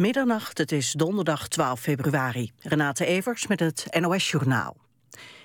[0.00, 2.52] Middernacht, het is donderdag 12 februari.
[2.60, 4.76] Renate Evers met het NOS Journaal.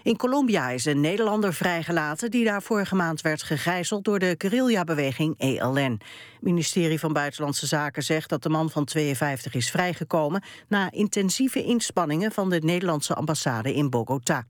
[0.04, 5.36] In Colombia is een Nederlander vrijgelaten die daar vorige maand werd gegijzeld door de guerrilla-beweging
[5.38, 6.00] ELN.
[6.34, 11.64] Het ministerie van Buitenlandse Zaken zegt dat de man van 52 is vrijgekomen na intensieve
[11.64, 14.46] inspanningen van de Nederlandse ambassade in Bogota.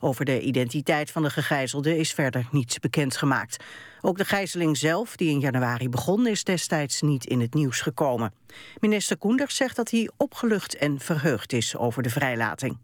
[0.00, 3.64] Over de identiteit van de gegijzelde is verder niets bekendgemaakt.
[4.00, 8.32] Ook de gijzeling zelf, die in januari begon, is destijds niet in het nieuws gekomen.
[8.80, 12.78] Minister Koenders zegt dat hij opgelucht en verheugd is over de vrijlating.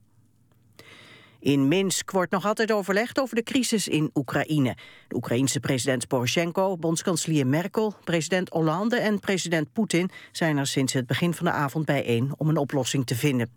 [1.48, 4.76] In Minsk wordt nog altijd overlegd over de crisis in Oekraïne.
[5.08, 11.06] De Oekraïense president Poroshenko, bondskanselier Merkel, president Hollande en president Poetin zijn er sinds het
[11.06, 13.50] begin van de avond bijeen om een oplossing te vinden.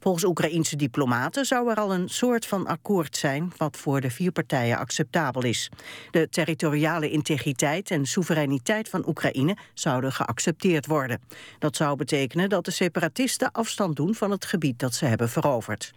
[0.00, 4.32] Volgens Oekraïense diplomaten zou er al een soort van akkoord zijn wat voor de vier
[4.32, 5.70] partijen acceptabel is.
[6.10, 11.20] De territoriale integriteit en soevereiniteit van Oekraïne zouden geaccepteerd worden.
[11.58, 15.92] Dat zou betekenen dat de separatisten afstand doen van het gebied dat ze hebben veroverd.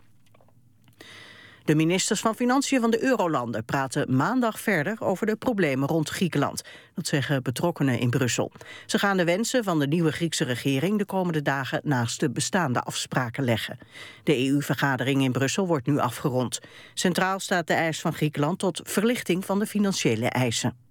[1.69, 6.61] De ministers van Financiën van de Eurolanden praten maandag verder over de problemen rond Griekenland.
[6.95, 8.51] Dat zeggen betrokkenen in Brussel.
[8.85, 12.81] Ze gaan de wensen van de nieuwe Griekse regering de komende dagen naast de bestaande
[12.81, 13.77] afspraken leggen.
[14.23, 16.59] De EU-vergadering in Brussel wordt nu afgerond.
[16.93, 20.88] Centraal staat de eis van Griekenland tot verlichting van de financiële eisen.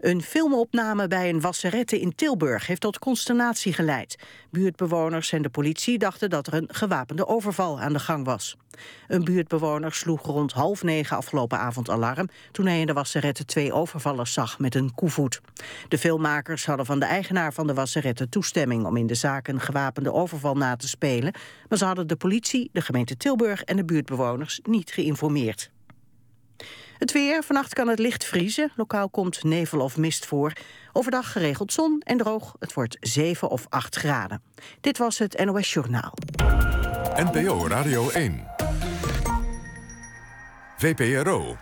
[0.00, 4.18] Een filmopname bij een wasserette in Tilburg heeft tot consternatie geleid.
[4.50, 8.56] Buurtbewoners en de politie dachten dat er een gewapende overval aan de gang was.
[9.08, 12.28] Een buurtbewoner sloeg rond half negen afgelopen avond alarm...
[12.52, 15.40] toen hij in de wasserette twee overvallers zag met een koevoet.
[15.88, 18.84] De filmmakers hadden van de eigenaar van de wasserette toestemming...
[18.86, 21.34] om in de zaak een gewapende overval na te spelen...
[21.68, 25.70] maar ze hadden de politie, de gemeente Tilburg en de buurtbewoners niet geïnformeerd.
[27.00, 28.72] Het weer, vannacht kan het licht vriezen.
[28.76, 30.52] Lokaal komt nevel of mist voor.
[30.92, 32.56] Overdag geregeld zon en droog.
[32.58, 34.42] Het wordt 7 of 8 graden.
[34.80, 36.14] Dit was het NOS Journaal.
[37.14, 38.46] NPO Radio 1.
[40.76, 41.56] VPRO.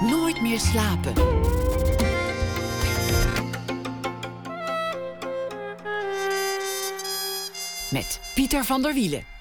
[0.00, 1.12] Nooit meer slapen.
[7.90, 9.35] Met Pieter van der Wielen.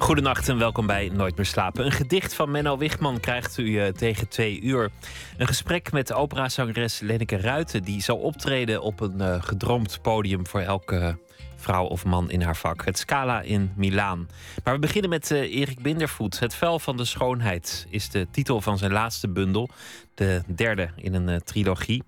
[0.00, 1.84] Goedenacht en welkom bij Nooit meer slapen.
[1.84, 4.90] Een gedicht van Menno Wichman krijgt u uh, tegen twee uur.
[5.36, 7.82] Een gesprek met operazangeres Lenneke Ruiten...
[7.82, 11.18] die zal optreden op een uh, gedroomd podium voor elke
[11.60, 12.84] vrouw of man in haar vak.
[12.84, 14.28] Het Scala in Milaan.
[14.64, 16.38] Maar we beginnen met uh, Erik Bindervoet.
[16.38, 19.68] Het vel van de schoonheid is de titel van zijn laatste bundel.
[20.14, 22.02] De derde in een uh, trilogie.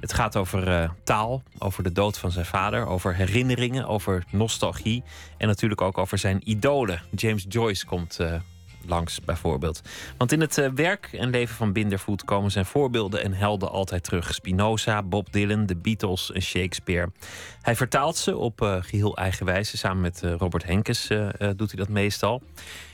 [0.00, 5.02] Het gaat over uh, taal, over de dood van zijn vader, over herinneringen, over nostalgie
[5.38, 7.02] en natuurlijk ook over zijn idolen.
[7.14, 8.18] James Joyce komt
[8.88, 9.82] langs bijvoorbeeld.
[10.16, 14.04] Want in het uh, werk en leven van Bindervoet komen zijn voorbeelden en helden altijd
[14.04, 14.34] terug.
[14.34, 17.10] Spinoza, Bob Dylan, de Beatles en Shakespeare.
[17.60, 19.76] Hij vertaalt ze op uh, geheel eigen wijze.
[19.76, 21.08] Samen met uh, Robert Henkes
[21.56, 22.42] doet hij dat meestal.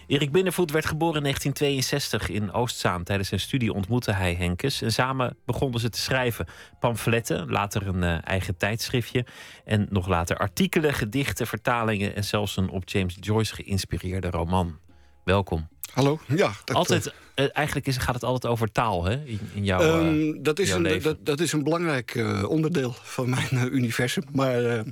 [0.06, 3.02] Erik Bindervoet werd geboren in 1962 in Oostzaan.
[3.04, 4.82] Tijdens zijn studie ontmoette hij Henkes.
[4.82, 6.47] En samen begonnen ze te schrijven
[6.81, 9.26] pamfletten, later een eigen tijdschriftje.
[9.64, 14.78] En nog later artikelen, gedichten, vertalingen en zelfs een op James Joyce geïnspireerde roman.
[15.25, 15.69] Welkom.
[15.92, 16.53] Hallo, ja.
[16.64, 19.25] Dat, altijd, uh, eigenlijk is, gaat het altijd over taal, hè?
[19.25, 22.94] In, in jouw, um, dat, is jouw een, dat, dat, is een belangrijk uh, onderdeel
[23.03, 24.25] van mijn uh, universum.
[24.32, 24.84] Maar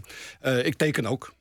[0.42, 1.32] ik teken ook,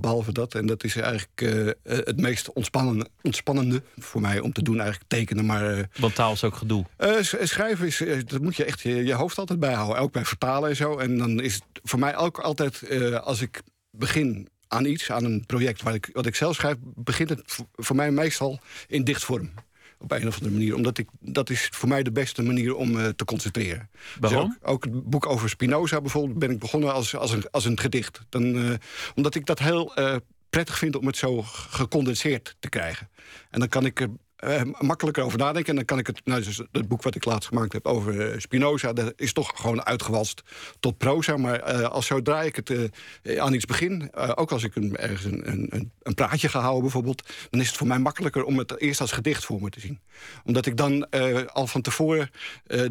[0.00, 0.54] behalve dat.
[0.54, 5.46] En dat is eigenlijk het meest ontspannende, ontspannende voor mij om te doen, eigenlijk tekenen.
[5.46, 6.84] Maar, Want taal is ook gedoe.
[7.22, 9.98] schrijven is, dat moet je echt je, je, hoofd altijd bijhouden.
[9.98, 10.98] Ook bij vertalen en zo.
[10.98, 12.82] En dan is het voor mij ook altijd,
[13.22, 17.28] als ik begin aan iets, aan een project wat ik, wat ik zelf schrijf, begint
[17.28, 19.50] het voor mij meestal in dichtvorm.
[19.98, 20.74] Op een of andere manier.
[20.74, 23.90] Omdat ik, dat is voor mij de beste manier om uh, te concentreren.
[24.20, 24.48] Waarom?
[24.48, 27.64] Dus ook, ook, het boek over Spinoza bijvoorbeeld ben ik begonnen als, als, een, als
[27.64, 28.20] een gedicht.
[28.28, 28.74] Dan, uh,
[29.14, 30.16] omdat ik dat heel uh,
[30.50, 33.08] prettig vind om het zo gecondenseerd te krijgen.
[33.50, 34.08] En dan kan ik er
[34.44, 35.70] uh, makkelijker over nadenken.
[35.70, 38.32] En dan kan ik het, nou, dus het boek wat ik laatst gemaakt heb over
[38.32, 40.42] uh, Spinoza, dat is toch gewoon uitgewalst
[40.80, 41.36] tot proza.
[41.36, 42.90] Maar uh, als zodra ik het
[43.38, 47.28] aan iets begin, ook als ik een, ergens een, een, een, praatje ga houden bijvoorbeeld,
[47.50, 50.00] dan is het voor mij makkelijker om het eerst als gedicht voor me te zien.
[50.44, 51.10] Omdat ik dan
[51.46, 52.30] al van tevoren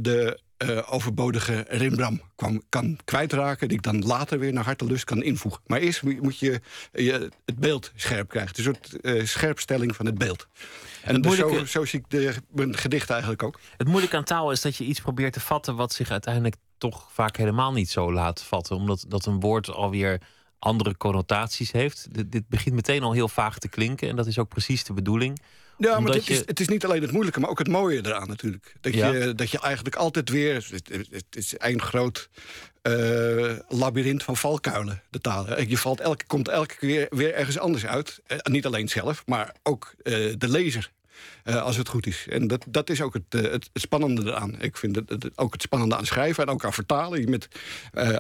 [0.02, 0.40] de
[0.90, 2.22] overbodige rimbram
[2.70, 3.68] kan kwijtraken...
[3.68, 5.62] die ik dan later weer naar hartelust kan invoegen.
[5.68, 6.62] Maar eerst moet je,
[6.92, 8.54] je het beeld scherp krijgen.
[8.58, 10.48] Een soort scherpstelling van het beeld.
[11.04, 13.60] En het dus zo, zo, zie ik de, mijn gedicht eigenlijk ook.
[13.78, 15.76] Het moeilijke aan taal is dat je iets probeert te vatten...
[15.76, 18.76] wat zich uiteindelijk toch vaak helemaal niet zo laat vatten.
[18.76, 20.22] Omdat dat een woord alweer
[20.60, 22.08] andere connotaties heeft.
[22.12, 24.10] Dit, dit begint meteen al heel vaag te klinken.
[24.10, 25.40] En dat is ook precies de bedoeling
[25.82, 26.34] ja, maar het, je...
[26.34, 28.76] is, het is niet alleen het moeilijke, maar ook het mooie eraan natuurlijk.
[28.82, 30.68] Dat, je, dat je eigenlijk altijd weer...
[31.12, 32.30] Het, is een groot
[32.88, 35.62] uh, labyrint van valkuilen, de taal.
[35.62, 38.22] Je valt elke, komt elke keer weer ergens anders uit.
[38.44, 40.92] niet alleen zelf, maar ook de lezer.
[41.44, 42.26] als het goed is.
[42.30, 44.62] En dat, dat is ook het, het, spannende eraan.
[44.62, 47.30] Ik vind het, het, ook het spannende aan schrijven en ook aan vertalen.
[47.30, 47.48] Met,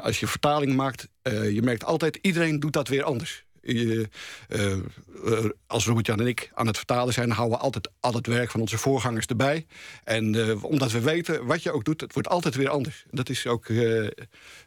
[0.01, 2.19] als je vertaling maakt, je merkt altijd...
[2.21, 3.43] iedereen doet dat weer anders.
[3.61, 4.09] Je,
[4.49, 7.31] uh, als Robert-Jan en ik aan het vertalen zijn...
[7.31, 9.65] houden we altijd al het werk van onze voorgangers erbij.
[10.03, 13.05] En uh, omdat we weten, wat je ook doet, het wordt altijd weer anders.
[13.11, 13.67] Dat is ook...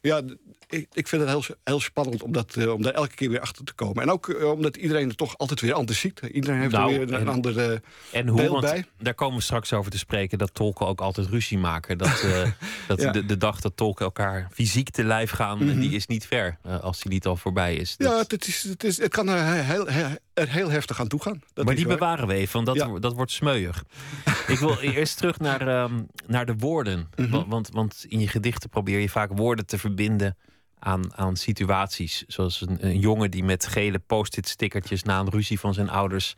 [0.01, 0.23] ja,
[0.69, 3.65] ik, ik, vind het heel, heel spannend om, dat, om daar elke keer weer achter
[3.65, 4.03] te komen.
[4.03, 6.21] En ook omdat iedereen het toch altijd weer anders ziet.
[6.33, 7.83] Iedereen heeft nou, er weer een andere
[8.13, 8.85] en hoe, beeld bij.
[8.99, 10.39] Daar komen we straks over te spreken...
[10.39, 11.99] dat tolken ook altijd ruzie maken.
[11.99, 12.25] Dat,
[12.89, 15.59] dat de, de, dag dat tolken elkaar fysiek te lijf gaan...
[15.59, 17.97] Mm die is niet ver, als die niet al voorbij is.
[17.97, 18.11] Dat...
[18.11, 21.43] Ja, het is is, het kan er heel, heel, heel heftig aan toe gaan.
[21.53, 23.85] Dat maar die bewaren we even, want dat, dat wordt smeuig.
[24.47, 27.09] ik wil eerst terug naar, ehm, naar de woorden.
[27.17, 27.49] Mhm.
[27.49, 30.37] want, want in je gedichten probeer je vaak woorden te verbinden
[30.79, 32.25] aan, aan situaties.
[32.27, 36.35] Zoals een, een jongen die met gele post-it stickertjes na een ruzie van zijn ouders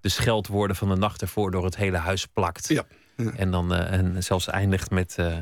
[0.00, 2.68] de scheldwoorden van de nacht ervoor door het hele huis plakt.
[2.68, 2.84] Ja.
[3.36, 5.16] En dan uh, en zelfs eindigt met.
[5.20, 5.36] Uh,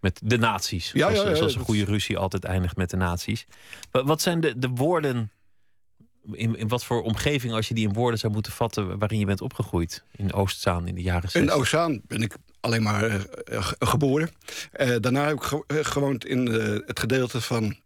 [0.00, 0.92] met de nazi's.
[0.92, 3.46] Ja, zoals, ja, zoals een goede ruzie altijd eindigt met de nazi's.
[3.90, 5.30] Wat zijn de, de woorden
[6.32, 9.26] in, in wat voor omgeving, als je die in woorden zou moeten vatten, waarin je
[9.26, 10.04] bent opgegroeid?
[10.16, 11.42] In Oostzaan in de jaren 60?
[11.42, 14.30] In Oostzaan ben ik alleen maar uh, geboren.
[14.80, 16.46] Uh, daarna heb ik gewoond in
[16.86, 17.76] het gedeelte van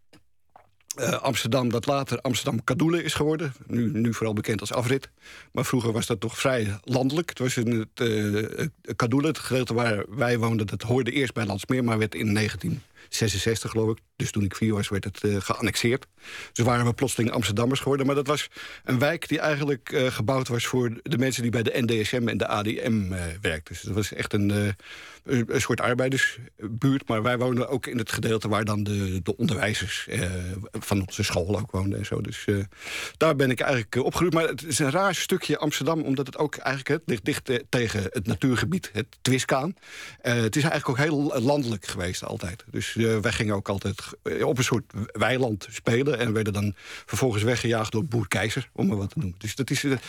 [1.21, 3.53] Amsterdam, dat later Amsterdam Kadoelen is geworden.
[3.67, 5.09] Nu, nu vooral bekend als afrit.
[5.51, 7.29] Maar vroeger was dat toch vrij landelijk.
[7.29, 11.83] Het was in het Kadoelen, het gedeelte waar wij woonden, dat hoorde eerst bij Landsmeer,
[11.83, 13.99] maar werd in 19 66 geloof ik.
[14.15, 16.05] Dus toen ik vier was, werd het uh, geannexeerd.
[16.53, 18.05] Dus waren we plotseling Amsterdammers geworden.
[18.05, 18.47] Maar dat was
[18.83, 20.65] een wijk die eigenlijk uh, gebouwd was...
[20.65, 23.73] voor de mensen die bij de NDSM en de ADM eh, werkten.
[23.73, 24.75] Dus dat was echt een
[25.25, 27.07] een soort arbeidersbuurt.
[27.07, 30.21] Maar wij woonden ook in het gedeelte waar dan de, de onderwijzers eh,
[30.71, 32.21] van onze school ook woonden en zo.
[32.21, 32.55] Dus eh,
[33.17, 34.33] daar ben ik eigenlijk opgegroeid.
[34.33, 38.03] Maar het is een raar stukje Amsterdam, omdat het ook eigenlijk het ligt dicht tegen
[38.03, 39.75] het natuurgebied, het Twiskaan.
[40.21, 42.63] het is eigenlijk ook heel landelijk geweest altijd.
[42.71, 44.01] Dus wij gingen ook altijd
[44.41, 46.73] op een soort weiland spelen en werden dan
[47.05, 49.39] vervolgens weggejaagd door Boer Keizer, om maar wat te noemen.
[49.39, 49.99] Dus dat is, een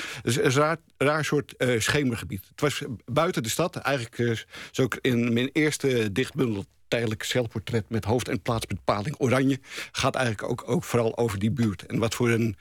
[0.52, 2.46] raar, raar soort schemergebied.
[2.48, 8.28] Het was buiten de stad, eigenlijk zo in mijn eerste dichtbundel tijdelijk zelfportret met hoofd-
[8.28, 9.58] en plaatsbepaling oranje...
[9.92, 11.86] gaat eigenlijk ook, ook vooral over die buurt.
[11.86, 12.56] En wat voor een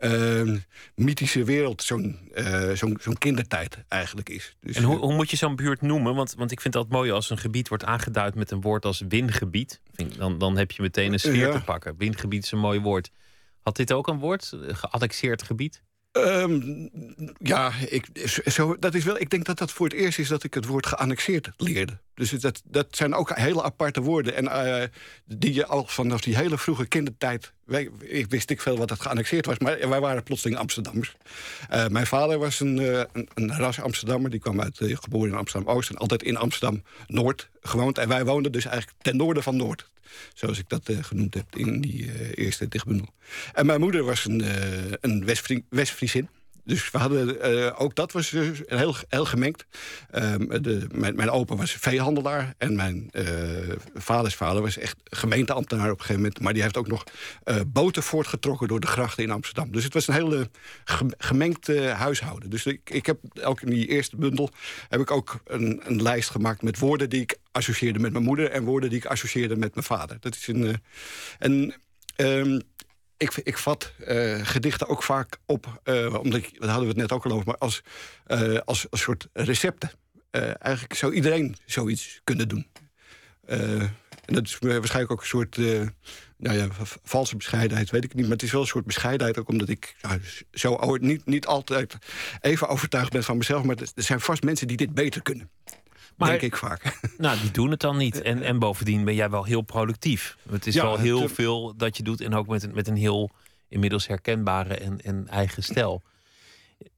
[0.00, 0.56] uh,
[0.94, 4.56] mythische wereld zo'n uh, zo'n kindertijd eigenlijk is.
[4.60, 6.14] Dus, en hoe, hoe moet je zo'n buurt noemen?
[6.14, 9.02] Want, want ik vind dat mooi als een gebied wordt aangeduid met een woord als
[9.08, 9.80] wingebied.
[10.16, 11.94] Dan, dan heb je meteen een sfeer te pakken.
[11.98, 13.10] Wingebied is een mooi woord.
[13.62, 14.52] Had dit ook een woord?
[14.68, 15.82] Geannexeerd gebied?
[16.16, 16.90] Um,
[17.38, 18.06] ja, ik,
[18.44, 20.66] zo, dat is wel, ik denk dat dat voor het eerst is dat ik het
[20.66, 21.98] woord geannexeerd leerde.
[22.14, 24.34] Dus dat, dat zijn ook hele aparte woorden.
[24.34, 24.82] En uh,
[25.24, 27.52] die je al vanaf die hele vroege kindertijd.
[28.00, 31.16] Ik wist ik veel wat het geannexeerd was, maar wij waren plotseling Amsterdammers.
[31.72, 34.30] Uh, mijn vader was een, uh, een, een, ras Amsterdammer.
[34.30, 37.98] Die kwam uit, geboren in Amsterdam Oost en altijd in Amsterdam Noord gewoond.
[37.98, 39.88] En wij woonden dus eigenlijk ten noorden van Noord.
[40.34, 43.14] Zoals ik dat genoemd heb in die eerste dichtbundel.
[43.52, 44.44] En mijn moeder was een,
[45.00, 45.24] een
[45.68, 46.28] West-Friesin.
[46.66, 49.66] Dus we hadden, uh, ook dat was dus heel, gemengd.
[50.14, 53.24] Uh, de, mijn, mijn opa was veehandelaar en mijn uh,
[53.94, 56.40] vaders vader was echt gemeenteambtenaar op een gegeven moment.
[56.40, 57.04] Maar die heeft ook nog
[57.44, 59.72] uh, boten voortgetrokken door de grachten in Amsterdam.
[59.72, 60.50] Dus het was een hele
[61.18, 62.50] gemengd huishouden.
[62.50, 64.50] Dus ik, ik heb ook in die eerste bundel
[64.88, 68.50] heb ik ook een, een lijst gemaakt met woorden die ik associeerde met mijn moeder
[68.50, 70.16] en woorden die ik associeerde met mijn vader.
[70.20, 70.80] Dat is een.
[71.38, 71.74] en
[72.16, 72.60] um,
[73.16, 77.12] ik, ik vat uh, gedichten ook vaak op, uh, omdat ik, hadden we het net
[77.12, 77.82] ook al over, maar als,
[78.26, 79.90] uh, als, als soort recepten.
[80.30, 82.66] eigenlijk zou iedereen zoiets kunnen doen.
[83.46, 85.56] en dat is waarschijnlijk ook een soort
[86.36, 86.68] nou ja,
[87.02, 88.22] valse bescheidenheid, weet ik niet.
[88.22, 90.20] Maar het is wel een soort bescheidenheid, ook omdat ik nou,
[90.52, 91.96] zo niet, niet altijd
[92.40, 93.62] even overtuigd ben van mezelf.
[93.62, 95.50] Maar er zijn vast mensen die dit beter kunnen.
[96.16, 96.98] Maar, denk ik vaak.
[97.18, 98.22] Nou, die doen het dan niet.
[98.22, 100.36] En, en bovendien ben jij wel heel productief.
[100.50, 102.20] Het is wel heel veel dat je doet.
[102.20, 103.30] En ook met een, met een heel
[103.68, 106.02] inmiddels herkenbare en, en eigen stijl.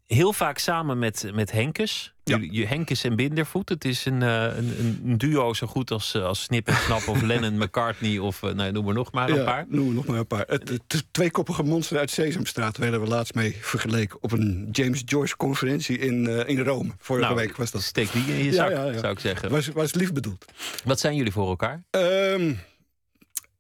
[0.09, 2.13] Heel vaak samen met, met Henkes.
[2.25, 2.67] Ja.
[2.67, 3.69] Henkes en Bindervoet.
[3.69, 7.09] Het is een, uh, een, een, duo zo goed als, uh, als Snip en Snap
[7.09, 9.65] of Lennon McCartney of uh, nou, noem maar nog maar een ja, paar.
[9.69, 10.45] Noem nog maar een paar.
[10.47, 15.37] Het, het tweekoppige monster uit Sesamstraat werden we laatst mee vergeleken op een James Joyce
[15.37, 16.91] conferentie in, in Rome.
[16.99, 17.83] Vorige nou, week was dat.
[17.83, 19.51] Steek die in je zak, zou ik zeggen.
[19.51, 20.45] Was, was lief bedoeld.
[20.85, 21.83] Wat zijn jullie voor elkaar?
[21.91, 22.59] Um,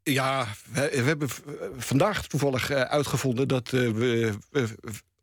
[0.02, 1.28] ja, we, we, hebben
[1.76, 4.32] vandaag toevallig uitgevonden dat we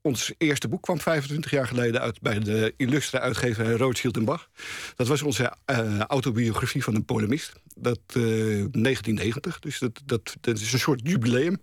[0.05, 4.49] ons eerste boek kwam 25 jaar geleden uit bij de illustre uitgever Rothschild en Bach.
[4.95, 7.53] Dat was onze uh, autobiografie van een polemist.
[7.75, 11.61] Dat uh, 1990, dus dat, dat, is een soort jubileum.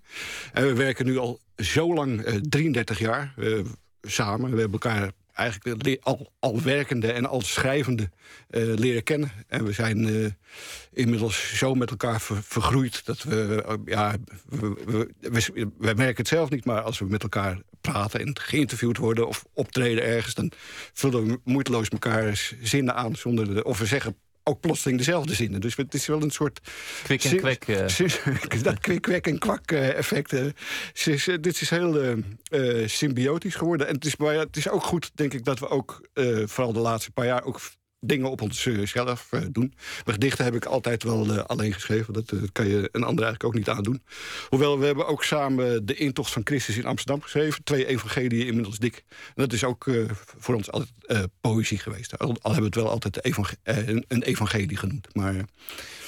[0.53, 3.35] En we werken nu al zo lang, 33 jaar,
[4.03, 4.51] samen.
[4.51, 8.11] We hebben elkaar eigenlijk al, al werkende en al schrijvende
[8.49, 9.33] leren kennen.
[9.49, 10.37] En we zijn
[10.93, 14.15] inmiddels zo met elkaar ver, vergroeid dat we, ja,
[14.49, 18.97] we, we, we, merken het zelf niet, maar als we met elkaar praten en geïnterviewd
[18.97, 20.53] worden of optreden ergens, dan
[20.93, 25.61] vullen we moeiteloos elkaar zinnen aan zonder de, of we zeggen ook plotseling dezelfde zinnen.
[25.61, 26.61] Dus het is wel een soort...
[27.03, 27.69] Kwik en kwek.
[27.69, 27.87] Uh.
[28.63, 30.33] dat kwik, kwek en kwak uh, effect.
[30.33, 30.47] Uh,
[31.41, 32.17] dit is heel
[32.87, 33.87] symbiotisch geworden.
[33.87, 36.09] En het is, maar het is ook goed, denk ik, dat we ook...
[36.45, 37.61] vooral de laatste paar jaar ook
[38.05, 39.75] dingen op onszelf uh, doen.
[40.05, 42.13] Gedichten heb ik altijd wel uh, alleen geschreven.
[42.13, 44.03] Dat uh, kan je een ander eigenlijk ook niet aandoen.
[44.49, 47.65] Hoewel, we hebben ook samen de intocht van Christus in Amsterdam geschreven.
[47.65, 49.05] Twee evangelieën inmiddels dik.
[49.09, 49.91] En dat is ook
[50.39, 50.93] voor ons altijd
[51.41, 52.19] poëzie geweest.
[52.19, 55.15] Al, hebben we het wel altijd evang een, evangelie genoemd.
[55.15, 55.45] Maar,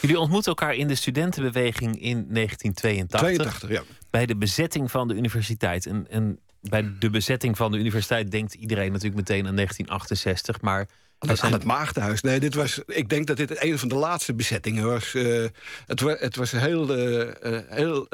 [0.00, 3.20] Jullie ontmoeten elkaar in de studentenbeweging in 1982.
[3.20, 3.82] 82, ja.
[4.10, 5.86] Bij de bezetting van de universiteit.
[5.86, 10.60] En, en bij de bezetting van de universiteit denkt iedereen natuurlijk meteen aan 1968.
[10.60, 10.88] Maar
[11.30, 11.52] aan, zijn...
[11.52, 12.20] het Maagdenhuis.
[12.20, 15.14] Nee, dit was, ik denk dat dit een van de laatste bezettingen was.
[15.14, 15.46] Uh,
[15.86, 17.30] het, het, was heel, uh,
[17.68, 18.08] heel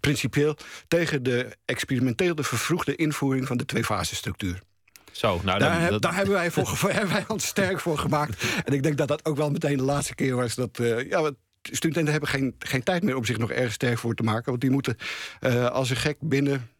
[0.00, 0.56] principieel
[0.88, 4.58] tegen de experimentele vervroegde invoering van de twee-fasenstructuur.
[5.12, 6.02] Zo, nou, daar, dan, heb, dat...
[6.02, 8.44] daar hebben, wij voor, hebben wij ons sterk voor gemaakt.
[8.64, 10.78] En ik denk dat dat ook wel meteen de laatste keer was dat.
[11.08, 11.30] ja,
[11.62, 14.50] studenten hebben geen, geen tijd meer om zich nog erg sterk voor te maken.
[14.50, 14.96] Want die moeten
[15.70, 16.70] als een gek binnen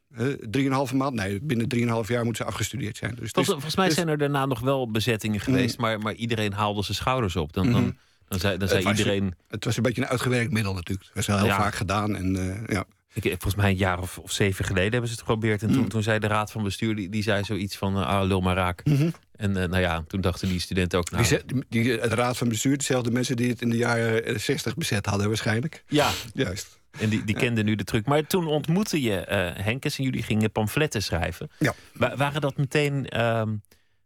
[0.50, 1.14] drieënhalve maand?
[1.14, 3.14] Nee, binnen drieënhalf jaar moeten ze afgestudeerd zijn.
[3.14, 5.84] Dus volgens, volgens mij zijn er daarna nog wel bezettingen geweest, mm.
[5.84, 7.52] maar, maar iedereen haalde zijn schouders op.
[7.52, 7.98] Dan, dan, mm-hmm.
[8.28, 9.34] dan zei, dan zei iedereen.
[9.48, 11.08] het was een beetje een uitgewerkt middel natuurlijk.
[11.08, 12.16] Dat is wel heel vaak gedaan.
[12.16, 12.84] En, uh, ja.
[13.12, 15.62] Ik, volgens mij een jaar of, of, zeven geleden hebben ze het geprobeerd.
[15.62, 15.88] En toen, mm.
[15.88, 18.56] toen zei de raad van bestuur, die, die zei zoiets van, uh, ah, lul maar
[18.56, 18.84] raak.
[18.84, 19.12] Mm-hmm.
[19.36, 21.10] En uh, nou ja, toen dachten die studenten ook...
[21.10, 24.74] Nou, die, die, het raad van bestuur, dezelfde mensen die het in de jaren 60
[24.74, 25.84] bezet hadden waarschijnlijk.
[25.88, 26.10] Ja.
[26.34, 26.75] Juist.
[27.00, 28.06] En die, die kenden nu de truc.
[28.06, 31.50] Maar toen ontmoette je uh, Henkes en jullie gingen pamfletten schrijven.
[31.58, 31.74] Ja.
[32.16, 33.42] waren dat meteen uh,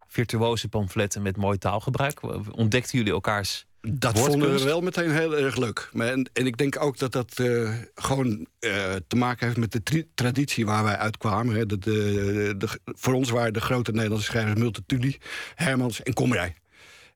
[0.09, 2.21] virtuoze pamfletten met mooi taalgebruik?
[2.57, 5.91] Ontdekten jullie elkaars dat vonden we wel meteen heel erg leuk.
[5.93, 8.29] En, en ik denk ook dat dat uh, gewoon
[8.61, 11.55] uh, te maken heeft met de traditie waar wij uitkwamen.
[11.55, 11.67] Hè.
[11.67, 15.19] De, de, de, voor ons waren de grote Nederlandse schrijvers Multatuli,
[15.55, 16.55] Hermans en Komrij.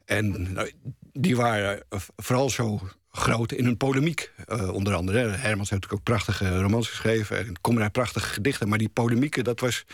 [0.05, 0.73] En nou,
[1.13, 1.85] die waren
[2.17, 2.81] vooral zo
[3.17, 4.33] groot in hun polemiek.
[4.49, 5.19] Uh, onder andere.
[5.19, 7.39] Hermans heeft natuurlijk ook prachtige romans geschreven.
[7.39, 8.69] En Komrij prachtige gedichten.
[8.69, 9.85] Maar die polemieken, dat was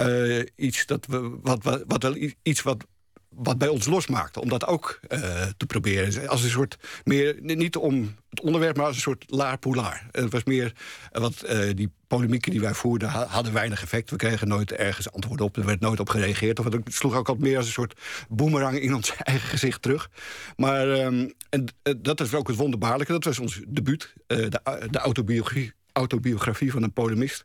[0.00, 2.86] uh, iets dat we, wat, wat, wat wel iets wat
[3.34, 5.18] wat bij ons losmaakte, om dat ook uh,
[5.56, 6.28] te proberen.
[6.28, 10.06] Als een soort meer, niet om het onderwerp, maar als een soort laar poulaar.
[10.10, 10.72] Het was meer,
[11.12, 14.10] uh, wat uh, die polemieken die wij voerden hadden weinig effect.
[14.10, 16.58] We kregen nooit ergens antwoord op, er werd nooit op gereageerd.
[16.58, 20.10] Of het sloeg ook altijd meer als een soort boemerang in ons eigen gezicht terug.
[20.56, 21.66] Maar um, en,
[21.98, 24.60] dat is ook het wonderbaarlijke, dat was ons debuut, de,
[24.90, 27.44] de autobiografie, autobiografie van een polemist.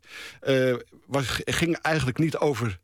[1.06, 2.79] was, ging eigenlijk niet over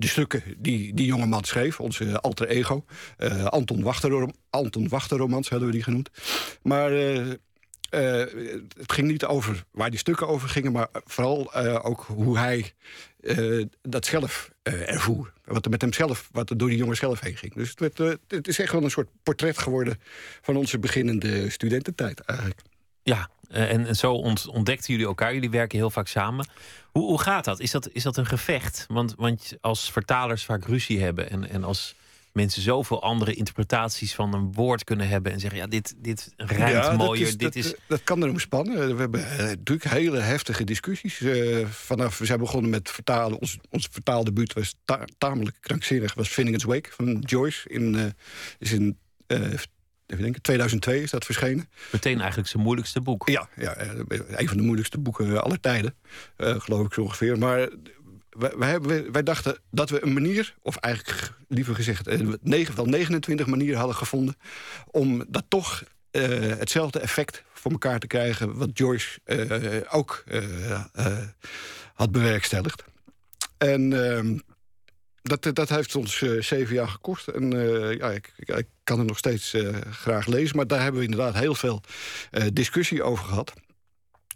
[0.00, 2.84] de stukken die die jonge man schreef, onze alter ego.
[3.18, 6.10] Uh, Anton, Wachter, Anton Wachterromans hadden we die genoemd.
[6.62, 7.34] Maar uh, uh,
[8.78, 12.72] het ging niet over waar die stukken over gingen, maar vooral ook hoe hij
[13.82, 15.32] dat zelf ervoer.
[15.44, 17.54] Wat er met hem zelf, wat er door die jongen zelf heen ging.
[17.54, 20.00] Dus het, werd, het is echt wel een soort portret geworden
[20.40, 22.60] van onze beginnende studententijd eigenlijk.
[23.02, 24.12] Ja, en, en zo
[24.52, 25.34] ontdekten jullie elkaar.
[25.34, 26.46] Jullie werken heel vaak samen.
[26.92, 27.60] Hoe, hoe gaat dat?
[27.60, 27.88] Is, dat?
[27.92, 28.84] is dat een gevecht?
[28.88, 31.94] Want, want als vertalers vaak ruzie hebben en, en als
[32.32, 36.84] mensen zoveel andere interpretaties van een woord kunnen hebben en zeggen: ja, dit, dit rijmt
[36.84, 37.26] ja, mooier.
[37.26, 37.74] Is, dit dat, is...
[37.86, 38.94] dat kan erom spannen.
[38.94, 41.20] We hebben uh, natuurlijk hele heftige discussies.
[41.20, 43.40] Uh, vanaf we zijn begonnen met vertalen.
[43.40, 46.14] Ons, ons vertaaldebuut was ta tamelijk krankzinnig.
[46.14, 47.68] Was Finnegan's Wake van Joyce.
[47.68, 48.04] In, uh,
[48.58, 48.98] is in
[50.10, 51.68] even denken, 2002 is dat verschenen.
[51.92, 53.28] Meteen eigenlijk zijn moeilijkste boek.
[53.28, 55.94] Ja, ja een van de moeilijkste boeken aller tijden,
[56.36, 57.38] uh, geloof ik zo ongeveer.
[57.38, 57.68] Maar
[58.30, 62.84] wij, wij, wij, dachten dat we een manier, of eigenlijk liever gezegd, eh, negen, wel
[62.84, 64.36] 29 manieren hadden gevonden
[64.90, 70.24] om dat toch uh, hetzelfde effect voor elkaar te krijgen wat Joyce uh, ook
[71.94, 72.84] had bewerkstelligd.
[73.58, 74.38] En ehm,
[75.22, 77.28] dat, dat heeft ons uh, zeven jaar gekost.
[77.28, 80.56] En uh, ja, ik, ik, kan het nog steeds uh, graag lezen.
[80.56, 81.82] Maar daar hebben we inderdaad heel veel
[82.52, 83.52] discussie over gehad.
[83.54, 83.56] En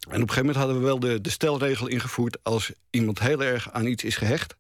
[0.00, 2.38] op een gegeven moment hadden we wel de, de stelregel ingevoerd...
[2.42, 4.56] als iemand heel erg aan iets is gehecht...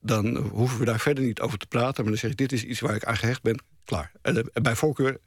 [0.00, 2.02] dan hoeven we daar verder niet over te praten.
[2.02, 3.62] Maar dan zeg ik, dit is iets waar ik aan gehecht ben.
[3.84, 4.12] Klaar.
[4.22, 5.18] En bij voorkeur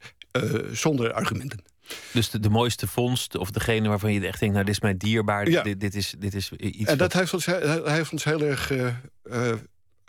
[0.72, 1.64] zonder argumenten.
[2.12, 4.54] Dus de, de mooiste vondst, of degene waarvan je echt denkt...
[4.54, 5.62] nou, dit is mij dierbaar, Ja.
[5.62, 6.90] dit, dit, is, dit is iets...
[6.90, 7.46] En dat wat- heeft ons,
[7.84, 8.86] heeft ons heel erg eh,
[9.22, 9.56] eh,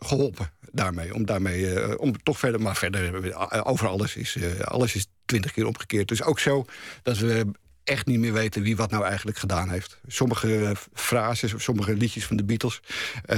[0.06, 1.14] geholpen daarmee.
[1.14, 5.08] Om daarmee, eh, om toch verder, maar verder eh, over alles is, eh, alles is
[5.26, 6.08] twintig keer omgekeerd.
[6.08, 6.66] Dus ook zo
[7.04, 7.46] dat we
[7.84, 9.98] echt niet meer weten wie wat nou eigenlijk gedaan heeft.
[10.08, 12.80] Sommige frases of sommige liedjes van de Beatles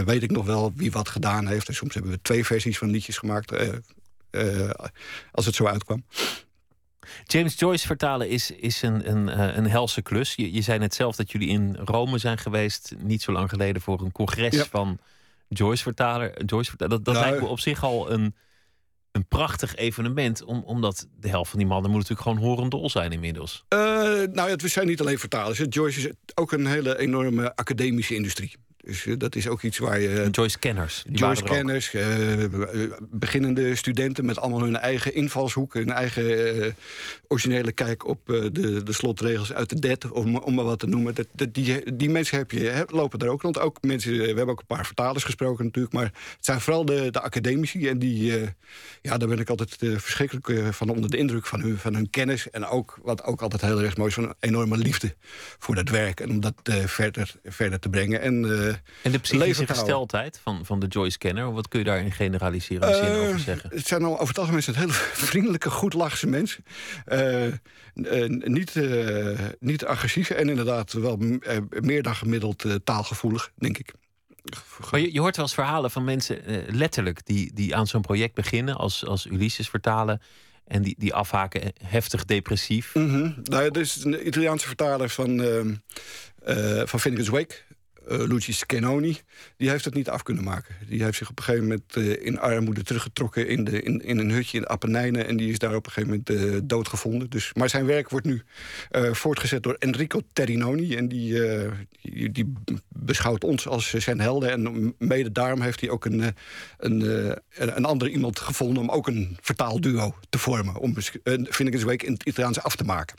[0.05, 1.67] weet ik nog wel wie wat gedaan heeft.
[1.67, 3.51] En soms hebben we twee versies van liedjes gemaakt.
[5.31, 6.05] als het zo uitkwam.
[7.23, 10.35] James Joyce vertalen is, is een, een, een helse klus.
[10.35, 12.93] Je, je zei net zelf dat jullie in Rome zijn geweest...
[12.97, 14.65] niet zo lang geleden voor een congres Ja.
[14.65, 14.99] van
[15.53, 16.43] Joyce-vertaler.
[16.45, 16.95] Joyce -vertaler.
[16.95, 18.35] Dat, dat Nou, lijkt me op zich al een,
[19.11, 20.43] een prachtig evenement...
[20.43, 23.65] Om, omdat de helft van die mannen moet natuurlijk gewoon horendol zijn inmiddels.
[23.67, 23.79] Eh,
[24.31, 25.61] nou ja, we zijn niet alleen vertalers.
[25.69, 28.55] Joyce is ook een hele enorme academische industrie.
[28.85, 30.27] Dus eh, dat is ook iets waar je...
[30.31, 31.03] Joyce-kenners.
[31.07, 31.47] die waren er ook.
[31.47, 36.71] Joyce-kenners, eh, beginnende studenten met allemaal hun eigen invalshoek, hun eigen eh,
[37.27, 40.87] originele kijk op eh, de, de slotregels uit de DET, om, om maar wat te
[40.87, 41.15] noemen.
[41.15, 43.59] Dat, dat, die, die mensen heb je, hè, lopen er ook rond.
[43.59, 47.11] Ook mensen, we hebben ook een paar vertalers gesproken natuurlijk, maar het zijn vooral de,
[47.11, 47.87] de academici.
[47.87, 48.47] En die, eh,
[49.01, 51.93] ja, daar ben ik altijd eh, verschrikkelijk eh, van onder de indruk van hun, van
[51.93, 52.49] hun kennis.
[52.49, 55.15] En ook, wat ook altijd heel erg mooi is, van een enorme liefde
[55.59, 56.19] voor dat werk.
[56.19, 58.21] En om dat eh, verder, verder te brengen.
[58.21, 61.53] En, En de psychische gesteldheid van, van de Joyce-kenner...
[61.53, 63.69] wat kun je daar in generaliserende zin Eh, over zeggen?
[63.73, 66.63] Het zijn al over het algemeen zijn het hele vriendelijke, goed lachse mensen.
[67.05, 67.53] Eh, eh,
[68.27, 68.79] niet,
[69.59, 71.17] niet agressief en inderdaad wel
[71.69, 73.93] meer dan gemiddeld taalgevoelig, denk ik.
[74.91, 78.33] Maar je, je hoort wel eens verhalen van mensen, letterlijk, die, die aan zo'n project
[78.33, 80.21] beginnen, als, als Ulysses vertalen,
[80.65, 82.95] en die, die afhaken heftig depressief.
[82.95, 83.31] Mhm.
[83.43, 85.73] Nou ja, is een Italiaanse vertaler van, ehm
[86.43, 87.55] eh van Finnegan's Wake.
[88.07, 89.17] Eh, Luigi Scanoni,
[89.57, 90.75] die heeft het niet af kunnen maken.
[90.87, 94.17] Die heeft zich op een gegeven moment eh, in armoede teruggetrokken in, de, in, in
[94.17, 95.27] een hutje in de Apennijnen.
[95.27, 97.29] En die is daar op een gegeven moment eh, doodgevonden.
[97.29, 98.41] Dus, maar zijn werk wordt nu
[99.11, 100.95] voortgezet door Enrico Terrinoni.
[100.95, 101.41] En die,
[102.31, 102.53] die,
[102.87, 104.51] beschouwt ons als zijn helden.
[104.51, 106.19] En mede daarom heeft hij ook een,
[106.77, 108.83] een, een, een ander iemand gevonden...
[108.83, 110.77] om ook een vertaalduo te vormen.
[110.77, 113.17] Om uh, Finnegan's Wake in het Italiaans af te maken.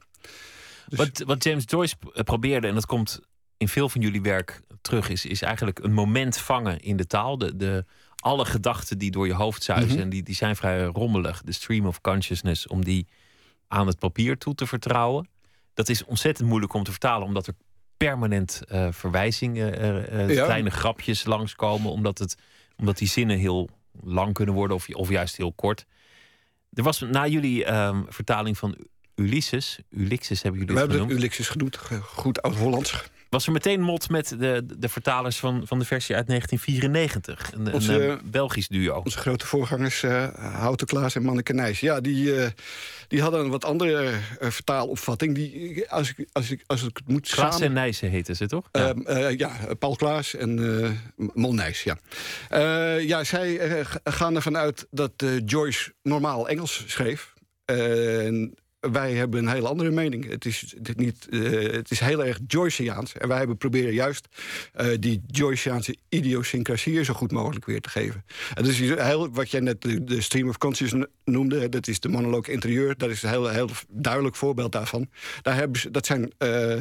[0.89, 3.21] Dus- Wat, wat James Joyce probeerde, en dat komt
[3.57, 7.39] in veel van jullie werk terug, is, is eigenlijk een moment vangen in de taal.
[7.39, 7.85] De, de,
[8.17, 10.01] alle gedachten die door je hoofd zuizen, Mhm.
[10.01, 11.43] en die, die zijn vrij rommelig.
[11.43, 13.07] De stream of consciousness, om die
[13.69, 15.29] aan het papier toe te vertrouwen.
[15.75, 17.55] Dat is ontzettend moeilijk om te vertalen, omdat er
[17.97, 20.45] permanent eh, verwijzingen, eh, eh, Ja.
[20.45, 22.37] kleine grapjes langskomen, omdat, het,
[22.77, 23.69] omdat die zinnen heel
[24.03, 25.87] lang kunnen worden of, of juist heel kort.
[26.73, 28.77] Er was na jullie ehm, vertaling van
[29.15, 31.17] Ulysses, Ulysses hebben jullie We het hebben.
[31.17, 33.05] Ulysses genoemd, ge- goed oud-Hollands.
[33.35, 37.53] Was er meteen mot met de, de vertalers van, van de versie uit 1994?
[37.55, 39.01] Een, Onze- een eh, Belgisch duo.
[39.05, 41.81] Onze grote voorgangers, eh Houten Klaas en Manneke Nijs.
[41.81, 42.51] Ja, die, eh,
[43.09, 45.35] die hadden een wat andere vertaalopvatting.
[45.35, 47.67] Die, als, ik, als, ik, als ik het moet Klaas samen...
[47.67, 48.69] en Nijssen heten ze toch?
[48.73, 48.89] Ja.
[48.89, 50.59] Ehm, eh, ja, Paul Klaas en
[51.17, 51.99] Mol Nijs, ja.
[52.99, 53.61] Ja, zij
[54.05, 57.33] gaan ervan uit dat Joyce normaal Engels schreef.
[57.65, 58.55] En
[58.93, 60.31] wij hebben een hele andere mening.
[60.31, 61.41] Het is, niet, eh,
[61.73, 63.13] het is heel erg Joyceaans.
[63.13, 64.29] En wij hebben proberen juist
[64.73, 68.25] eh, die Joyceaanse idiosyncrasie zo goed mogelijk weer te geven.
[68.55, 72.49] En dus heel, wat jij net de, stream of consciousness noemde, dat is de monoloog
[72.49, 72.97] interieur.
[72.97, 75.09] Dat is een heel, heel duidelijk voorbeeld daarvan.
[75.43, 76.79] Daar hebben ze, dat zijn eh,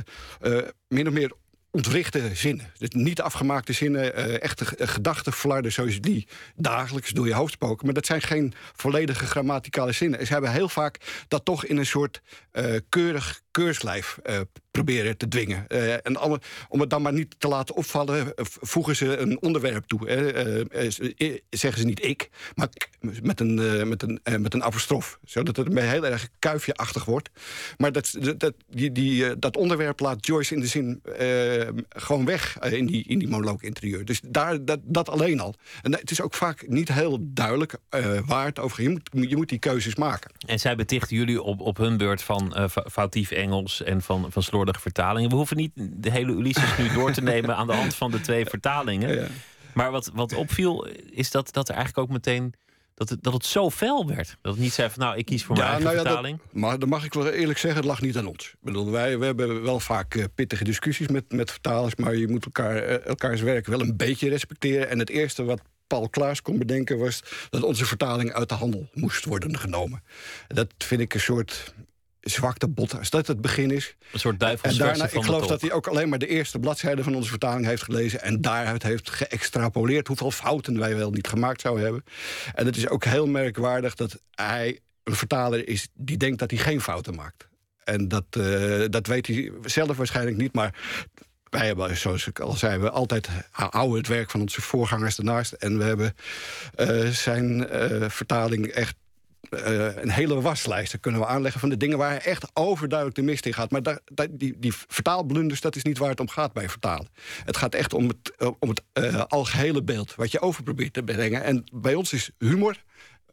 [0.87, 1.31] min of meer
[1.75, 2.71] ontwrichte zinnen.
[2.77, 7.53] Dus niet afgemaakte zinnen, eh, echte g- gedachten, flarden zoals die dagelijks door je hoofd
[7.53, 7.85] spoken.
[7.85, 10.19] Maar dat zijn geen volledige grammaticale zinnen.
[10.19, 14.39] En ze hebben heel vaak dat toch in een soort eh, keurig keurslijf eh,
[14.71, 15.67] proberen te dwingen.
[15.67, 19.41] Eh, en alle, om het dan maar niet te laten opvallen, eh, voegen ze een
[19.41, 19.99] onderwerp toe.
[21.49, 22.67] Zeggen ze niet ik, maar
[23.21, 25.19] met een, met een, met een apostrof.
[25.25, 27.29] Zodat het heel erg kuifje-achtig wordt.
[27.77, 31.01] Maar dat, dat, die, die, dat onderwerp laat Joyce in de zin
[31.89, 34.05] gewoon weg in, die, in die monoloog interieur.
[34.05, 35.55] Dus daar, dat, dat alleen al.
[35.81, 37.75] En het is ook vaak niet heel duidelijk
[38.25, 38.85] waar het over gaat.
[38.85, 40.31] Je moet, je moet die keuzes maken.
[40.45, 44.79] En zij betichten jullie op, op hun beurt van foutief Engels en van, van slordige
[44.79, 45.29] vertalingen.
[45.29, 48.21] We hoeven niet de hele Ulysses nu door te nemen aan de hand van de
[48.21, 49.15] twee vertalingen.
[49.15, 49.27] Ja.
[49.73, 52.53] Maar wat, wat opviel, is dat, dat er eigenlijk ook meteen.
[52.95, 54.37] Dat het, dat het zo fel werd.
[54.41, 56.79] Dat het niet zei van nou, ik kies voor mijn eigen nou ja, dat- maar
[56.79, 58.47] dan mag ik wel eerlijk zeggen, het lag niet aan ons.
[58.47, 62.27] Ik bedoel, wij we hebben wel vaak eh, pittige discussies met, met vertalers, maar je
[62.27, 64.89] moet elkaar, eh, elkaars werk wel een beetje respecteren.
[64.89, 68.89] En het eerste wat Paul Klaas kon bedenken was dat onze vertaling uit de handel
[68.93, 70.03] moest worden genomen.
[70.47, 71.73] Dat vind ik een soort
[72.23, 72.97] zwakte bot.
[72.97, 73.95] Als dat het begin is.
[74.11, 77.03] Een soort En duivelsversie daarna, ik geloof dat hij ook alleen maar de eerste bladzijde
[77.03, 78.21] van onze vertaling heeft gelezen.
[78.21, 82.03] En daaruit heeft geëxtrapoleerd hoeveel fouten wij wel niet gemaakt zouden hebben.
[82.53, 86.59] En het is ook heel merkwaardig dat hij een vertaler is die denkt dat hij
[86.59, 87.47] geen fouten maakt.
[87.83, 90.53] En dat, eh, dat weet hij zelf waarschijnlijk niet.
[90.53, 90.73] Maar
[91.49, 95.51] wij hebben, zoals ik al zei, we altijd houden het werk van onze voorgangers ernaast.
[95.51, 96.15] En we hebben
[96.75, 98.95] eh, zijn eh, vertaling echt
[99.49, 103.45] eh, een hele waslijst kunnen we aanleggen van de dingen waar echt overduidelijk de mist
[103.45, 103.71] in gaat.
[103.71, 103.99] Maar
[104.31, 107.07] die, die vertaalblunders, dat is niet waar het om gaat bij vertalen.
[107.45, 108.81] Het gaat echt om het, om het
[109.27, 111.43] algehele beeld wat je over probeert te brengen.
[111.43, 112.83] En bij ons is humor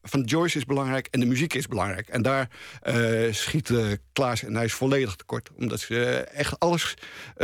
[0.03, 2.09] van Joyce is belangrijk en de muziek is belangrijk.
[2.09, 2.49] En daar
[2.83, 5.51] uh, schiet uh, Klaas en hij is volledig tekort.
[5.57, 6.95] Omdat ze echt alles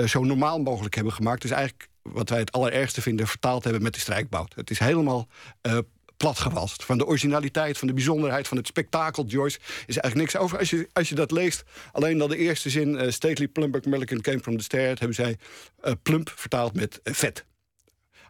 [0.05, 1.43] zo normaal mogelijk hebben gemaakt.
[1.43, 3.27] Dus eigenlijk wat wij het allerergste vinden...
[3.27, 4.55] vertaald hebben met de strijkbout.
[4.55, 5.29] Het is helemaal
[6.17, 6.85] platgewalst.
[6.85, 9.59] Van de originaliteit, van de bijzonderheid, van het spektakel Joyce...
[9.87, 10.59] is eigenlijk niks over.
[10.59, 13.13] Als je, als je dat leest, alleen al de eerste zin...
[13.13, 14.99] Stately Plumbuck Milliken came from the stair...
[14.99, 15.37] hebben zij
[16.03, 17.45] plump vertaald met vet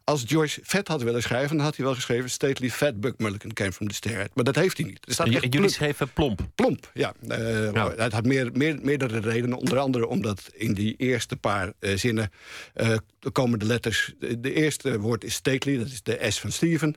[0.06, 2.30] als Joyce vet had willen schrijven, dan had hij wel geschreven...
[2.30, 4.30] Stately Fat Buck Mulligan came from the stairhead.
[4.34, 5.06] Maar dat heeft hij niet.
[5.06, 6.48] Er staat echt jullie schreven plomp?
[6.54, 7.14] Plomp, ja.
[7.28, 9.58] Uh, Het had meer, meer, meerdere redenen.
[9.58, 12.30] Onder andere omdat in die eerste paar uh, zinnen
[12.74, 12.96] uh,
[13.32, 14.14] komen de letters...
[14.38, 16.94] De eerste woord is stately, dat is de S van Steven.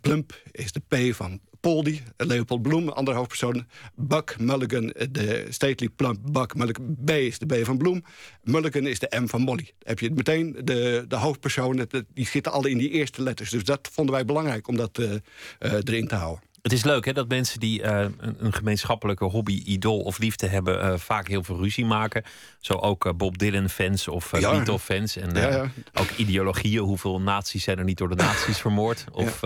[0.00, 3.66] plump is de P van Poldy, Leopold Bloem, andere hoofdpersoon.
[3.94, 6.96] Buck Mulligan, de Stately Plump Buck Mulligan.
[7.04, 8.04] B is de B van Bloem.
[8.42, 9.70] Mulligan is de M van Molly.
[9.78, 13.50] heb je meteen de, de hoofdpersonen, die zitten alle in die eerste letters.
[13.50, 15.18] Dus dat vonden wij belangrijk om dat uh, uh,
[15.60, 16.49] erin te houden.
[16.62, 20.84] Het is leuk hè, dat mensen die uh, een, gemeenschappelijke hobby, idool of liefde hebben,
[20.84, 22.24] uh, vaak heel veel ruzie maken.
[22.58, 25.16] Zo ook uh, Bob Dylan-fans of uh, Beatle-fans.
[25.16, 25.70] En ja, ja.
[25.94, 26.82] ook ideologieën.
[26.82, 29.04] Hoeveel nazi's zijn er niet door de nazi's vermoord?
[29.12, 29.40] Of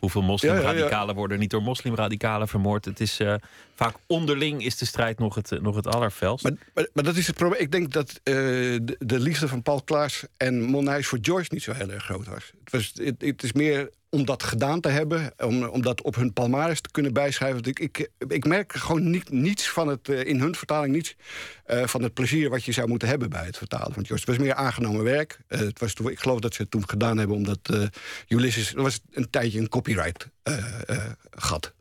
[0.00, 2.84] hoeveel moslimradicalen worden niet door moslimradicalen vermoord?
[2.84, 3.20] Het is
[3.82, 6.44] vaak onderling is de strijd nog het, nog het allerfelst.
[6.44, 7.60] Maar, maar, dat is het probleem.
[7.60, 11.72] Ik denk dat de, de, liefde van Paul Klaas en Monijs voor Joyce niet zo
[11.72, 12.52] heel erg groot was.
[12.64, 16.32] Het, was, het, is meer om dat gedaan te hebben, om, om dat op hun
[16.32, 17.64] palmares te kunnen bijschrijven.
[17.64, 21.16] Ik, ik, ik merk gewoon niet, niets van het, uh, in hun vertaling niets
[21.66, 24.24] uh, van het plezier wat je zou moeten hebben bij het vertalen van Joyce.
[24.24, 25.38] Het was meer aangenomen werk.
[25.48, 27.90] Het was, ik geloof dat ze het toen gedaan hebben omdat
[28.28, 30.28] Ulysses, er was een tijdje een copyright
[31.30, 31.74] gat.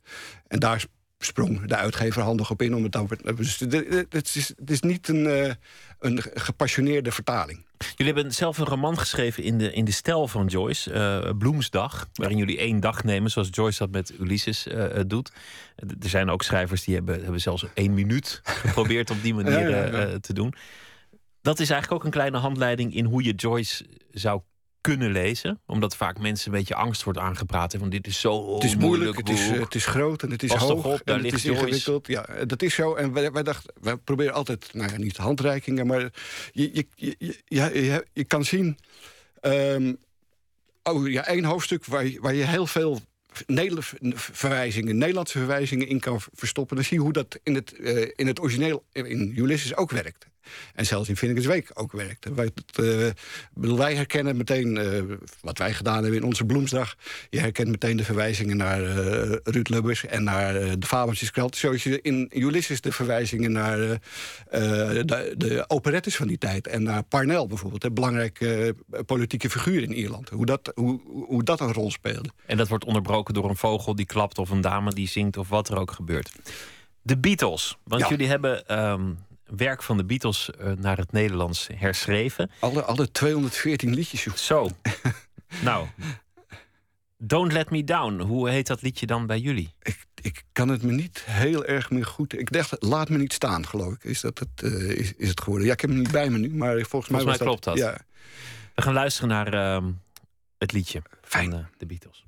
[0.48, 0.86] En daar
[1.20, 3.60] sprong de uitgever handig op in om het te dus
[4.10, 5.56] het, is, het is niet een,
[6.00, 7.66] een gepassioneerde vertaling.
[7.96, 12.10] Jullie hebben zelf een roman geschreven in de, in de stijl van Joyce, uh, Bloemsdag.
[12.14, 15.32] Waarin jullie één dag nemen, zoals Joyce dat met Ulysses uh, doet.
[15.76, 20.34] Er zijn ook schrijvers die hebben, hebben zelfs één minuut geprobeerd op die manier te
[20.34, 20.54] doen.
[21.42, 24.42] Dat is eigenlijk ook een kleine handleiding in hoe je Joyce zou
[24.82, 25.62] kunnen lezen.
[25.66, 27.76] Omdat vaak mensen een beetje angst wordt aangepraat.
[27.80, 30.52] Van dit is zo Het is moeilijk, het is, het is groot en het is
[30.52, 30.86] hoog.
[30.86, 32.08] Op, en het is ingewikkeld.
[32.08, 32.96] Ja, dat is zo.
[32.96, 36.02] En wij, wij dachten, wij proberen altijd, nou ja, niet handreikingen, maar
[36.52, 38.78] je, je, je, je, je kan zien.
[39.42, 39.98] Um,
[40.84, 43.02] oh ja, één hoofdstuk waar, waar je heel veel
[44.16, 46.76] verwijzingen, Nederlandse verwijzingen in kan verstoppen.
[46.76, 50.28] Dan zie je hoe dat in het, uh, in het origineel, in Ulysses ook werkt.
[50.76, 52.28] En zelfs in Finnekens Week ook werkt.
[52.36, 55.04] Wij, uh, wij herkennen meteen, uh,
[55.42, 56.96] wat wij gedaan hebben in onze Bloemsdag...
[57.30, 61.56] je herkent meteen de verwijzingen naar uh, Ruud Lubbers en naar de Fabeltjeskrant.
[61.56, 66.68] Zoals je in Ulysses de verwijzingen naar de, de operettes van die tijd...
[66.68, 70.30] en naar Parnell bijvoorbeeld, een belangrijke politieke figuur in Ierland.
[70.30, 72.30] Hoe dat, hoe, hoe dat een rol speelde.
[72.46, 75.38] En dat wordt onderbroken door een vogel die klapt of een dame die zingt...
[75.38, 76.32] of wat er ook gebeurt.
[77.02, 78.80] De Beatles, want jullie hebben...
[78.80, 82.52] Um, werk van de Beatles uh, naar het Nederlands herschreven.
[82.60, 84.46] Alle, alle 214 liedjes.
[84.46, 84.70] Zo.
[85.64, 85.88] nou,
[87.22, 88.20] Don't Let Me Down.
[88.20, 89.74] Hoe heet dat liedje dan bij jullie?
[89.82, 92.40] Ik, ik kan het me niet heel erg meer goed...
[92.40, 94.04] Ik dacht, laat me niet staan, geloof ik.
[94.04, 95.68] Is, dat het, uh, is, is het geworden?
[95.68, 97.78] Ja, ik heb hem niet bij me nu, maar volgens, volgens mij, mij klopt dat.
[97.78, 97.98] Ja.
[98.76, 99.90] We gaan luisteren naar uh,
[100.58, 101.52] het liedje Fijn.
[101.52, 102.26] van uh, de Beatles.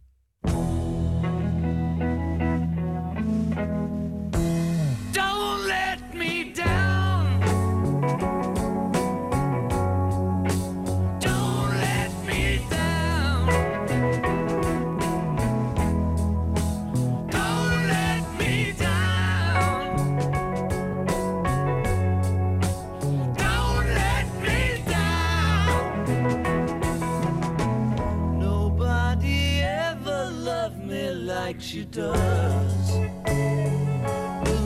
[31.91, 32.91] Does.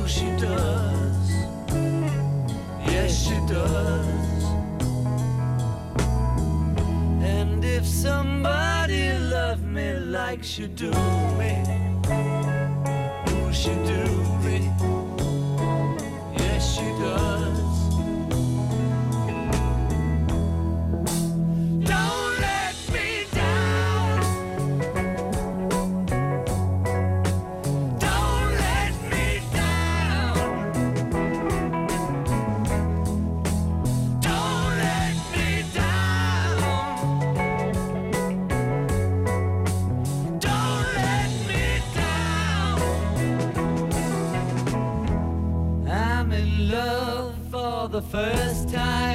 [0.08, 1.30] She does.
[2.86, 4.44] Yes, she does.
[7.24, 10.92] And if somebody loved me like she do
[11.40, 11.64] me,
[13.28, 14.06] who she do
[14.44, 14.96] me?
[47.96, 49.15] The first time.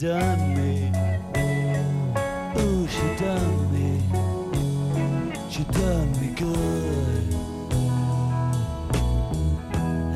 [0.00, 0.90] Done me,
[2.58, 4.00] ooh, she done me,
[5.50, 7.34] she done me good.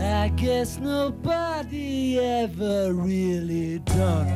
[0.01, 4.34] I guess nobody ever really done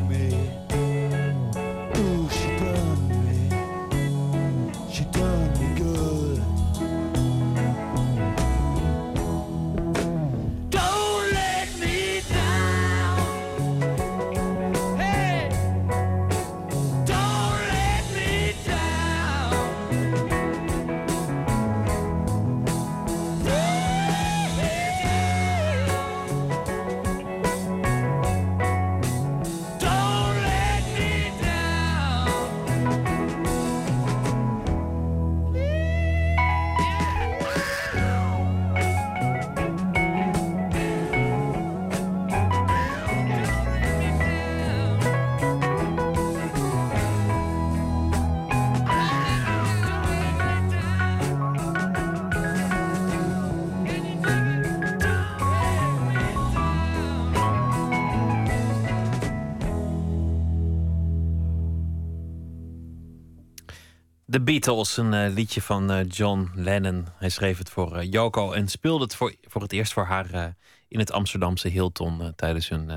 [64.39, 67.07] The Beatles, een eh, liedje van eh, John Lennon.
[67.17, 70.31] Hij schreef het voor eh, Yoko en speelde het voor, voor het eerst voor haar
[70.31, 70.45] eh,
[70.89, 72.97] in het Amsterdamse Hilton eh, tijdens hun eh,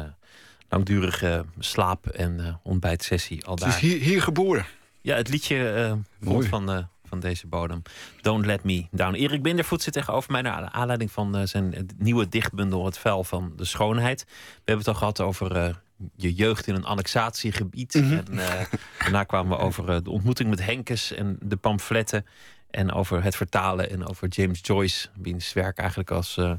[0.69, 3.69] langdurige slaap- en eh, ontbijtsessie al Het daar.
[3.69, 4.65] is hier, hier geboren.
[5.01, 6.47] Ja, het liedje eh komt Mooi.
[6.47, 7.81] van, eh, van deze bodem.
[8.21, 9.13] Don't Let Me Down.
[9.13, 13.23] Erik Bindervoet zit tegenover mij naar aanleiding van eh, zijn eh, nieuwe dichtbundel Het Vuil
[13.23, 14.23] van de Schoonheid.
[14.27, 15.73] We hebben het al gehad over eh,
[16.15, 17.95] je jeugd in een annexatiegebied.
[17.95, 18.65] En eh,
[18.99, 22.25] daarna kwamen we over eh, de ontmoeting met Henkes en de pamfletten.
[22.69, 26.53] En over het vertalen en over James Joyce, wiens werk eigenlijk als eh,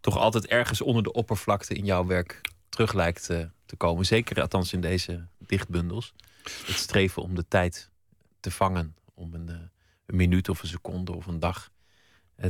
[0.00, 3.26] toch altijd ergens onder de oppervlakte in jouw werk terug lijkt
[3.66, 4.06] te komen.
[4.06, 6.14] Zeker althans in deze dichtbundels.
[6.42, 7.90] Het streven om de tijd
[8.40, 8.96] te vangen.
[9.14, 9.48] Om een,
[10.06, 11.70] een minuut of een seconde of een dag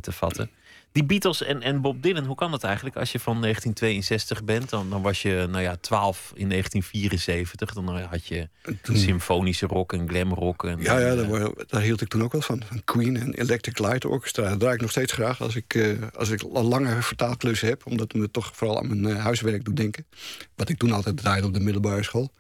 [0.01, 0.51] te vatten.
[0.97, 2.97] Die Beatles en, en Bob Dylan, hoe kan dat eigenlijk?
[2.97, 7.73] Als je van 1962 bent, dan, dan was je nou ja, 12 in 1974.
[7.73, 8.49] Dan eh, had je
[8.83, 10.65] symfonische rock en glam rock.
[10.65, 12.63] En, Ja, ja daar, daar hield ik toen ook wel van.
[12.67, 14.49] Van Queen en Electric Light Orchestra.
[14.49, 17.87] Dat draai ik nog steeds graag als ik, eh, als ik la- lange vertaalklussen heb.
[17.87, 20.07] Omdat het me toch vooral aan mijn eh, huiswerk doet denken.
[20.55, 22.33] Wat ik toen altijd draaide op de middelbare school.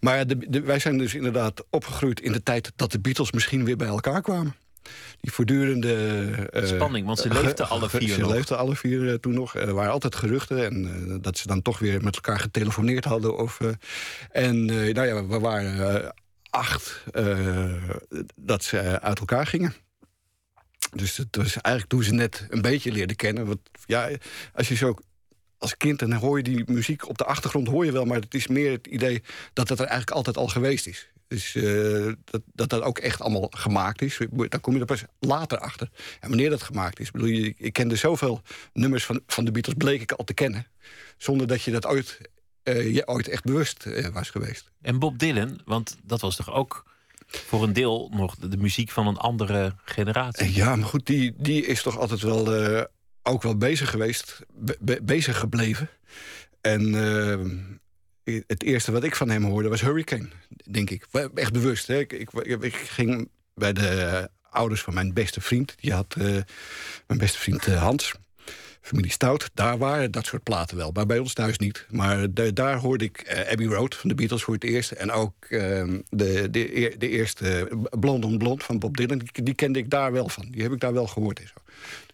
[0.00, 3.32] Maar ja, de, de- wij zijn dus inderdaad opgegroeid in de tijd dat de Beatles
[3.32, 4.54] misschien weer bij elkaar kwamen.
[5.20, 5.94] Die voortdurende...
[6.52, 8.30] eh, Spanning, want ze eh, leefden alle vier Ze nog.
[8.32, 9.54] leefden alle vier eh, toen nog.
[9.56, 10.64] Er waren altijd geruchten.
[10.64, 13.36] En eh, dat ze dan toch weer met elkaar getelefoneerd hadden.
[13.38, 13.68] Of, eh,
[14.30, 16.08] en eh, nou ja, we waren eh,
[16.50, 17.72] acht eh,
[18.36, 19.74] dat ze eh, uit elkaar gingen.
[20.92, 23.46] Dus het was eigenlijk toen ze net een beetje leerden kennen.
[23.46, 24.10] Want ja,
[24.54, 24.94] als je zo
[25.58, 28.34] als kind dan hoor je die muziek op de achtergrond hoor je wel, maar het
[28.34, 29.22] is meer het idee
[29.52, 31.08] dat het er eigenlijk altijd al geweest is.
[31.30, 31.52] Dus
[32.24, 34.18] dat, dat dat ook echt allemaal gemaakt is.
[34.30, 35.90] Daar kom je er pas later achter.
[36.20, 37.06] En wanneer dat gemaakt is.
[37.06, 40.34] Ik, bedoel, je- ik kende zoveel nummers van, van de Beatles, bleek ik al te
[40.34, 40.66] kennen.
[41.16, 42.18] Zonder dat je dat ooit,
[42.62, 44.70] eh, je ooit echt bewust eh, was geweest.
[44.82, 46.84] En Bob Dylan, want dat was toch ook
[47.26, 50.54] voor een deel nog de, de muziek van een andere generatie.
[50.54, 52.48] Ja, maar goed, die, die is toch altijd wel
[53.22, 55.88] ook wel bezig geweest, be- be- bezig gebleven.
[56.60, 56.94] En
[58.46, 60.28] het eerste wat ik van hem hoorde was Hurricane,
[60.70, 61.06] denk ik.
[61.34, 61.86] Echt bewust.
[61.86, 61.98] Hè?
[61.98, 62.12] Ik,
[62.60, 65.74] ik, ging bij de ouders van mijn beste vriend.
[65.80, 66.24] Die had eh,
[67.06, 68.14] mijn beste vriend eh, Hans.
[68.80, 70.90] Familie Stout, daar waren dat soort platen wel.
[70.92, 71.86] Maar bij ons thuis niet.
[71.90, 74.90] Maar daar hoorde ik eh, Abbey Road van de Beatles voor het eerst.
[74.90, 75.58] En ook eh,
[76.08, 77.68] de, de, eer- de eerste
[78.00, 79.20] Blond on Blond van Bob Dylan.
[79.32, 80.46] Die, kende ik daar wel van.
[80.50, 81.54] Die heb ik daar wel gehoord en zo.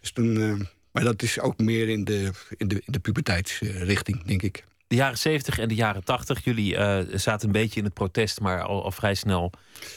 [0.01, 4.41] Dus toen, maar dat is ook meer in de, in de, in de puberteitsrichting, denk
[4.41, 4.63] ik.
[4.87, 8.39] De jaren 70 en de jaren 80, jullie eh, zaten een beetje in het protest,
[8.39, 9.51] maar al, al vrij snel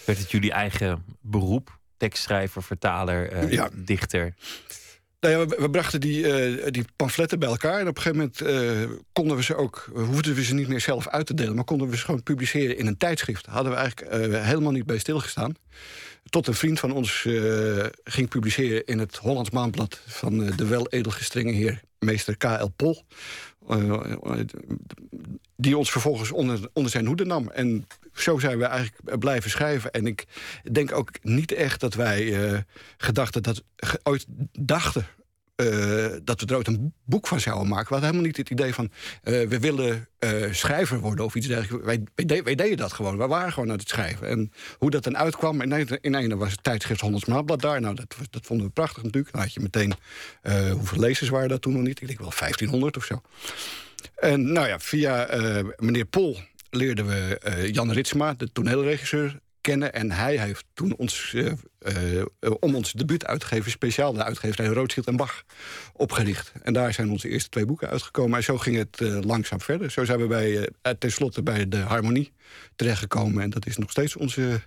[0.07, 1.79] werd het jullie eigen beroep.
[1.96, 3.68] Tekstschrijver, vertaler, eh, Ja.
[3.74, 4.35] dichter.
[5.20, 7.81] Nou ja, we, we brachten die, eh, die pamfletten bij elkaar.
[7.81, 11.09] En op een gegeven moment konden we ze ook, hoefden we ze niet meer zelf
[11.09, 13.44] uit te delen, maar konden we ze gewoon publiceren in een tijdschrift.
[13.44, 15.55] Daar hadden we eigenlijk helemaal niet bij stilgestaan.
[16.29, 17.26] Tot een vriend van ons
[18.05, 22.66] ging publiceren in het Hollands Maandblad van de wel edelgestrenge heer meester K.L.
[22.76, 23.05] Pol.
[23.71, 24.41] Eh,
[25.57, 27.49] die ons vervolgens onder, onder zijn hoede nam.
[27.49, 29.91] En zo zijn we eigenlijk blijven schrijven.
[29.91, 30.27] En ik
[30.73, 32.59] denk ook niet echt dat wij eh,
[32.97, 33.63] gedachten dat
[34.03, 35.07] ooit dachten.
[35.61, 37.87] Eh, dat we er ooit een boek van zouden maken.
[37.87, 38.90] We hadden helemaal niet het idee van...
[39.23, 41.87] eh, we willen eh, schrijver worden of iets dergelijks.
[41.87, 43.16] Wij, wij, de- wij deden dat gewoon.
[43.18, 44.29] We waren gewoon aan het schrijven.
[44.29, 45.61] En hoe dat dan uitkwam...
[45.61, 47.81] in een, in een was het tijdschrift Maandblad daar.
[47.81, 49.33] Nou, dat, dat vonden we prachtig natuurlijk.
[49.33, 49.94] Dan had je meteen...
[50.73, 52.01] hoeveel lezers waren dat toen nog niet?
[52.01, 53.20] Ik denk wel 1500 of zo.
[54.16, 55.29] En nou ja, via
[55.77, 59.92] meneer Pol leerden we Jan Ritsma, de toneelregisseur, kennen.
[59.92, 62.25] En hij heeft toen ons, eh, eh,
[62.61, 63.70] om ons debuut uit te geven...
[63.70, 65.44] speciaal de uitgeverij Rothschild en Bach
[65.92, 66.53] opgericht.
[66.62, 68.37] En daar zijn onze eerste twee boeken uitgekomen.
[68.37, 69.90] En zo ging het eh, langzaam verder.
[69.90, 70.68] Zo zijn we bij,
[70.99, 72.33] tenslotte bij de Harmonie
[72.77, 73.42] terechtgekomen.
[73.42, 74.61] En dat is nog steeds onze...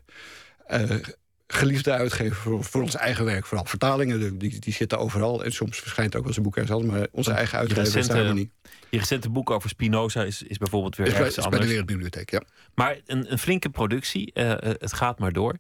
[1.48, 3.46] geliefde uitgever voor, voor ons eigen werk.
[3.46, 5.44] Vooral vertalingen, die, die zitten overal.
[5.44, 6.84] En soms verschijnt ook wel eens een boek ergens.
[6.84, 8.52] Maar onze eigen uitgever de recente- Harmonie.
[8.90, 11.68] Je recente boek over Spinoza is, is bijvoorbeeld weer Is bij, is bij de.
[11.68, 12.42] Wereldbibliotheek, ja.
[12.76, 15.56] Maar een, een flinke productie, eh, eh, het gaat maar door.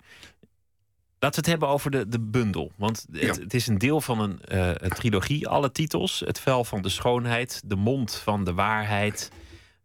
[1.19, 2.71] Laten we het hebben over de, de bundel.
[2.77, 3.27] Want het, Ja.
[3.43, 5.47] het is een deel van een, eh, een trilogie.
[5.47, 6.19] Alle titels.
[6.25, 7.61] Het vel van de schoonheid.
[7.65, 9.31] De mond van de waarheid.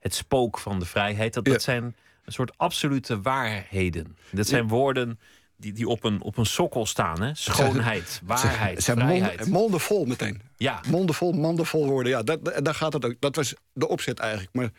[0.00, 1.34] Het spook van de vrijheid.
[1.34, 1.52] Dat, Ja.
[1.52, 4.16] dat zijn een soort absolute waarheden.
[4.30, 5.18] Dat zijn woorden
[5.58, 7.22] die, die op, een, op een sokkel staan.
[7.22, 7.34] Hè?
[7.34, 9.36] Schoonheid, waarheid, zijn vrijheid.
[9.38, 10.40] monden, monden vol meteen.
[10.60, 12.12] Ja, Monden vol, manden vol worden.
[12.12, 13.14] Ja, dat, dat- daar gaat het ook.
[13.18, 14.50] Dat was de opzet eigenlijk.
[14.54, 14.70] Maar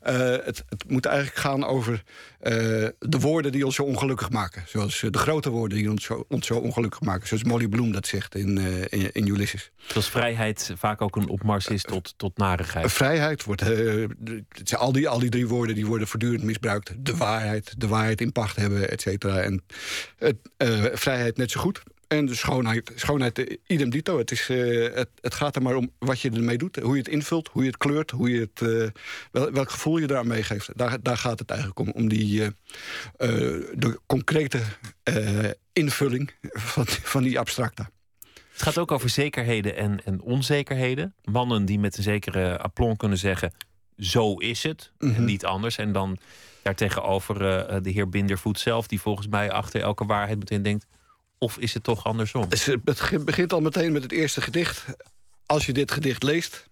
[0.00, 2.02] eh, het, het moet eigenlijk gaan over
[2.40, 2.52] eh,
[2.98, 4.62] de woorden die ons zo ongelukkig maken.
[4.66, 7.28] Zoals eh, de grote woorden die ons zo, ons zo ongelukkig maken.
[7.28, 9.70] Zoals Molly Bloem dat zegt in, in, in Ulysses.
[9.86, 12.92] zoals vrijheid vaak ook een opmars is tot, tot narigheid.
[12.92, 13.62] Vrijheid wordt.
[14.76, 16.94] al, die, al die drie woorden die worden voortdurend misbruikt.
[16.98, 19.40] De waarheid, de waarheid in pacht hebben, et cetera.
[19.40, 19.62] En
[20.92, 21.82] vrijheid net zo goed.
[22.08, 24.18] En de schoonheid, schoonheid eh, idem dito.
[24.18, 26.76] Het, is, eh, het, het gaat er maar om wat je ermee doet.
[26.76, 29.98] Hoe je het invult, hoe je het kleurt, hoe je het, eh, wel, welk gevoel
[29.98, 30.70] je eraan meegeeft.
[30.78, 31.90] Daar, daar gaat het eigenlijk om.
[31.90, 32.50] Om die,
[33.74, 34.60] de concrete
[35.72, 37.90] invulling van, van die abstracta.
[38.52, 41.14] Het gaat ook over zekerheden en, en onzekerheden.
[41.24, 43.52] Mannen die met een zekere aplomb kunnen zeggen:
[43.98, 45.24] zo is het en Mhm.
[45.24, 45.78] niet anders.
[45.78, 46.18] En dan
[46.62, 47.38] daartegenover
[47.82, 50.86] de heer Bindervoet zelf, die volgens mij achter elke waarheid meteen denkt:
[51.38, 52.46] of is het toch andersom?
[52.48, 54.84] Het begint al meteen met het eerste gedicht.
[55.46, 56.68] Als je dit gedicht leest,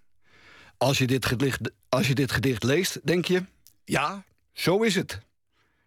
[0.77, 3.43] als je dit gedicht, als je dit gedicht leest, denk je:
[3.85, 5.19] ja, zo is het.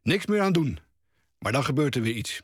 [0.02, 0.78] Niks meer aan doen.
[1.38, 2.42] Maar dan gebeurt er weer iets.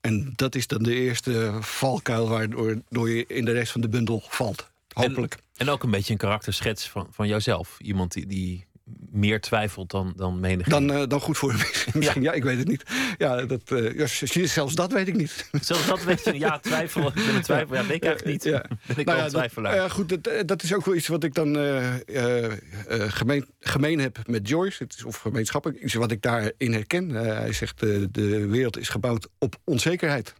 [0.00, 3.88] En dat is dan de eerste valkuil waardoor door je in de rest van de
[3.88, 4.70] bundel valt.
[4.92, 5.38] Hopelijk.
[5.56, 7.78] En ook een beetje een karakterschets van, van jouzelf.
[7.80, 8.66] Iemand die, die
[9.10, 10.66] meer twijfelt dan, dan menig.
[10.66, 11.60] Dan, eh, dan goed voor hem.
[11.94, 12.32] Misschien, ja.
[12.32, 12.82] ik weet het niet.
[13.18, 15.48] Ja, dat, eh, ja, zelfs dat weet ik niet.
[15.60, 17.06] Zelfs dat weet je, ja, twijfel.
[17.06, 17.74] Ik ben een twijfel.
[17.76, 18.52] Ja, weet ik eigenlijk niet.
[18.52, 18.64] Ja.
[18.86, 19.74] Ben ik Nou wel ja, twijfelaar.
[19.74, 22.52] Ja, goed, dat, eh, dat is ook wel iets wat ik dan eh, eh, eh,
[22.88, 24.82] gemeen, gemeen heb met Joyce.
[24.82, 27.16] Het is, of gemeenschappelijk, iets wat ik daarin herken.
[27.16, 30.34] Eh, hij zegt, eh, de wereld is gebouwd op onzekerheid.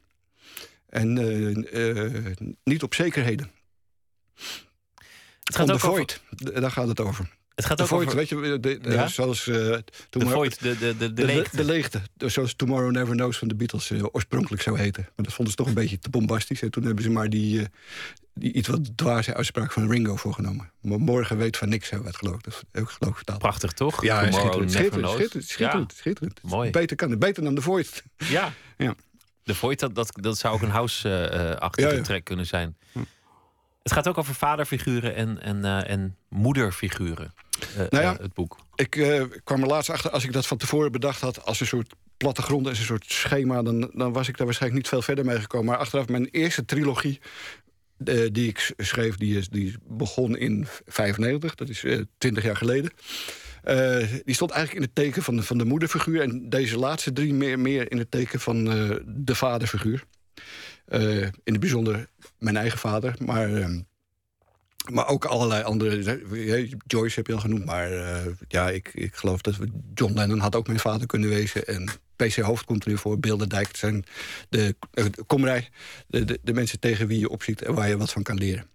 [0.89, 3.51] En eh, eh, niet op zekerheden.
[5.43, 7.31] het gaat ook over, void, daar gaat het over.
[7.55, 9.09] Het gaat De ook void, over weet je, de, de- Ja?
[9.09, 9.47] zoals...
[9.49, 9.77] eh,
[10.11, 11.57] Tomorrow- void, de, de, de, de, de, leegte.
[11.57, 12.01] de leegte.
[12.17, 15.03] Dus Zoals Tomorrow Never Knows van de Beatles eh, oorspronkelijk zou heten.
[15.03, 16.63] Maar dat vonden ze toch een beetje te bombastisch.
[16.63, 17.67] En toen hebben ze maar die, eh,
[18.35, 20.71] die iets wat dwaze uitspraak van Ringo voorgenomen.
[20.81, 22.41] Maar morgen weet van niks, hebben we het geloof.
[22.41, 23.39] Dat heb ik geloof vertaald.
[23.39, 24.03] Prachtig, toch?
[24.05, 25.49] Ja, Tomorrow schitterend, never schitterend, knows.
[25.49, 26.41] schitterend, schitterend.
[26.43, 26.71] Mooi.
[26.71, 28.03] Beter kan het, beter dan de Void.
[28.17, 28.53] Ja.
[28.77, 28.95] Ja.
[29.43, 32.03] De Void, dat, dat, dat zou ook een house-achtige Ja, ja.
[32.03, 32.77] track kunnen zijn.
[33.83, 38.13] Het gaat ook over vaderfiguren en, en, eh, en moederfiguren, eh, Nou ja.
[38.13, 38.57] eh, het boek.
[38.75, 38.91] Ik
[39.45, 41.45] kwam er laatst achter, als ik dat van tevoren bedacht had...
[41.45, 43.63] als een soort plattegrond, als een soort schema...
[43.63, 45.67] Dan, dan was ik daar waarschijnlijk niet veel verder mee gekomen.
[45.67, 47.21] Maar achteraf, mijn eerste trilogie
[48.33, 49.17] die ik schreef...
[49.17, 52.91] die, is, die begon in 95, dat is eh 20 jaar geleden...
[54.25, 56.21] Die stond eigenlijk in het teken van de, van de moederfiguur...
[56.21, 58.65] en deze laatste drie meer, meer in het teken van
[59.07, 60.05] de vaderfiguur.
[61.45, 62.09] In het bijzonder
[62.43, 63.55] mijn eigen vader, maar...
[63.55, 63.81] ehm,
[64.91, 66.21] maar ook allerlei andere.
[66.33, 67.65] eh, Joyce heb je al genoemd.
[67.65, 71.29] Maar eh, ja, ik, ik geloof dat we John Lennon had ook mijn vader kunnen
[71.29, 71.67] wezen.
[71.67, 73.19] En PC Hoofd komt er weer voor.
[73.19, 74.05] Bilderdijk zijn
[74.49, 75.69] de, de komrij.
[76.07, 78.67] De, de, de mensen tegen wie je opziet en waar je wat van kan leren.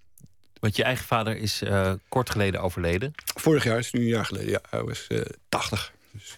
[0.59, 3.11] Want je eigen vader is eh, kort geleden overleden.
[3.35, 4.49] Vorig jaar is nu een jaar geleden.
[4.49, 5.91] Ja, hij was eh 80.
[6.11, 6.37] Dus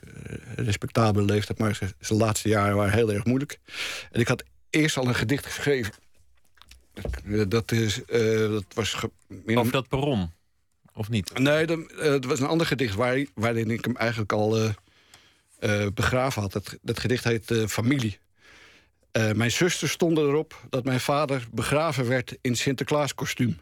[0.55, 1.59] respectabele leeftijd.
[1.59, 3.59] Maar zijn- zijn laatste jaren waren heel erg moeilijk.
[4.11, 5.93] En ik had eerst al een gedicht geschreven.
[7.25, 8.95] Eh, Dat, is, eh, dat was...
[9.45, 10.31] Over dat perron,
[10.93, 11.39] of niet?
[11.39, 14.73] Nee, eh, het was een ander gedicht waar, waarin ik hem eigenlijk al
[15.93, 16.51] begraven had.
[16.51, 18.19] Dat, dat gedicht heet Familie.
[19.11, 23.57] Mijn zuster stonden erop dat mijn vader begraven werd in Sinterklaaskostuum.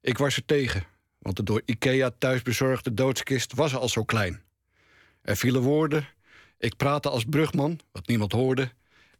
[0.00, 0.84] Ik was er tegen,
[1.18, 4.42] want de door Ikea thuisbezorgde doodskist was al zo klein.
[5.22, 6.08] Er vielen woorden,
[6.58, 8.72] ik praatte als brugman, wat niemand hoorde...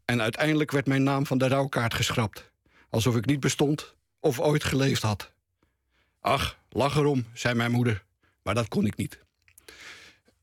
[0.04, 2.51] en uiteindelijk werd mijn naam van de rouwkaart geschrapt.
[2.92, 5.32] Alsof ik niet bestond of ooit geleefd had.
[6.20, 8.04] Ach, lach erom, zei mijn moeder.
[8.42, 9.18] Maar dat kon ik niet.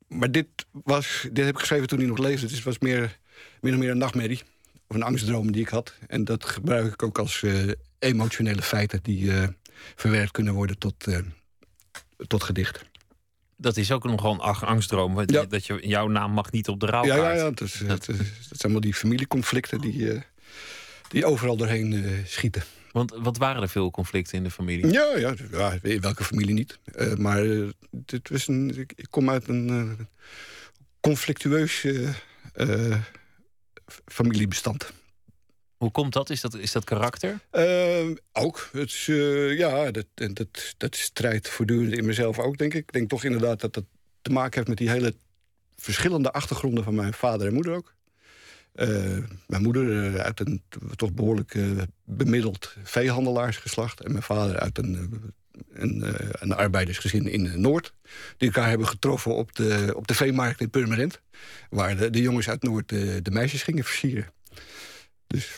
[0.07, 2.45] Maar dit, was, dit heb ik geschreven toen hij nog leefde.
[2.47, 3.19] Dus het was meer,
[3.61, 4.41] min of meer een nachtmerrie.
[4.87, 5.93] Of een angstdroom die ik had.
[6.07, 8.99] En dat gebruik ik ook als eh, emotionele feiten...
[9.03, 9.47] die eh,
[9.95, 11.19] verwerkt kunnen worden tot, eh,
[12.27, 12.85] tot gedicht.
[13.57, 15.19] Dat is ook nogal een ach- angstdroom.
[15.25, 15.45] Ja.
[15.45, 17.19] Dat je, jouw naam mag niet op de rouwkaart.
[17.21, 17.49] Ja, ja, ja.
[17.49, 19.81] Het, is, het, is- zijn allemaal die familieconflicten...
[19.81, 20.23] die,
[21.10, 22.64] die overal doorheen eh, schieten.
[22.91, 24.91] Want wat waren er veel conflicten in de familie?
[24.91, 26.80] Ja, ja, ja in welke familie niet.
[26.84, 29.97] Eh, maar eh, dit was een, ik, kom uit een
[30.99, 31.88] conflictueus
[34.05, 34.91] familiebestand.
[35.78, 36.30] Hoe komt dat?
[36.30, 37.39] Is dat, is dat karakter?
[38.32, 38.70] Ook.
[38.72, 39.05] Het is,
[39.57, 42.82] ja, dat, dat, dat strijdt voortdurend in mezelf ook, denk ik.
[42.82, 43.84] Ik denk toch inderdaad dat dat
[44.22, 45.14] te maken heeft met die hele
[45.76, 47.93] verschillende achtergronden van mijn vader en moeder ook.
[48.74, 49.17] Eh,
[49.47, 50.61] mijn moeder eh, uit een
[50.95, 51.63] toch behoorlijk eh,
[52.03, 54.01] bemiddeld veehandelaarsgeslacht.
[54.01, 55.22] En mijn vader uit een,
[55.74, 57.93] een, een arbeidersgezin in Noord.
[58.38, 61.22] Die elkaar hebben getroffen op de, op de veemarkt in Purmerend.
[61.70, 64.32] Waar de, de jongens uit Noord eh, de meisjes gingen versieren.
[65.28, 65.57] Dus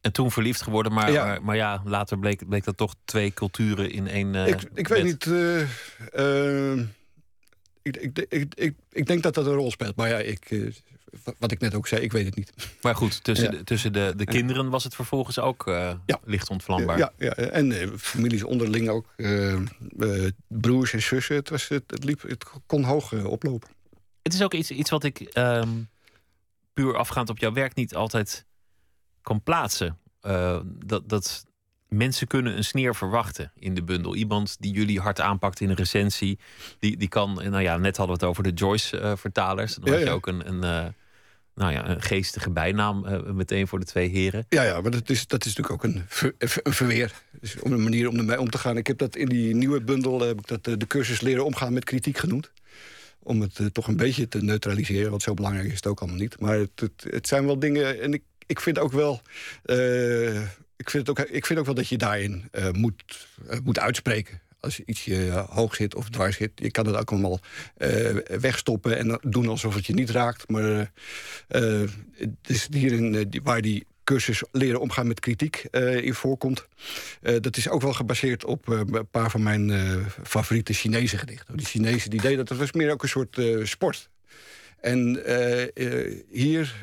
[0.00, 1.24] En toen verliefd geworden, maar Ja.
[1.24, 4.34] maar, maar ja, later bleek, bleek dat toch twee culturen in één.
[4.34, 5.26] eh, ik, ik weet niet.
[7.82, 9.96] ik, ik, ik, ik, ik denk dat dat een rol speelt.
[9.96, 10.50] Maar ja, ik,
[11.38, 12.52] wat ik net ook zei, ik weet het niet.
[12.80, 13.56] Maar goed, tussen, Ja.
[13.58, 16.20] de, tussen de, de kinderen was het vervolgens ook eh, Ja.
[16.24, 16.98] licht ontvlambaar.
[16.98, 19.06] Ja, ja, en eh, families onderling ook.
[19.16, 19.60] eh,
[20.48, 21.36] broers en zussen.
[21.36, 23.68] Het, was, het, het, liep, het kon hoog oplopen.
[24.22, 25.68] Het is ook iets, iets wat ik ehm,
[26.72, 28.46] puur afgaand op jouw werk niet altijd
[29.22, 29.98] kan plaatsen.
[30.20, 31.44] Eh, dat, dat
[31.88, 34.14] mensen kunnen een sneer verwachten in de bundel.
[34.14, 36.38] Iemand die jullie hard aanpakt in een recensie,
[36.78, 39.74] die, die kan, nou ja, net hadden we het over de Joyce-vertalers.
[39.74, 40.12] Dan Ja, had je ja.
[40.12, 40.86] ook een, een, eh,
[41.54, 44.46] nou ja, een geestige bijnaam eh, meteen voor de twee heren.
[44.48, 47.12] Ja, ja maar dat is, dat is natuurlijk ook een, ver- een verweer.
[47.40, 48.76] Dus om een manier om ermee om te gaan.
[48.76, 51.44] Ik heb dat in die nieuwe bundel eh, heb ik dat, eh, de cursus leren
[51.44, 52.50] omgaan met kritiek genoemd.
[53.22, 55.10] Om het eh, toch een beetje te neutraliseren.
[55.10, 56.40] Want zo belangrijk is het ook allemaal niet.
[56.40, 58.00] Maar het, het, het zijn wel dingen.
[58.00, 59.20] En ik, ik vind ook wel.
[59.62, 60.40] eh,
[60.76, 63.78] ik, vind het ook, ik vind ook wel dat je daarin eh, moet, eh, moet
[63.78, 64.40] uitspreken.
[64.60, 66.50] Als ietsje eh, hoog zit of dwars zit.
[66.54, 67.40] Je kan het ook allemaal
[68.40, 70.48] wegstoppen en doen alsof het je niet raakt.
[70.48, 70.92] Maar
[72.42, 76.66] dus hierin, waar die cursus leren omgaan met kritiek eh, in voorkomt.
[77.40, 79.72] Dat is ook wel gebaseerd op een paar van mijn
[80.22, 81.56] favoriete Chinese gedichten.
[81.56, 84.08] Die Chinezen die deden dat, dat was meer ook een soort sport.
[84.80, 85.22] En
[86.30, 86.74] hier,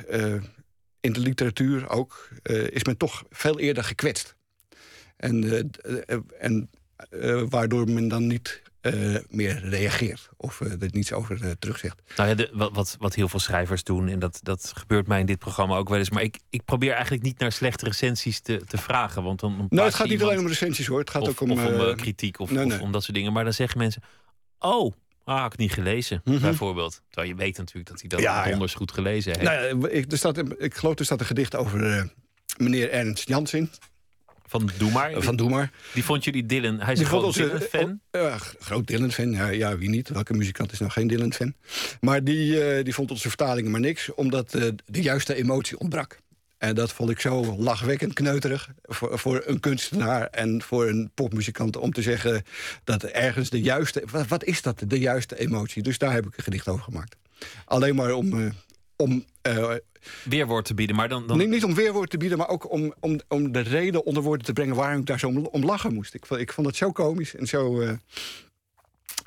[1.04, 4.36] in de literatuur ook, eh, is men toch veel eerder gekwetst.
[5.18, 6.70] En, eh, eh, en
[7.50, 8.62] waardoor men dan niet
[9.30, 12.02] meer reageert of eh, er niets over terugzegt.
[12.16, 15.26] Nou ja, de, wat, wat, heel veel schrijvers doen, en dat, dat gebeurt mij in
[15.26, 16.10] dit programma ook wel eens.
[16.10, 19.24] Maar ik, ik probeer eigenlijk niet naar slechte recensies te, te vragen.
[19.24, 21.00] Want dan, dan Nou, het gaat niet iemand- alleen om recensies hoor.
[21.00, 21.52] Het gaat of, ook om.
[21.52, 23.34] of om kritiek of, nee, of om dat soort dingen.
[23.34, 24.02] Maar dan zeggen mensen:
[24.60, 24.94] Oh,
[25.24, 26.40] ah, had ik niet gelezen, Mhm.
[26.42, 27.02] bijvoorbeeld.
[27.10, 28.50] Terwijl je weet natuurlijk dat hij dat Ja, ja.
[28.50, 29.44] donders goed gelezen heeft.
[29.46, 32.04] Nou ja, ik, er staat, ik geloof er staat een gedicht over eh,
[32.58, 33.70] meneer Ernst Jansin
[34.46, 35.12] Van Doe maar.
[35.12, 35.72] eh, van Doe maar.
[35.94, 36.80] Die vond jullie Dylan.
[36.80, 38.00] Hij is Die een groot onze- Dylan-fan.
[38.60, 39.32] groot Dylan-fan.
[39.32, 40.10] Ja, ja, wie niet?
[40.10, 41.54] Welke muzikant is nou geen Dylan-fan?
[42.02, 46.20] Maar die, eh, die vond onze vertalingen maar niks, omdat eh, de juiste emotie ontbrak.
[46.64, 51.78] En dat vond ik zo lachwekkend kneuterig voor, voor een kunstenaar en voor een popmuzikant
[51.78, 52.44] om te zeggen
[52.84, 54.04] dat ergens de juiste.
[54.12, 55.84] Wat, wat is dat, de juiste emotie?
[55.84, 57.16] Dus daar heb ik een gedicht over gemaakt.
[57.66, 58.42] Alleen maar om.
[58.44, 58.52] eh,
[58.96, 59.72] om eh,
[60.24, 60.96] Weerwoord te bieden.
[60.96, 63.60] Maar dan, dan niet, niet om weerwoord te bieden, maar ook om, om, om de
[63.60, 66.14] reden onder woorden te brengen waarom ik daar zo om, lachen moest.
[66.14, 67.82] Ik, vond- ik vond het zo komisch en zo.
[67.82, 67.92] eh,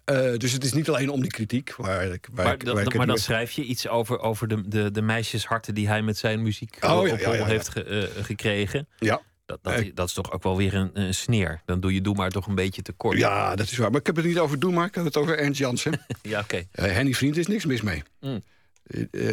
[0.07, 1.75] eh, dus het is niet alleen om die kritiek.
[1.77, 4.49] Waar, ik- waar maar, ik, dan- waar ik maar dan schrijf je iets over, over
[4.49, 8.25] de, de, de meisjesharten die hij met zijn muziek Oh, op ja, heeft ge- eh,
[8.25, 8.89] gekregen.
[8.99, 9.91] ja, Dat, dat, Eh.
[9.95, 11.61] dat is toch ook wel weer een, een sneer.
[11.65, 13.19] Dan doe je Doe maar toch een beetje te kort.
[13.19, 13.91] ja, dat is waar.
[13.91, 16.01] Maar ik heb het niet over Doe maar, ik heb het over Ernst Jansen.
[16.23, 16.63] Ja, oké.
[16.73, 18.03] Henny Vriend is niks mis mee.
[18.21, 18.43] Mm.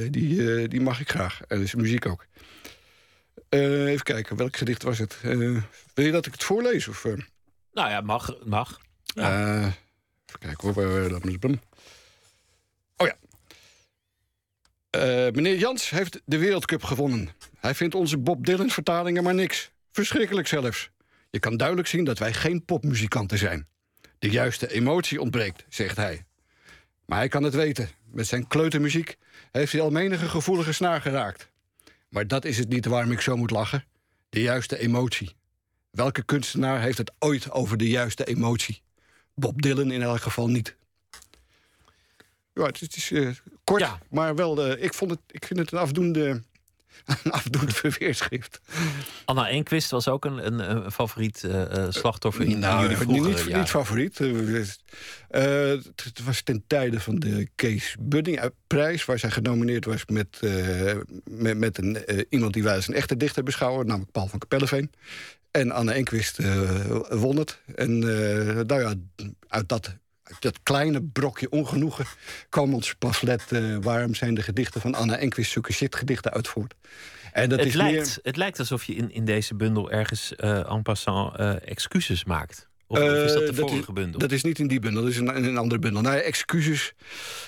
[0.09, 1.39] Die, die mag ik graag.
[1.47, 2.25] En dus muziek ook.
[3.49, 5.17] Even kijken, welk gedicht was het?
[5.93, 6.87] Wil je dat ik het voorlees?
[6.87, 7.03] Of?
[7.73, 8.35] Nou ja, mag.
[8.43, 8.79] mag.
[9.03, 9.73] Ja.
[10.39, 11.19] Eh, even kijken hoor.
[11.21, 11.59] me eens bum.
[12.97, 13.15] Oh ja.
[14.89, 17.29] Eh, meneer Jans heeft de Wereldcup gewonnen.
[17.59, 19.71] Hij vindt onze Bob Dylan vertalingen maar niks.
[19.91, 20.89] Verschrikkelijk zelfs.
[21.29, 23.67] Je kan duidelijk zien dat wij geen popmuzikanten zijn.
[24.19, 26.25] De juiste emotie ontbreekt, zegt hij.
[27.05, 27.89] Maar hij kan het weten.
[28.11, 29.17] Met zijn kleutermuziek
[29.51, 31.49] heeft hij al menige gevoelige snaar geraakt.
[32.09, 33.85] Maar dat is het niet waarom ik zo moet lachen.
[34.29, 35.35] De juiste emotie.
[35.91, 38.81] Welke kunstenaar heeft het ooit over de juiste emotie?
[39.35, 40.75] Bob Dylan in elk geval niet.
[42.53, 43.29] Ja, het, het is eh,
[43.63, 43.99] kort, Ja.
[44.09, 44.65] maar wel.
[44.65, 46.43] eh, ik, vond het, ik vind het een afdoende,
[47.23, 48.61] een afdoende verweerschrift.
[49.25, 53.05] Anna Enquist was ook een, een, een favoriet eh, eh, slachtoffer in, Nou, jullie niet,
[53.05, 53.59] vroegere niet, jaren.
[53.59, 54.17] niet favoriet.
[54.17, 54.79] Het
[56.03, 59.05] het was ten tijde van de Kees Budding eh, prijs...
[59.05, 62.93] waar zij genomineerd was met, eh, met, met een, eh, iemand die wij als een
[62.93, 63.85] echte dichter beschouwen...
[63.85, 64.91] namelijk Paul van Kapelleveen.
[65.53, 66.79] En Anne Enquist eh,
[67.09, 67.59] won het.
[67.75, 68.93] En eh, nou ja,
[69.47, 69.97] uit dat,
[70.39, 72.05] dat kleine brokje ongenoegen...
[72.49, 73.51] kwam ons pamflet...
[73.51, 76.73] eh, waarom zijn de gedichten van Anne Enquist zulke shitgedichten uit voort.
[77.31, 78.19] En dat het, is lijkt, meer...
[78.23, 81.35] het lijkt alsof je in, in deze bundel ergens eh en passant
[81.65, 82.67] excuses maakt.
[82.87, 84.19] Of, of is dat de dat vorige is, bundel?
[84.19, 86.01] Dat is niet in die bundel, dat is in, in een andere bundel.
[86.01, 86.93] Nou, excuses.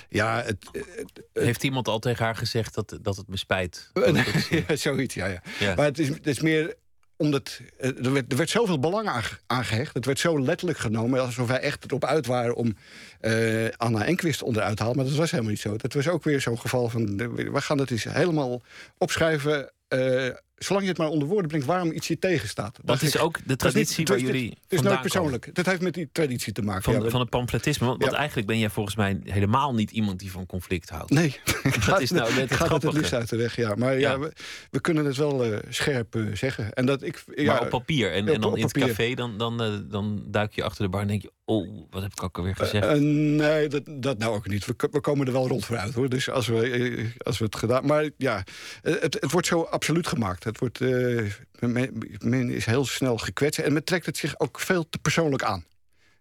[0.08, 3.90] Ja, het, het- Heeft iemand al tegen haar gezegd dat, dat het me spijt?
[4.68, 5.42] ja, zoiets, ja, ja.
[5.58, 5.74] Ja.
[5.74, 6.74] Maar het is, het is meer
[7.16, 9.94] omdat eh, er werd, er werd zoveel belang aan, aan gehecht.
[9.94, 12.76] Het werd zo letterlijk genomen alsof wij echt erop uit waren om
[13.20, 14.96] eh, Anna Enquist onderuit te halen.
[14.98, 15.76] Maar dat was helemaal niet zo.
[15.76, 17.16] Dat was ook weer zo'n geval van
[17.52, 18.62] we gaan het eens helemaal
[18.98, 19.70] opschrijven.
[19.88, 22.78] eh, zolang je het maar onder woorden brengt waarom iets je tegenstaat.
[22.84, 25.50] dat is ook de Dat niet- traditie waar jullie Het is nooit persoonlijk.
[25.54, 26.82] Dat heeft met die traditie te maken.
[26.82, 27.86] Van, ja, van het pamfletisme.
[27.86, 31.10] Want, eigenlijk ben jij volgens mij helemaal niet iemand die van conflict houdt.
[31.10, 31.30] Nee,
[31.62, 33.74] gaat, is nou net het gaat het het liefst uit de weg, ja.
[33.74, 34.18] Maar ja, Ja.
[34.18, 34.32] we,
[34.70, 36.72] we kunnen het wel eh, scherp eh, zeggen.
[36.72, 38.12] En dat ik, ja, maar op papier.
[38.12, 40.90] En, en dan op in het café, dan, dan, eh, dan duik je achter de
[40.90, 41.30] bar en denk je...
[41.44, 43.00] Oh, wat heb ik ook alweer gezegd?
[43.00, 44.64] nee, dat, dat nou ook niet.
[44.66, 46.08] We, we komen er wel rond vooruit, hoor.
[46.08, 47.86] Dus als we, als we het gedaan...
[47.86, 48.44] Maar ja,
[48.82, 50.44] het, het wordt zo absoluut gemaakt.
[50.46, 53.60] Het wordt, eh, men, men is heel snel gekwetst.
[53.60, 55.64] En men trekt het zich ook veel te persoonlijk aan.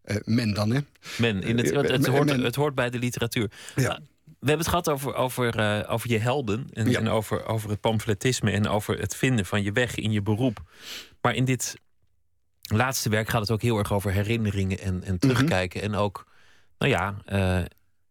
[0.01, 0.79] Eh, men dan, hè.
[1.17, 3.51] Men, in het, eh, het, men- hoort, het hoort bij de literatuur.
[3.75, 3.99] Ja.
[4.25, 6.99] We hebben het gehad over, over, over je helden en, Ja.
[6.99, 10.63] en over, over het pamfletisme en over het vinden van je weg in je beroep.
[11.21, 11.75] Maar in dit
[12.61, 15.81] laatste werk gaat het ook heel erg over herinneringen en, en terugkijken.
[15.81, 16.25] En ook,
[16.77, 17.15] nou ja,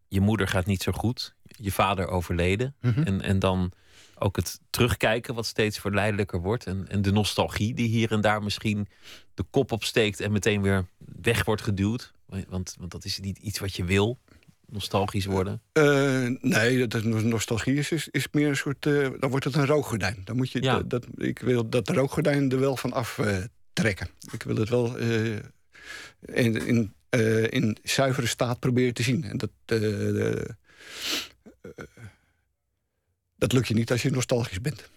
[0.07, 2.75] je moeder gaat niet zo goed, je vader overleden.
[2.81, 3.01] Mhm.
[3.03, 3.71] En, en dan
[4.19, 6.65] ook het terugkijken, wat steeds verleidelijker wordt.
[6.65, 8.87] En, en de nostalgie die hier en daar misschien
[9.33, 10.85] de kop opsteekt en meteen weer
[11.21, 12.13] weg wordt geduwd.
[12.49, 14.19] Want, want dat is niet iets wat je wil,
[14.67, 15.61] nostalgisch worden.
[15.71, 18.85] Eh, nee, dat is nostalgie is, is, meer een soort.
[18.85, 20.21] eh, dan wordt het een rookgordijn.
[20.23, 20.75] Dan moet je Ja.
[20.77, 23.37] dat, dat- ik wil dat rookgordijn er wel van af eh,
[23.73, 24.07] trekken.
[24.31, 26.93] Ik wil het wel in, in,
[27.49, 29.23] in zuivere staat proberen te zien.
[29.23, 29.51] En dat,
[33.45, 34.89] dat lukt je niet als je nostalgisch bent.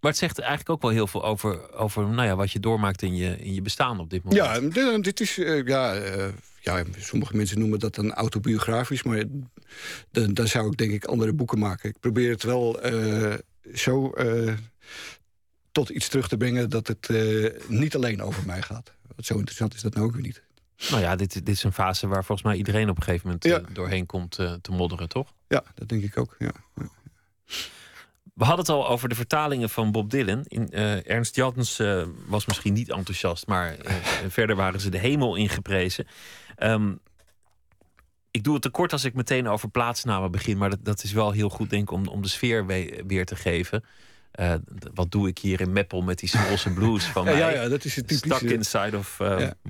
[0.00, 3.02] Maar het zegt eigenlijk ook wel heel veel over, over nou ja, wat je doormaakt
[3.02, 4.42] in je, in je bestaan op dit moment.
[4.42, 5.38] Ja, dit, dit is.
[5.38, 6.28] eh, ja, eh,
[6.60, 9.02] ja, sommige mensen noemen dat dan autobiografisch.
[9.02, 9.24] Maar
[10.10, 11.88] dan, dan zou ik denk ik andere boeken maken.
[11.88, 13.34] Ik probeer het wel eh,
[13.74, 14.12] zo
[15.72, 17.08] tot iets terug te brengen dat het
[17.68, 18.92] niet alleen over mij gaat.
[19.14, 20.42] Want zo interessant is dat nou ook weer niet.
[20.90, 23.44] Nou ja, dit, dit is een fase waar volgens mij iedereen op een gegeven moment
[23.44, 23.62] Ja.
[23.72, 24.30] doorheen komt
[24.60, 25.32] te modderen, toch?
[25.48, 26.36] Ja, dat denk ik ook.
[26.38, 26.52] Ja.
[28.40, 30.44] We hadden het al over de vertalingen van Bob Dylan.
[30.48, 33.94] In, eh, Ernst Jans eh, was misschien niet enthousiast, maar eh,
[34.28, 36.06] verder waren ze de hemel ingeprezen.
[36.56, 36.92] Ehm,
[38.30, 41.12] ik doe het te kort als ik meteen over plaatsnamen begin, maar dat, dat is
[41.12, 43.84] wel heel goed, denk ik, om, om de sfeer we- weer te geven.
[44.94, 47.38] Wat doe ik hier in Meppel met die Smolse blues van Ja, mij?
[47.38, 48.34] ja, ja, dat is het typische.
[48.36, 49.18] Stuck inside of.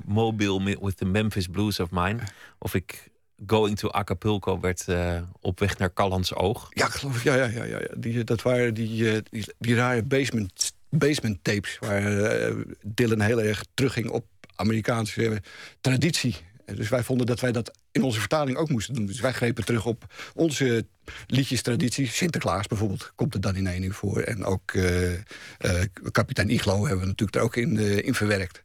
[0.04, 2.18] Mobile with the Memphis Blues of mine.
[2.58, 3.09] Of ik
[3.46, 6.68] Going to Acapulco werd eh, op weg naar Callans Oog.
[6.70, 7.94] Ja, ik geloof ja, ja, ja, ja, ja.
[7.96, 11.78] Die, dat waren die, eh, die, die rare basement, basement tapes...
[11.78, 14.24] waar eh, Dylan heel erg terugging op
[14.54, 15.36] Amerikaanse eh,
[15.80, 16.36] traditie.
[16.74, 19.06] Dus wij vonden dat wij dat in onze vertaling ook moesten doen.
[19.06, 20.86] Dus wij grepen terug op onze
[21.26, 22.06] liedjestraditie.
[22.06, 24.20] Sinterklaas bijvoorbeeld komt er dan in één uur voor.
[24.20, 25.20] En ook eh, eh,
[26.10, 28.62] Kapitein Iglo hebben we natuurlijk er ook in, eh, in verwerkt.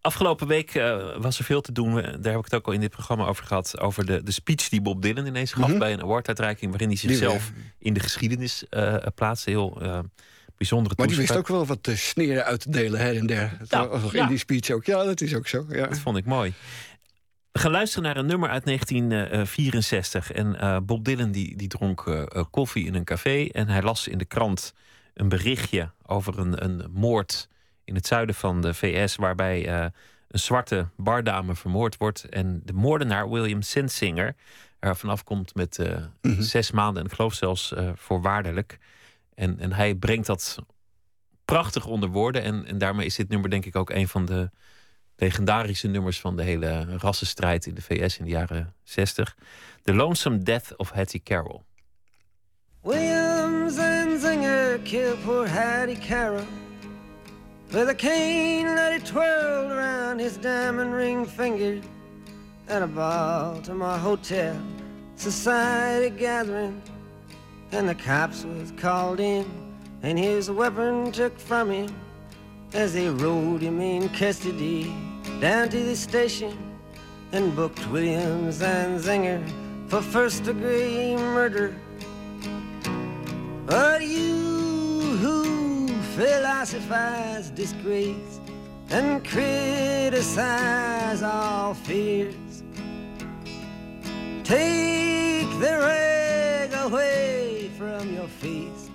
[0.00, 1.94] Afgelopen week eh, was er veel te doen.
[1.94, 3.80] Daar heb ik het ook al in dit programma over gehad.
[3.80, 5.78] Over de, de speech die Bob Dylan ineens gaf Mhm.
[5.78, 6.70] bij een awarduitreiking.
[6.70, 9.50] waarin hij zichzelf in de geschiedenis eh plaatste.
[9.50, 9.98] Heel eh,
[10.56, 13.56] bijzondere Maar die wist ook wel wat eh, sneren uit te delen her en der.
[13.68, 13.88] Ja.
[14.12, 14.84] in die speech ook.
[14.84, 15.66] Ja, dat is ook zo.
[15.68, 15.86] Ja.
[15.86, 16.52] Dat vond ik mooi.
[17.52, 20.32] We gaan luisteren naar een nummer uit 1964.
[20.32, 23.48] En eh, Bob Dylan die, die dronk eh, eh, koffie in een café.
[23.52, 24.72] En hij las in de krant
[25.14, 27.48] een berichtje over een, een moord
[27.88, 29.16] in het zuiden van de VS.
[29.16, 29.86] Waarbij eh,
[30.28, 32.24] een zwarte bardame vermoord wordt.
[32.24, 34.34] En de moordenaar William Sensinger
[34.78, 36.42] er vanaf komt met eh, Mhm.
[36.42, 37.02] zes maanden.
[37.02, 38.78] En ik geloof zelfs eh, voorwaardelijk.
[39.34, 40.58] En, en hij brengt dat
[41.44, 42.42] prachtig onder woorden.
[42.42, 44.50] En, en daarmee is dit nummer denk ik ook een van de
[45.16, 49.36] legendarische nummers van de hele rassenstrijd in de VS in de jaren 60.
[49.82, 51.60] The Lonesome Death of Hattie Carroll.
[52.82, 56.44] Williams and Zinger killed poor Hattie Carroll
[57.72, 61.80] with a cane that he twirled around his diamond ring finger
[62.68, 64.56] at a Baltimore hotel
[65.16, 66.80] society gathering.
[67.72, 69.44] And the cops was called in
[70.02, 71.94] and his weapon took from him
[72.72, 74.94] as they rode him in custody
[75.40, 76.56] down to the station
[77.32, 79.42] and booked Williams and Zinger
[79.90, 81.76] for first degree murder.
[83.66, 84.37] But you
[86.18, 88.40] philosophize disgrace
[88.90, 92.64] and criticize all fears,
[94.42, 98.90] take the rag away from your face.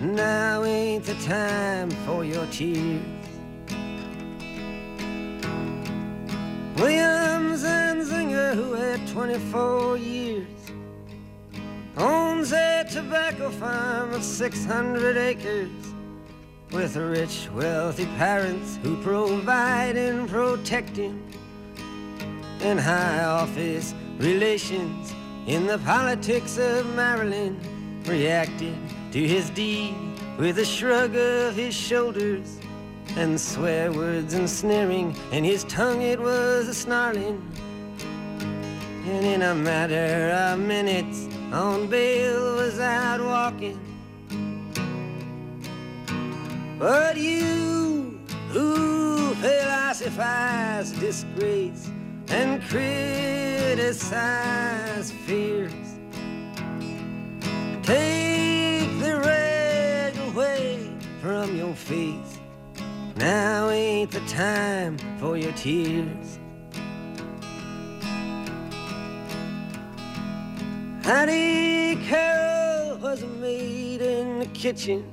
[0.00, 3.02] Now ain't the time for your tears.
[6.76, 10.46] Williams and Zinger, who had 24 years,
[11.96, 15.91] owns a tobacco farm of 600 acres
[16.72, 21.22] with rich, wealthy parents who provide and protect him
[22.62, 25.12] in high office relations
[25.46, 27.60] in the politics of Maryland
[28.06, 28.74] reacted
[29.12, 29.94] to his deed
[30.38, 32.58] with a shrug of his shoulders
[33.16, 37.46] and swear words and sneering, and his tongue it was a snarling.
[39.04, 43.91] And in a matter of minutes, on bail was out walking.
[46.82, 48.18] But you
[48.48, 51.88] who philosophize disgrace
[52.26, 54.02] and criticize
[55.24, 55.72] fears,
[57.84, 62.40] take the rag away from your face.
[63.14, 66.40] Now ain't the time for your tears.
[71.04, 75.04] Hattie Carroll was maid in the kitchen.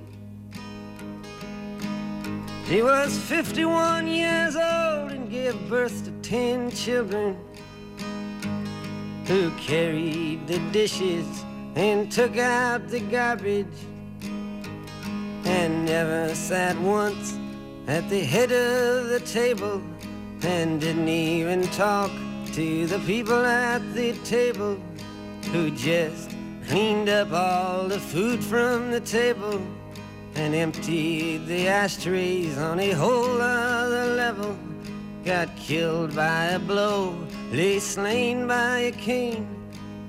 [2.70, 7.36] She was 51 years old and gave birth to 10 children
[9.26, 11.26] who carried the dishes
[11.74, 13.66] and took out the garbage
[15.46, 17.40] and never sat once
[17.88, 19.82] at the head of the table
[20.44, 22.12] and didn't even talk
[22.54, 24.80] to the people at the table
[25.52, 26.30] who just
[26.68, 29.60] cleaned up all the food from the table
[30.36, 34.58] and emptied the ashtrays on a whole other level.
[35.26, 37.16] Got killed by a blow,
[37.52, 39.48] lay slain by a king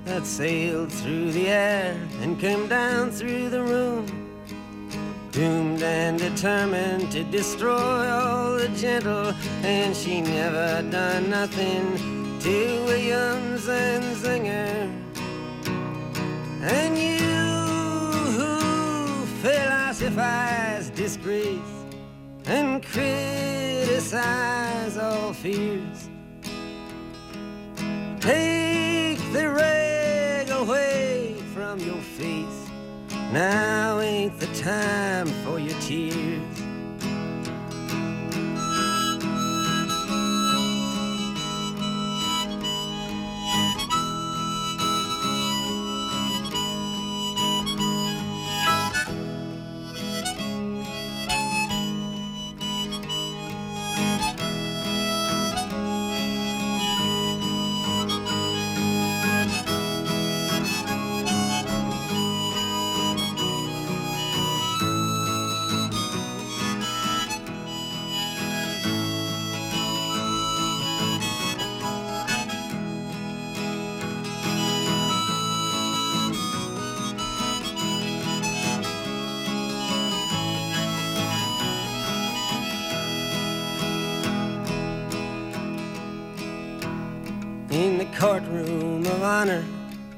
[0.05, 4.05] that sailed through the air and came down through the room.
[5.31, 13.67] Doomed and determined to destroy all the gentle, and she never done nothing to Williams
[13.69, 14.91] and Zinger.
[16.63, 17.60] And you
[19.41, 21.57] philosophize disgrace
[22.45, 24.19] and criticize
[24.97, 26.09] all fears,
[28.19, 32.69] take the rag away from your face.
[33.33, 36.50] Now ain't the time for your tears.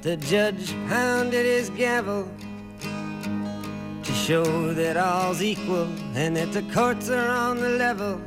[0.04, 2.30] The judge pounded his gavel
[4.04, 8.20] to show that all's equal and that the courts are on the level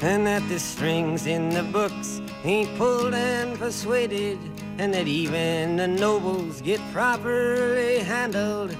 [0.00, 4.38] and that the strings in the books ain't pulled and persuaded
[4.78, 8.76] and that even the nobles get properly handled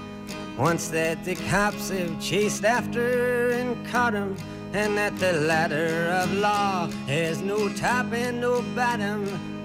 [0.57, 4.33] once that the cops have chased after and caught 'em
[4.71, 9.58] and that the ladder of law has no top and no bottom.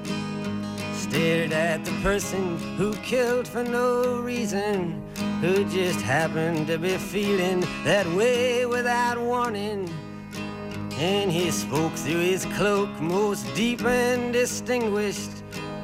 [1.14, 5.00] Stared at the person who killed for no reason,
[5.40, 9.88] who just happened to be feeling that way without warning.
[10.98, 15.30] And he spoke through his cloak, most deep and distinguished,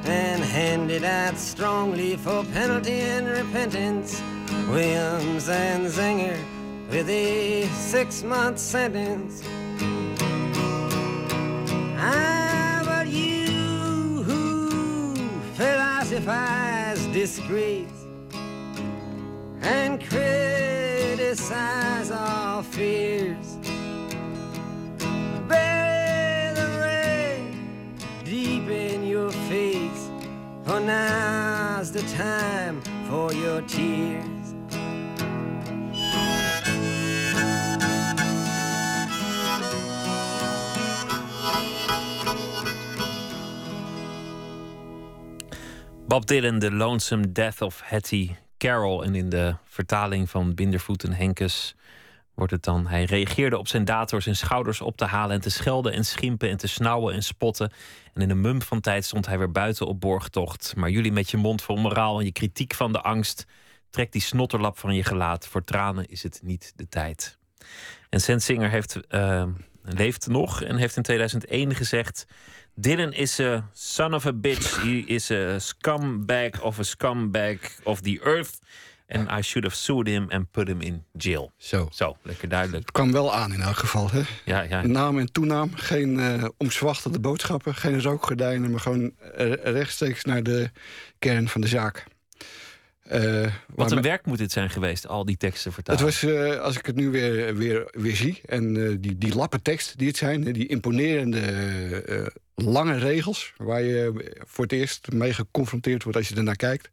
[0.03, 4.21] and handed out strongly for penalty and repentance.
[4.67, 6.37] Williams and Zinger
[6.89, 9.41] with a six month sentence.
[11.97, 12.40] Ah,
[16.11, 18.05] philosophize disgrace
[19.61, 23.55] and criticize our fears.
[25.47, 27.95] Bury the rain
[28.25, 30.09] deep in your face,
[30.65, 34.40] for now's the time for your tears.
[46.11, 49.03] Bob Dylan, The Lonesome Death of Hattie Carroll.
[49.03, 51.75] En in de vertaling van Bindervoet en Henkes
[52.33, 52.87] wordt het dan...
[52.87, 55.35] Hij reageerde op zijn dator zijn schouders op te halen...
[55.35, 57.71] en te schelden en schimpen en te snauwen en spotten.
[58.13, 60.73] En in een mum van tijd stond hij weer buiten op borgtocht.
[60.75, 63.45] Maar jullie met je mond vol moraal en je kritiek van de angst...
[63.89, 65.47] trek die snotterlap van je gelaat.
[65.47, 67.37] Voor tranen is het niet de tijd.
[68.09, 69.47] En Sensinger heeft, eh,
[69.83, 72.25] leeft nog en heeft in 2001 gezegd...
[72.79, 74.81] Dylan is a son of a bitch.
[74.83, 78.59] He is a scumbag of a scumbag of the earth.
[79.13, 81.51] And I should have sued him and put him in jail.
[81.57, 81.87] Zo.
[81.91, 82.81] Zo, lekker duidelijk.
[82.81, 84.11] Het kwam wel aan in elk geval.
[84.11, 84.21] Hè?
[84.45, 84.85] Ja, ja.
[84.85, 90.71] Naam en toenaam, geen eh omzwachtende boodschappen, geen rookgordijnen, maar gewoon eh, rechtstreeks naar de
[91.19, 92.05] kern van de zaak.
[93.11, 96.03] Eh, Wat een werk moet dit zijn geweest, al die teksten Het vertalen.
[96.03, 99.61] was, eh, als ik het nu weer, weer, weer zie, en eh, die, die lappen
[99.61, 106.03] tekst die het zijn, die imponerende lange regels, waar je voor het eerst mee geconfronteerd
[106.03, 106.89] wordt als je ernaar kijkt.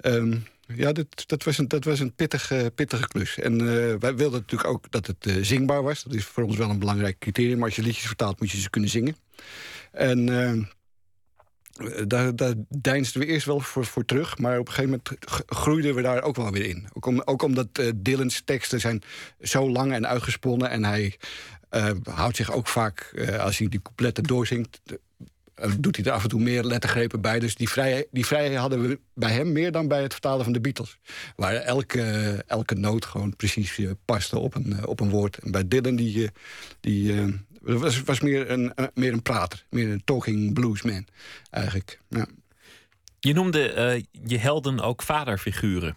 [0.00, 0.36] Ehm,
[0.74, 3.38] ja, dat, dat was een, dat was een pittige, pittige klus.
[3.38, 3.58] En
[3.98, 6.02] wij wilden natuurlijk ook dat het zingbaar was.
[6.02, 7.56] Dat is voor ons wel een belangrijk criterium.
[7.58, 9.16] Maar als je liedjes vertaalt, moet je ze kunnen zingen.
[9.92, 10.64] En eh,
[12.06, 14.38] daar, daar deinsden we eerst wel voor, voor terug.
[14.38, 16.86] Maar op een gegeven moment groeiden we daar ook wel weer in.
[16.92, 19.02] Ook, om, ook omdat eh, Dylan's teksten zijn
[19.42, 20.70] zo lang en uitgesponnen.
[20.70, 21.16] En hij
[21.68, 24.80] eh, houdt zich ook vaak, eh, als hij die coupletten doorzingt...
[25.54, 27.38] eh, doet hij er af en toe meer lettergrepen bij.
[27.38, 30.52] Dus die vrijheid, die vrijheid hadden we bij hem meer dan bij het vertalen van
[30.52, 30.98] de Beatles.
[31.36, 32.02] Waar elke,
[32.46, 35.38] elke noot gewoon precies eh, paste op een, eh, op een woord.
[35.38, 36.30] En bij Dylan, die, eh,
[36.80, 37.14] die
[37.66, 39.64] eh, was, was meer, een, een- meer een prater.
[39.70, 41.06] Meer een talking bluesman,
[41.50, 41.98] eigenlijk.
[42.08, 42.26] Ja.
[43.20, 45.96] Je noemde eh, je helden ook vaderfiguren.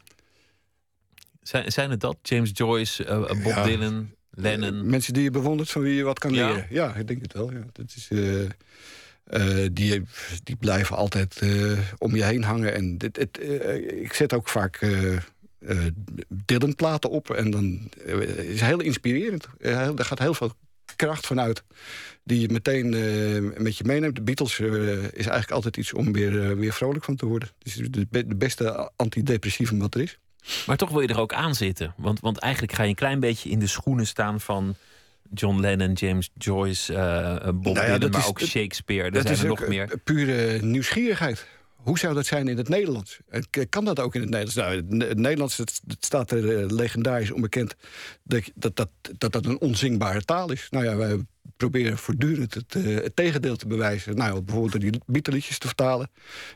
[1.41, 2.17] Zijn, zijn het dat?
[2.21, 3.63] James Joyce, eh, Bob Ja.
[3.63, 4.89] Dylan, Lennon?
[4.89, 6.47] Mensen die je bewondert, van wie je wat kan Ja?
[6.47, 6.67] leren.
[6.69, 7.51] Ja, ik denk het wel.
[7.51, 7.65] Ja.
[7.71, 10.01] Dat is, eh, eh, die,
[10.43, 12.73] die blijven altijd eh, om je heen hangen.
[12.73, 15.15] En dit, het, eh, ik zet ook vaak eh
[15.59, 15.85] eh,
[16.27, 17.29] Dylan-platen op.
[17.29, 19.47] En dan eh, is het heel inspirerend.
[19.59, 20.53] Eh, er gaat heel veel
[20.95, 21.63] kracht vanuit
[22.23, 24.15] die je meteen eh, met je meeneemt.
[24.15, 24.67] De Beatles eh,
[25.03, 27.49] is eigenlijk altijd iets om weer, eh, weer vrolijk van te worden.
[27.59, 30.17] Het is de, be- de beste antidepressieve wat er is.
[30.65, 31.93] Maar toch wil je er ook aan zitten.
[31.97, 34.75] Want, want eigenlijk ga je een klein beetje in de schoenen staan van
[35.33, 36.93] John Lennon, James Joyce,
[37.55, 39.03] Bob Nou ja, Dylan, maar is- ook Shakespeare.
[39.03, 39.99] Er Dat zijn is er nog meer.
[40.03, 41.45] pure nieuwsgierigheid.
[41.85, 43.19] Hoe zou dat zijn in het Nederlands?
[43.69, 44.55] Kan dat ook in het Nederlands?
[44.55, 47.75] Nou, het Ne- het Nederlands het, staat er eh, legendarisch onbekend
[48.23, 50.67] dat, dat, dat, dat dat een onzingbare taal is.
[50.69, 51.25] Nou ja, wij
[51.57, 54.15] proberen voortdurend het, eh, het tegendeel te bewijzen.
[54.15, 56.09] Nou, bijvoorbeeld door die Beatle-liedjes te vertalen.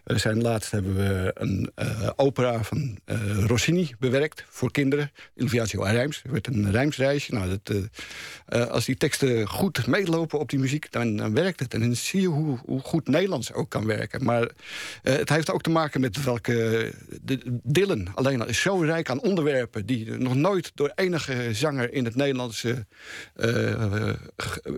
[0.03, 5.11] We zijn laatst hebben we een eh, opera van eh, Rossini bewerkt voor kinderen.
[5.35, 6.21] Il Viaggio a Rijms.
[6.21, 7.33] Het werd een rijmsreisje.
[7.33, 7.89] Nou, dat,
[8.69, 11.73] als die teksten goed meelopen op die muziek, dan, dan werkt het.
[11.73, 14.23] En dan zie je hoe, hoe goed Nederlands ook kan werken.
[14.23, 14.49] Maar
[15.01, 16.93] het heeft ook te maken met welke...
[17.21, 19.85] De, alleen al is zo rijk aan onderwerpen...
[19.85, 22.65] die nog nooit door enige zanger in het Nederlands
[24.35, 24.73] ge- eh,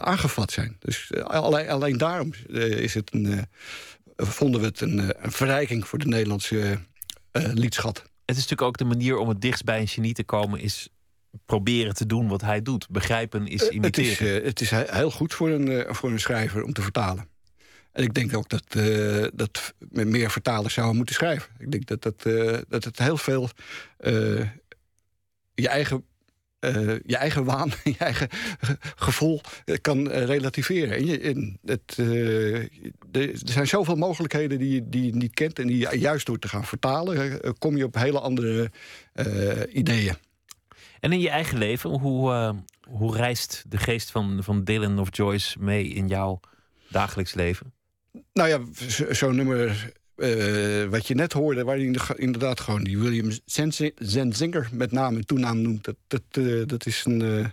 [0.00, 0.76] aangevat zijn.
[0.78, 5.08] Dus eh, alleen, alleen daarom eh, is het een, eh, vonden we het een, eh,
[5.24, 6.78] een verrijking voor de Nederlandse
[7.32, 7.96] eh, liedschat.
[7.98, 10.88] Het is natuurlijk ook de manier om het dichtst bij een genie te komen, is
[11.46, 12.88] proberen te doen wat hij doet.
[12.90, 14.10] Begrijpen is Eh, het, imiteren.
[14.10, 16.82] is, eh, het is he- heel goed voor een, eh, voor een schrijver om te
[16.82, 17.28] vertalen.
[17.92, 21.50] En ik denk ook dat, eh, dat meer vertalers zouden moeten schrijven.
[21.58, 23.48] Ik denk dat, dat, eh, dat het heel veel
[23.98, 24.12] eh,
[25.54, 26.04] je, eigen,
[26.74, 28.28] eh, je eigen waan, je eigen
[28.60, 30.96] ge- gevoel eh, kan eh, relativeren.
[30.96, 31.96] En je, en het,
[33.12, 35.58] er zijn zoveel mogelijkheden die, je- die je niet kent.
[35.58, 38.70] En die juist door te gaan vertalen, kom je op hele andere
[39.72, 40.14] ideeën.
[41.00, 42.54] En in je eigen leven, hoe,
[42.88, 46.40] hoe reist de geest van, van Dylan of Joyce mee in jouw
[46.88, 47.72] dagelijks leven?
[48.32, 52.98] Nou ja, zo- zo'n nummer eh, wat je net hoorde, waar hij inderdaad gewoon die
[52.98, 53.30] William
[53.98, 57.20] Zenzinger met naam en toenaam noemt, dat, dat, eh, dat is een.
[57.20, 57.46] Uh,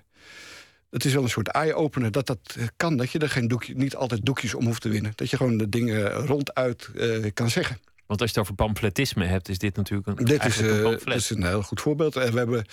[0.90, 2.98] dat is wel een soort eye-opener dat dat kan.
[2.98, 5.12] Dat je er geen doekje, niet altijd doekjes om hoeft te winnen.
[5.16, 6.90] Dat je gewoon de dingen ronduit
[7.34, 7.78] kan zeggen.
[8.06, 11.16] Want als je het over pamfletisme hebt, is dit natuurlijk een, dit is, een dit
[11.16, 12.14] is een heel goed voorbeeld.
[12.14, 12.66] we hebben,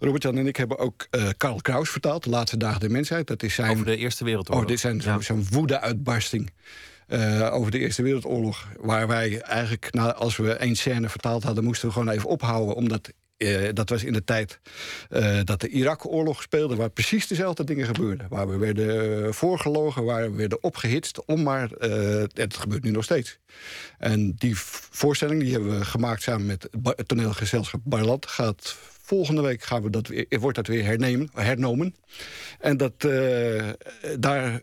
[0.00, 2.24] Robert-Jan en ik hebben ook Karl Kraus vertaald...
[2.24, 3.26] De Laatste Dagen der Mensheid.
[3.26, 4.62] Dat is zijn, over de Eerste Wereldoorlog.
[4.62, 5.20] Oh, dit zijn ja.
[5.20, 6.50] zo'n woede-uitbarsting.
[7.08, 8.68] Uh, over de Eerste Wereldoorlog.
[8.80, 12.74] Waar wij eigenlijk, nou, als we één scène vertaald hadden, moesten we gewoon even ophouden.
[12.74, 14.60] Omdat uh, dat was in de tijd
[15.10, 18.26] uh, dat de Irak-oorlog speelde, waar precies dezelfde dingen gebeurden.
[18.28, 21.70] Waar we werden voorgelogen, waar we werden opgehitst, om maar.
[22.32, 23.38] het gebeurt nu nog steeds.
[23.98, 24.56] En die
[24.90, 28.26] voorstelling die hebben we gemaakt samen met het toneelgezelschap Barlat.
[28.26, 28.76] Gaat
[29.06, 31.94] Volgende week gaan we dat weer, wordt dat weer hernemen, hernomen.
[32.58, 33.68] En dat, uh,
[34.18, 34.60] daar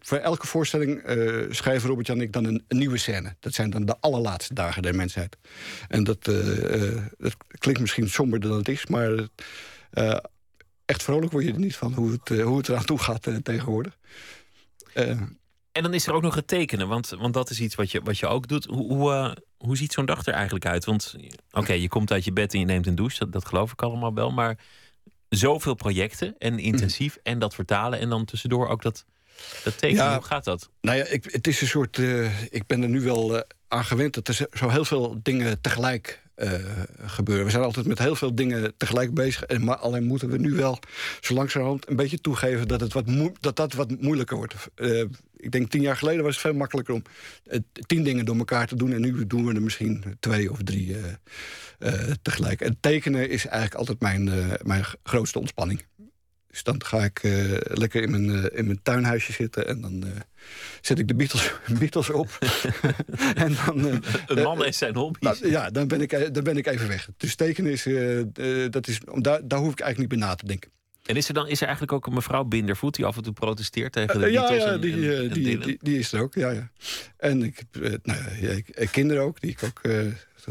[0.00, 3.36] voor elke voorstelling uh, schrijven Robert Jan en ik dan een, nieuwe scène.
[3.40, 5.36] Dat zijn dan de allerlaatste dagen der mensheid.
[5.88, 9.28] En dat, dat klinkt misschien somberder dan het is, maar
[10.84, 13.98] echt vrolijk word je er niet van hoe het, hoe het eraan toe gaat tegenwoordig.
[15.72, 18.00] En dan is er ook nog het tekenen, want, want dat is iets wat je,
[18.02, 18.64] wat je ook doet.
[18.64, 20.84] Hoe, hoe, uh, hoe ziet zo'n dag er eigenlijk uit?
[20.84, 21.16] Want
[21.50, 23.82] oké, je komt uit je bed en je neemt een douche, dat, dat geloof ik
[23.82, 24.30] allemaal wel.
[24.30, 24.58] Maar
[25.28, 29.04] zoveel projecten en intensief en dat vertalen en dan tussendoor ook dat,
[29.64, 30.14] dat tekenen.
[30.14, 30.70] hoe gaat dat?
[30.80, 31.98] Nou ja, ik, het is een soort.
[31.98, 35.60] Uh, ik ben er nu wel uh, aan gewend dat er zo heel veel dingen
[35.60, 36.52] tegelijk uh,
[37.06, 37.44] gebeuren.
[37.44, 39.42] We zijn altijd met heel veel dingen tegelijk bezig.
[39.44, 40.78] En maar alleen moeten we nu wel
[41.20, 43.06] zo langzamerhand een beetje toegeven dat het wat
[43.40, 44.54] dat, dat wat moeilijker wordt.
[44.76, 45.04] Uh,
[45.36, 47.02] ik denk tien jaar geleden was het veel makkelijker om
[47.50, 48.92] uh, tien dingen door elkaar te doen.
[48.92, 50.96] En nu doen we er misschien twee of drie
[52.22, 52.60] tegelijk.
[52.60, 54.30] En tekenen is eigenlijk altijd mijn,
[54.62, 55.84] mijn grootste ontspanning.
[56.52, 57.20] Dus dan ga ik
[57.62, 60.04] lekker in mijn, in mijn tuinhuisje zitten en dan
[60.80, 62.38] zet ik de Beatles, Beatles op.
[63.34, 65.18] en dan, een man heeft zijn hobby.
[65.20, 67.08] Nou, ja, dan ben, ik, dan ben ik even weg.
[67.16, 67.82] Dus tekenen is,
[68.70, 70.70] dat is daar, daar hoef ik eigenlijk niet meer na te denken.
[71.02, 73.32] En is er dan is er eigenlijk ook een mevrouw Bindervoet die af en toe
[73.32, 74.62] protesteert tegen de Beatles?
[74.62, 76.34] ja, ja en, die, en, die, die, die, is er ook.
[76.34, 76.70] Ja, ja.
[77.16, 79.80] En ik heb nou, ja, kinderen ook, die ik ook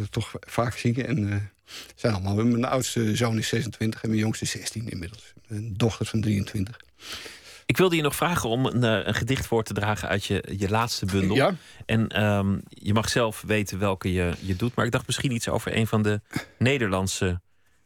[0.10, 1.04] toch vaak zie.
[1.04, 1.52] En
[1.95, 2.36] zijn allemaal.
[2.36, 5.34] Mijn oudste zoon is 26 en mijn jongste 16 inmiddels.
[5.47, 6.80] Een dochter van 23.
[7.65, 10.55] Ik wilde je nog vragen om een, eh, een, gedicht voor te dragen uit je,
[10.57, 11.36] je laatste bundel.
[11.36, 11.55] Ja.
[11.86, 14.76] En um, je mag zelf weten welke je, je doet.
[14.76, 16.22] Maar ik dacht misschien iets over een van de
[16.57, 17.41] Nederlandse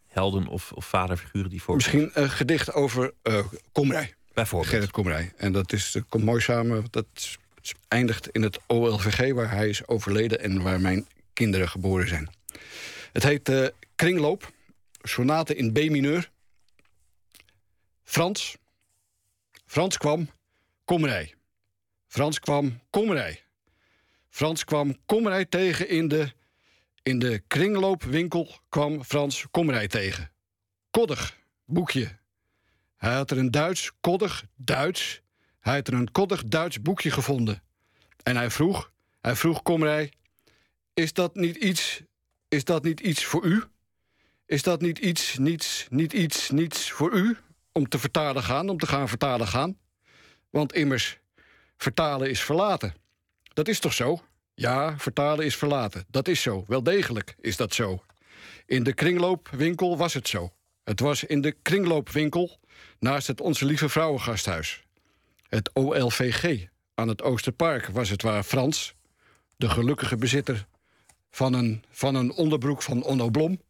[0.07, 1.75] helden of, of vaderfiguren die voor.
[1.75, 3.39] Misschien een gedicht over uh,
[3.71, 4.13] Komrij.
[4.33, 4.71] Bijvoorbeeld.
[4.71, 5.33] Gerrit Komrij.
[5.37, 6.85] En dat is, komt mooi samen.
[6.89, 7.37] Dat
[7.87, 12.29] eindigt in het OLVG, waar hij is overleden en waar mijn kinderen geboren zijn.
[13.15, 14.51] Het heet uh, Kringloop,
[15.01, 16.31] sonate in B-mineur.
[18.03, 18.57] Frans,
[19.65, 20.29] Frans kwam,
[20.85, 21.33] komrij.
[22.07, 23.43] Frans kwam, komrij.
[24.29, 26.33] Frans kwam komrij tegen in de...
[27.03, 30.31] In de kringloopwinkel kwam Frans komrij tegen.
[30.91, 32.17] Koddig, boekje.
[32.97, 35.21] Hij had er een Duits, koddig, Duits...
[35.59, 37.63] Hij had er een koddig Duits boekje gevonden.
[38.23, 38.91] En hij vroeg,
[39.21, 40.11] hij vroeg komrij...
[40.93, 42.01] Is dat niet iets,
[42.47, 43.63] is dat niet iets voor u?
[44.45, 47.37] Is dat niet iets, niets, niet iets, niets voor u?
[47.77, 49.77] om te vertalen gaan, om te gaan vertalen gaan.
[50.49, 51.19] Want immers,
[51.77, 52.93] vertalen is verlaten.
[53.53, 54.21] Dat is toch zo?
[54.53, 56.05] Ja, vertalen is verlaten.
[56.09, 56.63] Dat is zo.
[56.67, 58.03] Wel degelijk is dat zo.
[58.65, 60.53] In de kringloopwinkel was het zo.
[60.83, 62.59] Het was in de kringloopwinkel
[62.99, 64.83] naast het Onze Lieve Vrouwengasthuis.
[65.47, 68.95] Het OLVG aan het Oosterpark was het waar Frans,
[69.55, 70.67] de gelukkige bezitter
[71.35, 73.61] van een, van een onderbroek van Onno Blom,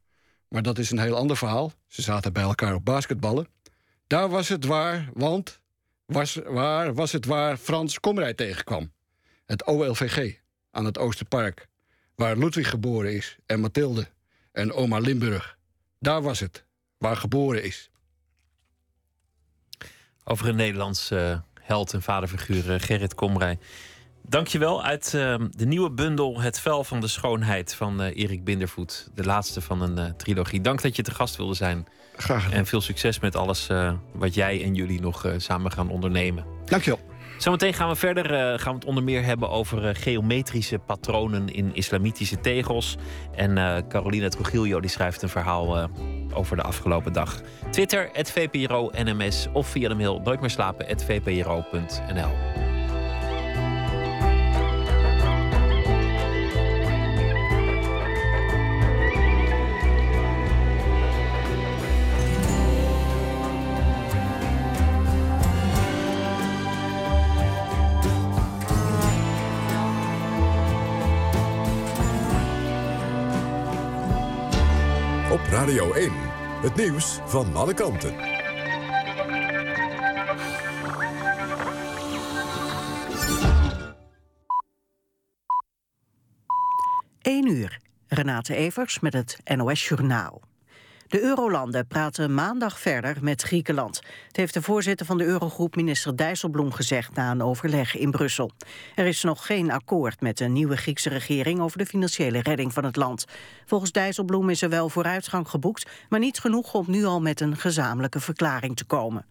[0.47, 1.71] maar dat is een heel ander verhaal.
[1.87, 3.47] Ze zaten bij elkaar op basketballen.
[4.07, 5.59] Daar was het waar, want
[6.05, 8.91] was, waar was het waar Frans Komrij tegenkwam.
[9.45, 10.39] Het OLVG
[10.71, 11.67] aan het Oosterpark,
[12.15, 14.07] waar Ludwig geboren is en Mathilde
[14.51, 15.57] en oma Limburg.
[15.99, 16.65] Daar was het,
[16.97, 17.89] waar geboren is.
[20.23, 23.59] Over een Nederlandse held en vaderfiguur, eh, Gerrit Komrij.
[24.29, 29.09] Dankjewel uit uh, de nieuwe bundel Het Vel van de Schoonheid van uh, Erik Bindervoet.
[29.15, 30.61] De laatste van een uh, trilogie.
[30.61, 31.87] Dank dat je te gast wilde zijn.
[32.15, 32.57] Graag gedaan.
[32.57, 33.69] En veel succes met alles
[34.13, 36.45] wat jij en jullie nog samen gaan ondernemen.
[36.65, 36.99] Dankjewel.
[37.37, 38.59] Zometeen gaan we verder.
[38.59, 42.95] gaan we het onder meer hebben over geometrische patronen in islamitische tegels.
[43.35, 45.89] En Carolina Trujillo die schrijft een verhaal
[46.33, 47.41] over de afgelopen dag.
[47.71, 50.41] Twitter, het VPRO NMS of via de mail nooit
[75.65, 76.11] Radio 1.
[76.61, 78.15] Het nieuws van alle kanten.
[87.21, 87.79] 1 uur.
[88.07, 90.41] Renate Evers met het NOS Journaal.
[91.15, 94.01] De Eurolanden praten maandag verder met Griekenland.
[94.27, 98.51] Het heeft de voorzitter van de Eurogroep minister Dijsselbloem gezegd na een overleg in Brussel.
[98.95, 102.83] Er is nog geen akkoord met de nieuwe Griekse regering over de financiële redding van
[102.83, 103.25] het land.
[103.65, 107.57] Volgens Dijsselbloem is er wel vooruitgang geboekt, maar niet genoeg om nu al met een
[107.57, 109.25] gezamenlijke verklaring te komen.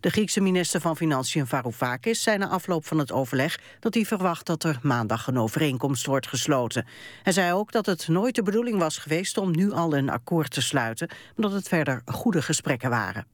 [0.00, 4.46] De Griekse minister van Financiën Varoufakis zei na afloop van het overleg dat hij verwacht
[4.46, 6.86] dat er maandag een overeenkomst wordt gesloten.
[7.22, 10.50] Hij zei ook dat het nooit de bedoeling was geweest om nu al een akkoord
[10.50, 13.26] te sluiten, maar dat het verder goede gesprekken waren.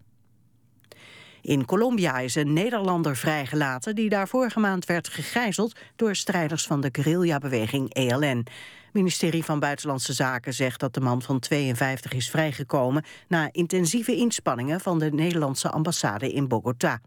[1.42, 6.80] In Colombia is een Nederlander vrijgelaten die daar vorige maand werd gegijzeld door strijders van
[6.80, 8.46] de guerrilla-beweging ELN.
[8.92, 14.80] Ministerie van Buitenlandse Zaken zegt dat de man van 52 is vrijgekomen na intensieve inspanningen
[14.80, 17.00] van de Nederlandse ambassade in Bogota.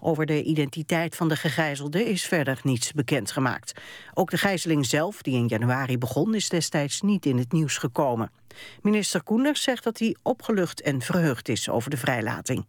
[0.00, 3.80] Over de identiteit van de gegijzelde is verder niets bekendgemaakt.
[4.14, 8.30] Ook de gijzeling zelf, die in januari begon, is destijds niet in het nieuws gekomen.
[8.82, 12.64] Minister Koenders zegt dat hij opgelucht en verheugd is over de vrijlating.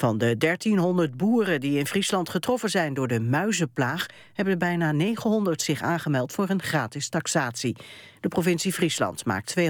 [0.00, 4.06] Van de 1300 boeren die in Friesland getroffen zijn door de muizenplaag...
[4.32, 7.76] hebben bijna 900 zich aangemeld voor een gratis taxatie.
[8.20, 9.64] De provincie Friesland maakt 200.000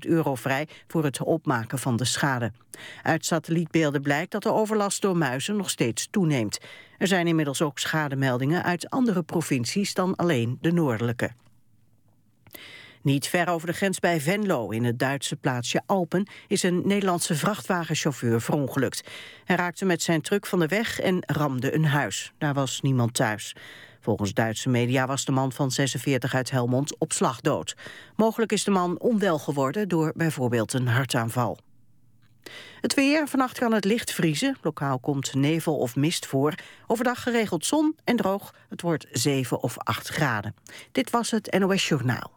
[0.00, 2.52] euro vrij voor het opmaken van de schade.
[3.02, 6.58] Uit satellietbeelden blijkt dat de overlast door muizen nog steeds toeneemt.
[6.98, 11.30] Er zijn inmiddels ook schademeldingen uit andere provincies dan alleen de noordelijke.
[13.04, 17.34] Niet ver over de grens bij Venlo, in het Duitse plaatsje Alpen, is een Nederlandse
[17.34, 19.08] vrachtwagenchauffeur verongelukt.
[19.44, 22.32] Hij raakte met zijn truck van de weg en ramde een huis.
[22.38, 23.56] Daar was niemand thuis.
[24.00, 27.76] Volgens Duitse media was de man van 46 uit Helmond op slag dood.
[28.16, 31.58] Mogelijk is de man onwel geworden door bijvoorbeeld een hartaanval.
[32.80, 34.56] Het weer, vannacht kan het licht vriezen.
[34.62, 36.54] Lokaal komt nevel of mist voor.
[36.86, 38.54] Overdag geregeld zon en droog.
[38.68, 40.54] Het wordt 7 of 8 graden.
[40.92, 42.32] Dit was het NOS Journaal.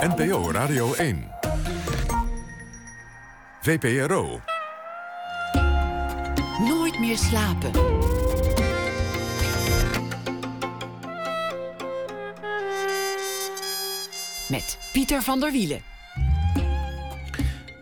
[0.00, 1.30] NPO Radio 1.
[3.60, 4.40] VPRO.
[6.58, 7.70] Nooit meer slapen.
[14.48, 15.95] Met Pieter van der Wielen.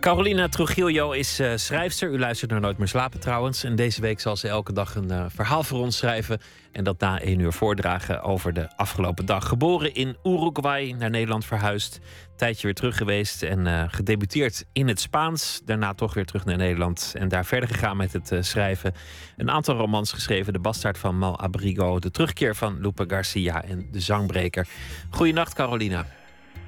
[0.05, 2.11] Carolina Trujillo is uh, schrijfster.
[2.11, 3.65] U luistert naar Nooit meer slapen trouwens.
[3.65, 6.41] En deze week zal ze elke dag een uh, verhaal voor ons schrijven.
[6.73, 9.49] En dat na één uur voordragen over de afgelopen dag.
[9.49, 12.01] Geboren in Uruguay, naar Nederland verhuisd.
[12.37, 15.61] Tijdje weer terug geweest en uh, gedebuteerd in het Spaans.
[15.65, 17.15] Daarna toch weer terug naar Nederland.
[17.19, 18.95] En daar verder gegaan met het schrijven.
[19.37, 20.53] Een aantal romans geschreven.
[20.53, 21.99] De Bastaard van Mal Abrigo.
[21.99, 24.67] De terugkeer van Lupe Garcia en De Zangbreker.
[25.11, 26.07] Goedenacht Carolina.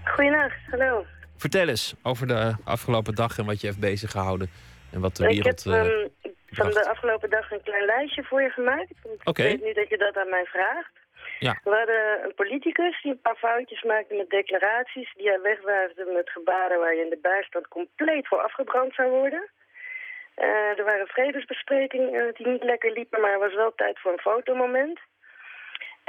[0.05, 1.16] Goedenacht, hallo.
[1.37, 4.49] Vertel eens over de afgelopen dag en wat je heeft bezig gehouden.
[4.93, 5.67] En wat de wereld...
[5.67, 6.11] Ik heb um,
[6.47, 8.93] van de afgelopen dag een klein lijstje voor je gemaakt.
[9.25, 9.43] Oké.
[9.43, 10.93] Ik weet niet dat je dat aan mij vraagt.
[11.39, 11.61] Ja.
[11.65, 15.15] We hadden een politicus die een paar foutjes maakte met declaraties...
[15.17, 19.51] die hij wegwaarde met gebaren waar je in de bijstand compleet voor afgebrand zou worden.
[20.37, 24.29] Uh, er waren vredesbesprekingen die niet lekker liepen, maar er was wel tijd voor een
[24.31, 25.01] fotomoment.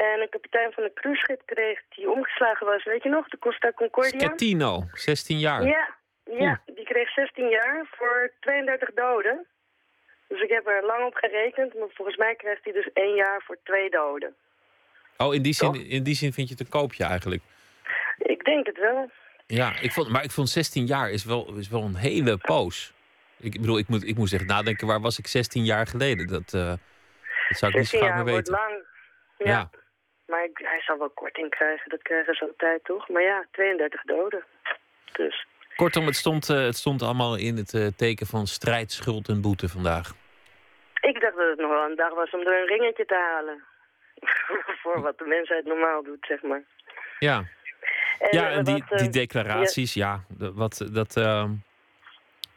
[0.05, 3.71] En een kapitein van een cruiseschip kreeg die omgeslagen was, weet je nog, de Costa
[3.71, 4.19] Concordia?
[4.19, 5.63] Schettino, 16 jaar.
[5.63, 9.45] Ja, ja, die kreeg 16 jaar voor 32 doden.
[10.27, 13.41] Dus ik heb er lang op gerekend, maar volgens mij krijgt hij dus één jaar
[13.45, 14.35] voor twee doden.
[15.17, 17.41] Oh, in die, zin, in die zin vind je het een koopje eigenlijk?
[18.17, 19.09] Ik denk het wel.
[19.45, 22.93] Ja, ik vond, maar ik vond 16 jaar is wel, is wel een hele poos.
[23.39, 26.27] Ik bedoel, ik moet, ik moet zeggen nadenken, waar was ik 16 jaar geleden?
[26.27, 26.77] Dat, uh, dat
[27.57, 28.53] zou ik niet zo graag meer weten.
[28.53, 28.83] lang.
[29.37, 29.49] ja.
[29.49, 29.69] ja.
[30.27, 33.09] Maar ik, hij zal wel korting krijgen, dat krijgen ze altijd toch?
[33.09, 34.43] Maar ja, 32 doden.
[35.11, 35.45] Dus.
[35.75, 39.41] Kortom, het stond, uh, het stond allemaal in het uh, teken van strijd, schuld en
[39.41, 40.13] boete vandaag.
[41.01, 43.63] Ik dacht dat het nog wel een dag was om er een ringetje te halen.
[44.81, 46.63] Voor wat de mensheid normaal doet, zeg maar.
[47.19, 47.43] Ja,
[48.19, 51.17] en, ja, en die, wat, die declaraties, ja, ja wat, dat...
[51.17, 51.49] Uh,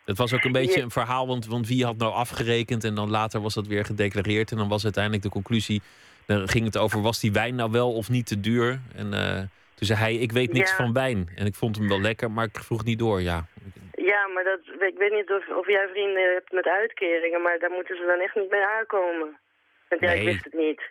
[0.04, 3.10] het was ook een beetje een verhaal, want, want wie had nou afgerekend en dan
[3.10, 4.50] later was dat weer gedeclareerd.
[4.50, 5.82] En dan was uiteindelijk de conclusie
[6.36, 8.78] dan ging het over, was die wijn nou wel of niet te duur?
[8.94, 9.38] En uh,
[9.74, 11.28] toen zei hij, ik weet niks van wijn.
[11.36, 13.46] En ik vond hem wel lekker, maar ik vroeg niet door, ja.
[13.92, 14.60] Ja, maar dat,
[14.92, 18.20] ik weet niet of, of jij vrienden hebt met uitkeringen, maar daar moeten ze dan
[18.20, 19.38] echt niet mee aankomen.
[19.88, 20.24] Want jij nee.
[20.24, 20.82] wist het niet.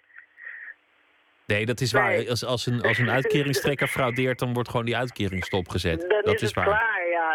[1.53, 2.29] Nee, dat is waar.
[2.29, 5.99] Als, als, een, als een uitkeringstrekker fraudeert, dan wordt gewoon die uitkering stopgezet.
[5.99, 6.65] Dan dat is, is waar.
[6.65, 7.27] klaar, ja.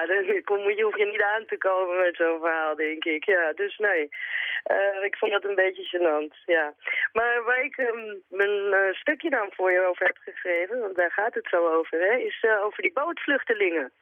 [0.47, 3.25] Moet je, hoef je niet aan te komen met zo'n verhaal, denk ik.
[3.25, 4.09] Ja, dus nee.
[4.71, 6.75] Uh, ik vond dat een beetje gênant, ja.
[7.12, 11.11] Maar waar ik um, mijn uh, stukje dan voor je over heb geschreven, want daar
[11.11, 13.93] gaat het zo over, hè, is uh, over die bootvluchtelingen.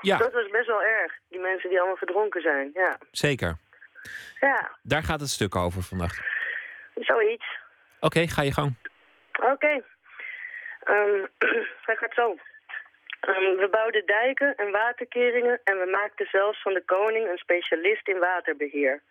[0.00, 0.16] Ja.
[0.16, 1.12] Dat was best wel erg.
[1.28, 2.70] Die mensen die allemaal verdronken zijn.
[2.74, 2.98] Ja.
[3.10, 3.56] Zeker.
[4.40, 6.20] Ja, Daar gaat het stuk over vannacht.
[6.94, 7.46] zoiets.
[8.00, 8.74] Oké, ga je gang.
[9.32, 9.82] Oké.
[10.80, 11.26] Ehm,
[11.88, 12.36] hij gaat zo.
[13.20, 18.08] Ehm, we bouwden dijken en waterkeringen en we maakten zelfs van de koning een specialist
[18.08, 19.02] in waterbeheer.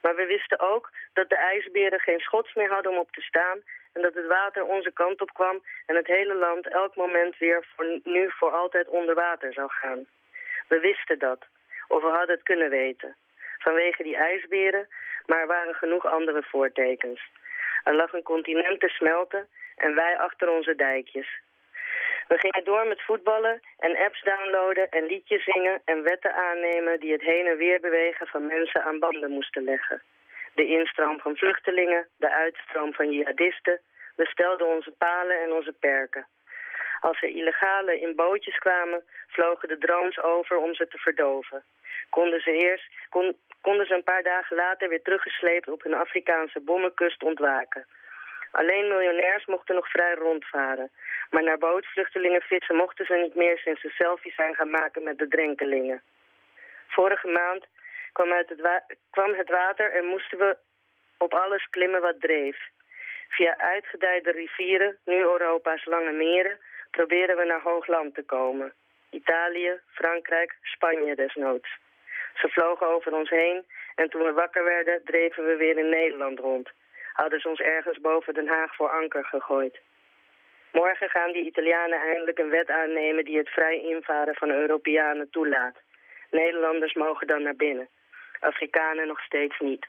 [0.00, 3.62] Maar we wisten ook dat de ijsberen geen schots meer hadden om op te staan
[3.92, 7.64] en dat het water onze kant op kwam en het hele land elk moment weer
[7.76, 10.06] voor nu voor altijd onder water zou gaan.
[10.68, 11.46] We wisten dat,
[11.88, 13.16] of we hadden het kunnen weten.
[13.58, 14.88] Vanwege die ijsberen,
[15.26, 17.20] maar er waren genoeg andere voortekens.
[17.84, 19.48] Er lag een continent te smelten
[19.78, 21.40] en wij achter onze dijkjes.
[22.28, 27.12] We gingen door met voetballen en apps downloaden en liedjes zingen en wetten aannemen die
[27.12, 30.02] het heen en weer bewegen van mensen aan banden moesten leggen.
[30.54, 33.80] De instroom van vluchtelingen, de uitstroom van jihadisten.
[34.16, 36.26] We stelden onze palen en onze perken.
[37.00, 41.64] Als er illegalen in bootjes kwamen, vlogen de drones over om ze te verdoven.
[42.10, 46.60] Konden ze, eerst, kon, konden ze een paar dagen later weer teruggesleept op hun Afrikaanse
[46.60, 47.86] bommenkust ontwaken.
[48.50, 50.90] Alleen miljonairs mochten nog vrij rondvaren.
[51.30, 55.18] Maar naar bootvluchtelingen vissen mochten ze niet meer sinds ze selfies zijn gaan maken met
[55.18, 56.02] de drenkelingen.
[56.88, 57.66] Vorige maand
[58.12, 60.56] kwam, het, wa- kwam het water en moesten we
[61.18, 62.56] op alles klimmen wat dreef.
[63.28, 66.58] Via uitgedijde rivieren, nu Europa's lange meren,
[66.90, 68.72] proberen we naar hoog land te komen.
[69.10, 71.68] Italië, Frankrijk, Spanje desnoods.
[72.34, 76.38] Ze vlogen over ons heen en toen we wakker werden dreven we weer in Nederland
[76.38, 76.70] rond.
[77.20, 79.76] Hadden ze ons ergens boven Den Haag voor anker gegooid.
[80.72, 85.76] Morgen gaan die Italianen eindelijk een wet aannemen die het vrij invaren van Europeanen toelaat.
[86.30, 87.88] Nederlanders mogen dan naar binnen.
[88.40, 89.86] Afrikanen nog steeds niet.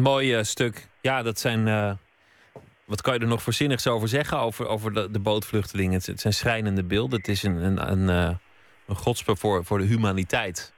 [0.00, 0.86] Mooi eh, stuk.
[1.00, 1.68] Ja, dat zijn.
[1.68, 1.92] eh,
[2.84, 4.38] wat kan je er nog voor zinnigs over zeggen?
[4.38, 6.00] Over, over de, bootvluchtelingen.
[6.04, 7.18] Het, zijn schrijnende beelden.
[7.18, 8.36] Het is een, een, een, eh,
[8.86, 10.74] een godspe voor, voor de humaniteit.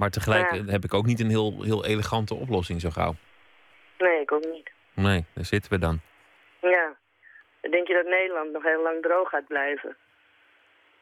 [0.00, 0.58] Maar tegelijk Ja.
[0.58, 3.14] eh, heb ik ook niet een heel, heel elegante oplossing zo gauw.
[3.98, 4.70] Nee, ik ook niet.
[4.94, 6.00] Nee, daar zitten we dan.
[6.60, 6.96] Ja.
[7.70, 9.96] Denk je dat Nederland nog heel lang droog gaat blijven?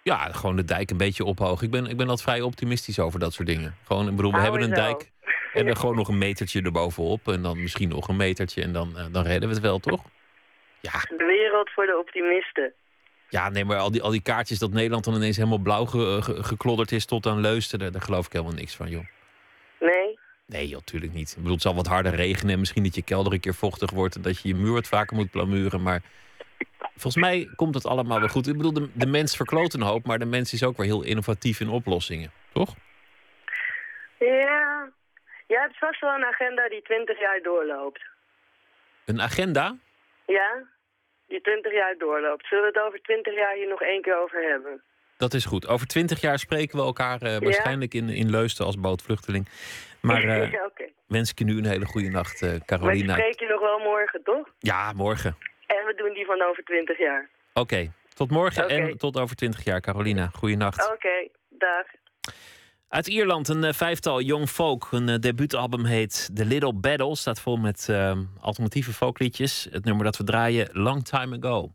[0.03, 1.64] Ja, gewoon de dijk een beetje ophogen.
[1.64, 3.76] Ik ben, ik ben altijd vrij optimistisch over dat soort dingen.
[3.86, 5.11] Gewoon, ik bedoel, we hebben een dijk.
[5.53, 7.28] En er gewoon nog een metertje erbovenop.
[7.28, 8.62] En dan misschien nog een metertje.
[8.62, 10.03] En dan, eh, dan redden we het wel, toch?
[10.80, 12.72] Ja, De wereld voor de optimisten.
[13.29, 16.22] Ja, nee, maar al die, al die kaartjes dat Nederland dan ineens helemaal blauw ge-
[16.22, 19.05] ge- geklodderd is tot aan Leusden, daar, daar geloof ik helemaal niks van, joh.
[19.81, 20.18] Nee?
[20.47, 21.31] Nee, joh, tuurlijk niet.
[21.31, 23.91] Ik bedoel, het zal wat harder regenen en misschien dat je kelder een keer vochtig
[23.91, 26.03] wordt en dat je je muur wat vaker moet plamuren, maar
[26.97, 28.47] volgens mij komt het allemaal wel goed.
[28.47, 31.03] Ik bedoel, de, de mens verkloot een hoop, maar de mens is ook weer heel
[31.03, 32.74] innovatief in oplossingen, toch?
[34.18, 34.91] Ja.
[35.47, 38.03] Jij hebt vast wel een agenda die 20 jaar doorloopt.
[39.05, 39.76] Een agenda?
[40.26, 40.62] Ja?
[41.29, 42.47] Die 20 jaar doorloopt.
[42.47, 44.83] Zullen we het over 20 jaar hier nog één keer over hebben?
[45.16, 45.66] Dat is goed.
[45.68, 49.49] Over twintig jaar spreken we elkaar eh, waarschijnlijk in, in Leusden als bootvluchteling.
[50.01, 50.85] Maar ja, oké.
[51.07, 53.12] wens ik je nu een hele goede nacht, Maar die Carolina.
[53.14, 54.49] spreek je nog wel morgen, toch?
[54.59, 55.37] Ja, morgen.
[55.66, 57.29] En we doen die van over 20 jaar.
[57.55, 60.26] Oké, tot morgen en tot over 20 jaar, Carolina.
[60.33, 60.93] Goeienacht.
[60.93, 61.87] Oké, dag.
[62.89, 64.86] Uit Ierland een eh, vijftal young folk.
[64.91, 67.16] Hun eh, debuutalbum heet The Little Battle.
[67.16, 69.68] Staat vol met eh, alternatieve folkliedjes.
[69.70, 71.72] Het nummer dat we draaien, Long Time Ago.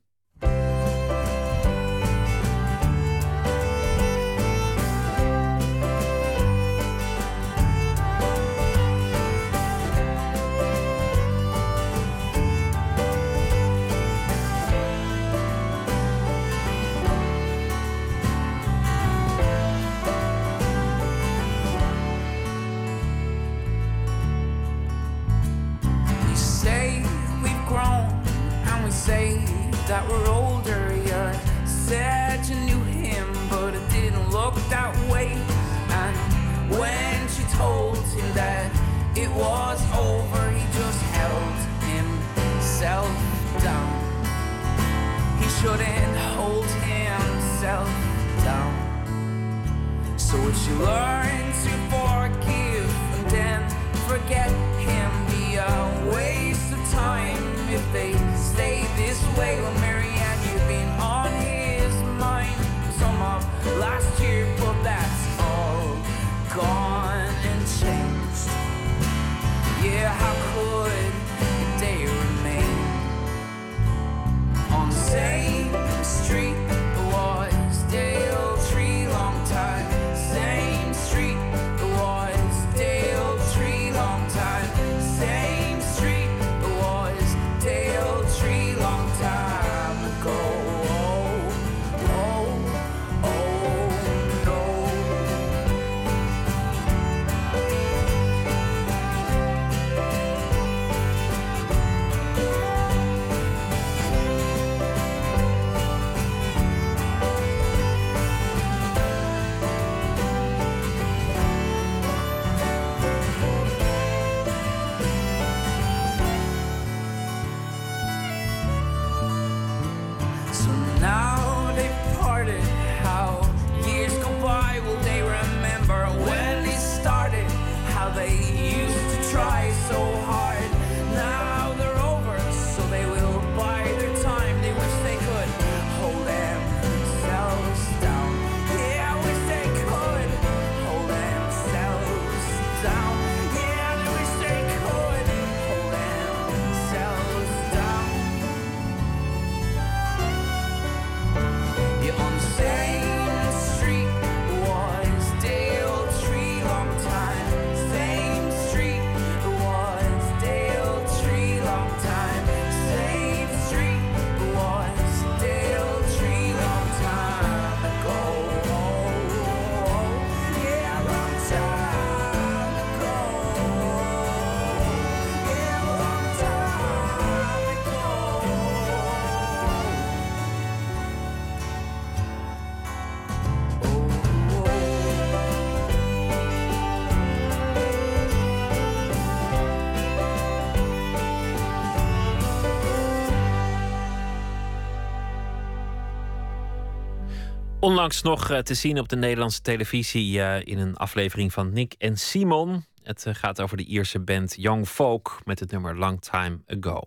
[197.94, 201.96] Onlangs nog eh, te zien op de Nederlandse televisie eh, in een aflevering van Nick
[201.98, 202.86] en Simon.
[203.04, 207.02] Het eh, gaat over de Ierse band Young Folk met het nummer Long Time Ago.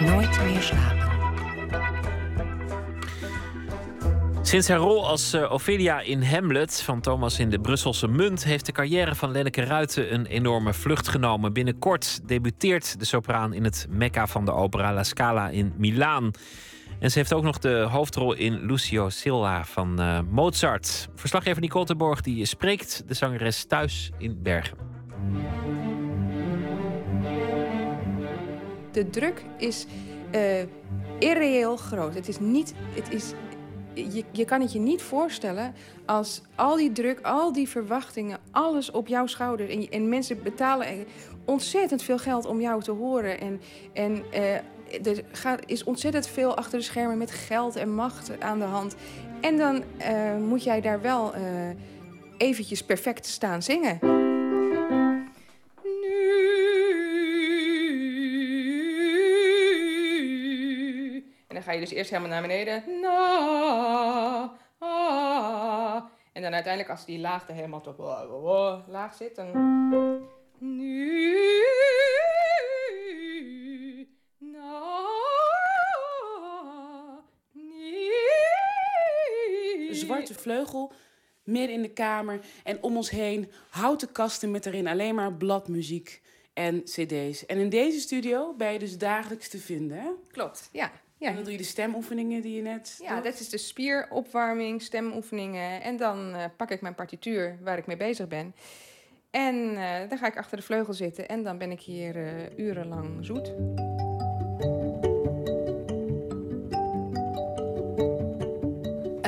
[0.00, 1.12] Nooit meer slapen.
[4.42, 8.72] Sinds haar rol als Ophelia in Hamlet van Thomas in de Brusselse Munt heeft de
[8.72, 11.52] carrière van Lenneke Ruiten een enorme vlucht genomen.
[11.52, 16.32] Binnenkort debuteert de sopraan in het Mecca van de opera La Scala in Milaan.
[17.00, 21.08] En ze heeft ook nog de hoofdrol in Lucio Silla van eh, Mozart.
[21.14, 24.94] Verslaggever Nicole de Borg die spreekt de zangeres thuis in Bergen.
[28.94, 29.86] de druk is
[30.30, 30.62] eh,
[31.18, 32.14] irreëel groot.
[32.14, 32.74] Het is niet.
[32.94, 33.32] Het is,
[33.94, 35.74] je, je kan het je niet voorstellen
[36.06, 39.70] als al die druk, al die verwachtingen, alles op jouw schouder.
[39.70, 41.06] En, en mensen betalen
[41.44, 43.40] ontzettend veel geld om jou te horen.
[43.40, 43.60] En,
[43.92, 44.58] en eh,
[45.02, 48.94] er gaat, is ontzettend veel achter de schermen met geld en macht aan de hand.
[49.40, 51.42] En dan eh, moet jij daar wel eh,
[52.36, 53.98] eventjes perfect staan zingen.
[61.48, 62.82] En dan ga je dus eerst helemaal naar beneden.
[66.32, 67.98] En dan uiteindelijk als die laag er helemaal tot
[68.88, 69.52] laag zit, dan...
[79.90, 80.92] Zwarte vleugel,
[81.42, 82.40] midden in de kamer.
[82.64, 86.22] En om ons heen houten kasten met erin alleen maar bladmuziek
[86.52, 87.46] en cd's.
[87.46, 90.08] En in deze studio ben je dus dagelijks te vinden, hè?
[90.32, 90.92] Klopt, ja.
[91.18, 91.28] ja.
[91.28, 93.24] En dan doe je de stemoefeningen die je net Ja, doet?
[93.24, 95.82] dat is de spieropwarming, stemoefeningen.
[95.82, 98.54] En dan eh, pak ik mijn partituur waar ik mee bezig ben.
[99.30, 102.58] En eh, dan ga ik achter de vleugel zitten en dan ben ik hier eh,
[102.66, 103.52] urenlang zoet.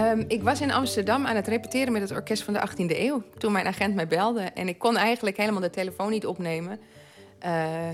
[0.07, 3.23] Ehm, ik was in Amsterdam aan het repeteren met het orkest van de 18e eeuw.
[3.39, 4.41] Toen mijn agent mij belde.
[4.41, 6.81] En ik kon eigenlijk helemaal de telefoon niet opnemen.
[7.39, 7.89] Eh,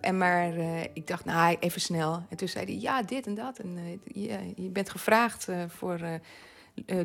[0.00, 2.22] en maar eh, ik dacht, nou, even snel.
[2.28, 3.58] En toen zei hij, ja, dit en dat.
[3.58, 3.78] En
[4.14, 6.00] eh, je, bent gevraagd voor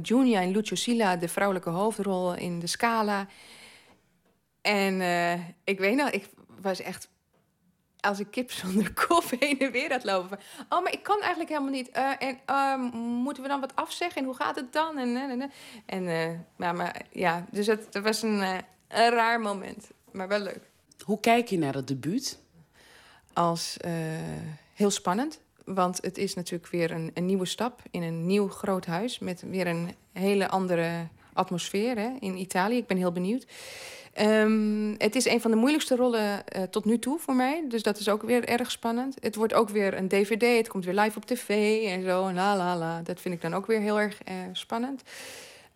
[0.01, 1.15] Junia en Lucio Silla...
[1.15, 3.27] de vrouwelijke hoofdrol in de Scala.
[4.61, 5.01] En
[5.63, 6.29] ik weet nog, ik
[6.61, 7.09] was echt
[7.99, 10.29] als een kip zonder kop heen en weer aan het lopen.
[10.29, 10.37] Van,
[10.69, 11.89] Oh, maar ik kan eigenlijk helemaal niet.
[11.89, 14.21] Eh, en eh, moeten we dan wat afzeggen?
[14.21, 14.97] En hoe gaat het dan?
[14.97, 15.51] En, en, en,
[15.85, 18.57] en eh, maar, maar ja, dus het, het was een, eh,
[18.87, 19.91] een raar moment.
[20.11, 20.69] Maar wel leuk.
[21.03, 22.39] Hoe kijk je naar dat debuut?
[23.33, 23.77] Als
[24.73, 25.39] heel spannend.
[25.65, 29.19] Want het is natuurlijk weer een, een nieuwe stap in een nieuw groot huis.
[29.19, 31.07] Met weer een hele andere
[31.37, 32.77] atmosfeer hè, in Italië.
[32.77, 33.45] Ik ben heel benieuwd.
[34.13, 37.63] Ehm, het is een van de moeilijkste rollen eh, tot nu toe voor mij.
[37.67, 39.15] Dus dat is ook weer erg spannend.
[39.19, 40.57] Het wordt ook weer een dvd.
[40.57, 41.49] Het komt weer live op tv
[41.85, 42.27] en zo.
[42.27, 43.01] En la la la.
[43.01, 45.03] Dat vind ik dan ook weer heel erg eh, spannend.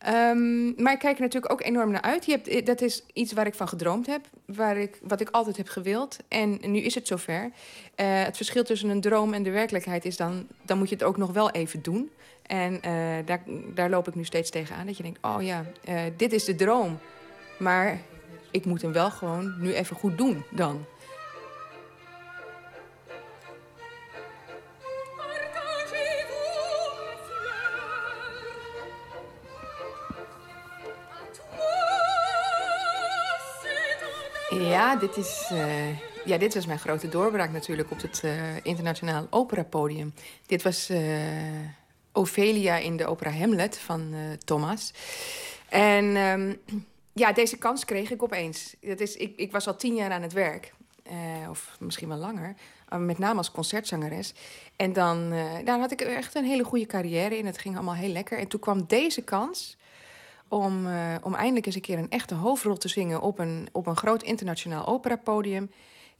[0.01, 2.25] Ehm, maar ik kijk er natuurlijk ook enorm naar uit.
[2.25, 4.21] Je hebt, eh, dat is iets waar ik van gedroomd heb.
[4.45, 6.17] Waar ik, wat ik altijd heb gewild.
[6.27, 7.51] En nu is het zover.
[7.95, 10.47] Eh, het verschil tussen een droom en de werkelijkheid is dan...
[10.65, 12.11] dan moet je het ook nog wel even doen.
[12.51, 13.41] En eh, daar,
[13.73, 14.85] daar loop ik nu steeds tegenaan.
[14.85, 16.99] Dat je denkt, oh ja, eh, dit is de droom.
[17.57, 18.01] Maar
[18.51, 20.85] ik moet hem wel gewoon nu even goed doen dan.
[34.49, 38.23] Ja, dit is, eh, Ja, dit was mijn grote doorbraak natuurlijk op het
[38.63, 40.13] internationaal operapodium.
[40.45, 40.89] Dit was
[42.11, 44.93] Ophelia in de opera Hamlet van uh, Thomas.
[45.69, 46.61] En um,
[47.13, 48.75] ja, deze kans kreeg ik opeens.
[48.79, 50.73] Dat is, ik, ik was al tien jaar aan het werk.
[51.49, 52.55] of misschien wel langer.
[52.97, 54.33] met name als concertzangeres.
[54.75, 55.29] En dan,
[55.63, 57.45] daar had ik echt een hele goede carrière in.
[57.45, 58.37] Het ging allemaal heel lekker.
[58.37, 59.77] En toen kwam deze kans
[60.47, 60.87] om,
[61.23, 63.21] om eindelijk eens een keer een echte hoofdrol te zingen...
[63.21, 65.71] op een, op een groot internationaal operapodium...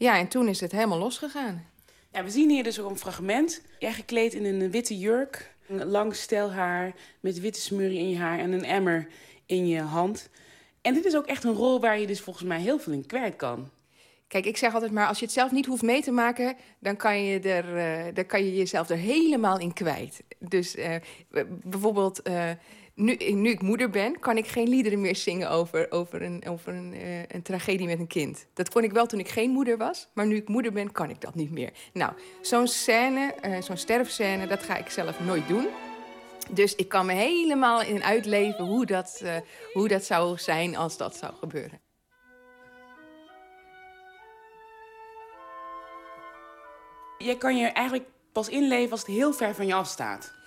[0.02, 1.66] Ja, en toen is het helemaal losgegaan.
[2.12, 3.62] Ja, we zien hier dus ook een fragment.
[3.80, 8.52] Jij gekleed in een witte jurk, lang stelhaar met witte smurrie in je haar en
[8.52, 9.08] een emmer
[9.46, 10.30] in je hand.
[10.82, 13.06] En dit is ook echt een rol waar je dus volgens mij heel veel in
[13.06, 13.70] kwijt kan.
[14.28, 16.96] Kijk, ik zeg altijd maar, als je het zelf niet hoeft mee te maken, dan
[16.96, 17.78] kan je, er,
[18.08, 20.24] uh, dan kan je jezelf er helemaal in kwijt.
[20.40, 20.96] Dus uh,
[21.64, 22.50] bijvoorbeeld, uh,
[23.02, 26.74] nu, nu ik moeder ben, kan ik geen liederen meer zingen over, over, een, over
[26.74, 28.46] een, uh, een tragedie met een kind.
[28.54, 31.10] Dat kon ik wel toen ik geen moeder was, maar nu ik moeder ben, kan
[31.10, 31.72] ik dat niet meer.
[31.94, 35.68] Nou, zo'n scène, uh, zo'n sterfscène, dat ga ik zelf nooit doen.
[36.50, 39.36] Dus ik kan me helemaal in uitleven hoe dat, uh,
[39.74, 41.80] hoe dat zou zijn als dat zou gebeuren.
[47.18, 50.40] Je kan je eigenlijk pas inleven als het heel ver van je afstaat.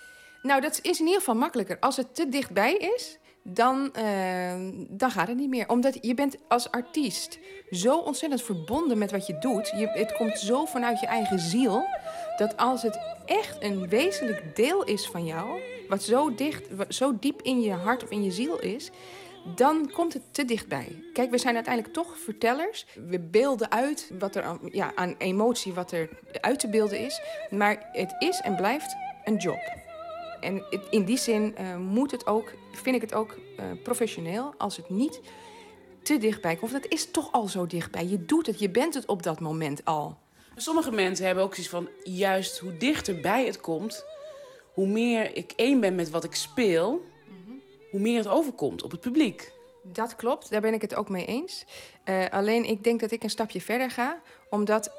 [0.45, 1.77] Nou, dat is in ieder geval makkelijker.
[1.79, 4.53] Als het te dichtbij is, dan, uh,
[4.89, 5.69] dan gaat het niet meer.
[5.69, 7.39] Omdat je bent als artiest
[7.71, 9.73] zo ontzettend verbonden met wat je doet.
[9.77, 11.85] Je, het komt zo vanuit je eigen ziel.
[12.37, 15.61] Dat als het echt een wezenlijk deel is van jou...
[15.89, 18.91] wat zo, dicht, zo diep in je hart of in je ziel is...
[19.55, 21.03] dan komt het te dichtbij.
[21.13, 22.85] Kijk, we zijn uiteindelijk toch vertellers.
[23.09, 26.09] We beelden uit wat er, ja, aan emotie wat er
[26.41, 27.21] uit te beelden is.
[27.49, 29.83] Maar het is en blijft een job
[30.39, 34.77] en in die zin uh, moet het ook, vind ik het ook uh, professioneel als
[34.77, 35.21] het niet
[36.03, 36.71] te dichtbij komt.
[36.71, 38.05] Het is toch al zo dichtbij.
[38.05, 40.17] Je doet het, je bent het op dat moment al.
[40.55, 44.05] Sommige mensen hebben ook zoiets van, juist hoe dichterbij het komt,
[44.73, 47.61] hoe meer ik één ben met wat ik speel, mm -hmm.
[47.91, 49.53] hoe meer het overkomt op het publiek.
[49.83, 51.65] Dat klopt, daar ben ik het ook mee eens.
[52.05, 54.91] Uh, alleen ik denk dat ik een stapje verder ga, omdat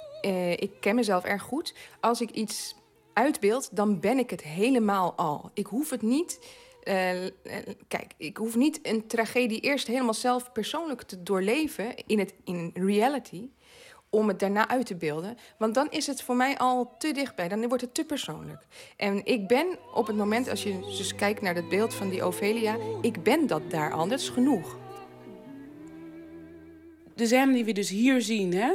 [0.57, 1.75] ik ken mezelf erg goed.
[2.01, 2.75] Als ik iets
[3.17, 5.51] uitbeeld, dan ben ik het helemaal al.
[5.55, 6.39] Ik hoef het niet.
[6.85, 6.95] Uh,
[7.89, 12.71] kijk, ik hoef niet een tragedie eerst helemaal zelf persoonlijk te doorleven in, het, in
[12.75, 13.49] reality.
[14.11, 15.39] Om het daarna uit te beelden.
[15.59, 17.49] Want dan is het voor mij al te dichtbij.
[17.49, 18.67] Dan wordt het te persoonlijk.
[18.97, 22.27] En ik ben op het moment, als je dus kijkt naar het beeld van die
[22.27, 22.77] Ophelia.
[23.01, 24.09] Ik ben dat daar al.
[24.09, 24.77] Dat is genoeg.
[27.15, 28.73] De scène die we dus hier zien, hè?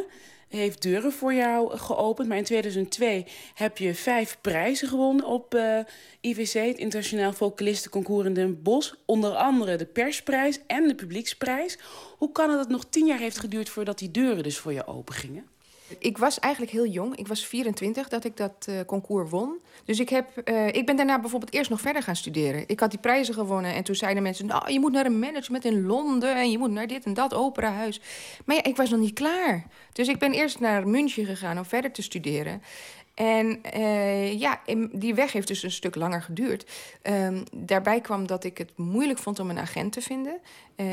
[0.51, 2.27] Heeft deuren voor jou geopend.
[2.27, 5.79] Maar in 2002 heb je vijf prijzen gewonnen op uh,
[6.21, 8.93] IVC, het Internationaal Vocalistenconcours in Den Bosch.
[9.05, 11.77] Onder andere de persprijs en de publieksprijs.
[12.17, 14.73] Hoe kan het dat het nog tien jaar heeft geduurd voordat die deuren dus voor
[14.73, 15.45] je open gingen?
[15.99, 17.15] Ik was eigenlijk heel jong.
[17.15, 19.59] Ik was 24 dat ik dat uh, concours won.
[19.85, 22.63] Dus ik, heb, uh, ik ben daarna bijvoorbeeld eerst nog verder gaan studeren.
[22.67, 24.45] Ik had die prijzen gewonnen en toen zeiden mensen...
[24.45, 27.33] nou, je moet naar een management in Londen en je moet naar dit en dat
[27.33, 28.01] operahuis.
[28.45, 29.67] Maar ja, ik was nog niet klaar.
[29.93, 32.61] Dus ik ben eerst naar München gegaan om verder te studeren.
[33.13, 34.61] En uh, ja,
[34.91, 36.69] die weg heeft dus een stuk langer geduurd.
[37.03, 40.39] Um, daarbij kwam dat ik het moeilijk vond om een agent te vinden.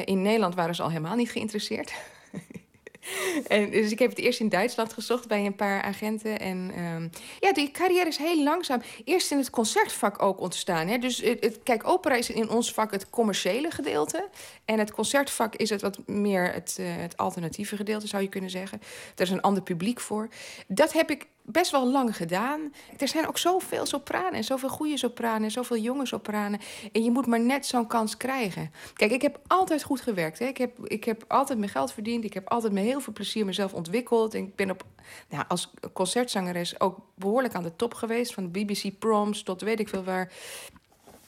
[0.04, 1.92] In Nederland waren ze al helemaal niet geïnteresseerd.
[3.46, 6.40] En, dus ik heb het eerst in Duitsland gezocht bij een paar agenten.
[6.40, 7.10] En um,
[7.40, 8.82] ja, die carrière is heel langzaam.
[9.04, 10.88] Eerst in het concertvak ook ontstaan.
[10.88, 10.98] Hè.
[10.98, 14.28] Dus het, kijk, opera is in ons vak het commerciële gedeelte.
[14.64, 18.50] En het concertvak is het wat meer het, uh, het alternatieve gedeelte, zou je kunnen
[18.50, 18.80] zeggen.
[19.14, 20.28] Er is een ander publiek voor.
[20.66, 22.72] Dat heb ik best wel lang gedaan.
[22.98, 26.60] Er zijn ook zoveel sopranen en zoveel goede sopranen en zoveel jonge sopranen.
[26.92, 28.70] En je moet maar net zo'n kans krijgen.
[28.94, 30.38] Kijk, ik heb altijd goed gewerkt.
[30.38, 30.46] Hè.
[30.46, 32.24] Ik, heb, ik heb altijd mijn geld verdiend.
[32.24, 34.34] Ik heb altijd met heel veel plezier mezelf ontwikkeld.
[34.34, 34.84] En ik ben op,
[35.28, 38.34] nou, als concertzangeres ook behoorlijk aan de top geweest.
[38.34, 40.32] Van BBC Proms tot weet ik veel waar.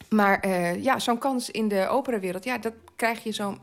[0.09, 3.59] Maar uh, ja, zo'n kans in de operawereld, ja, dat krijg je zo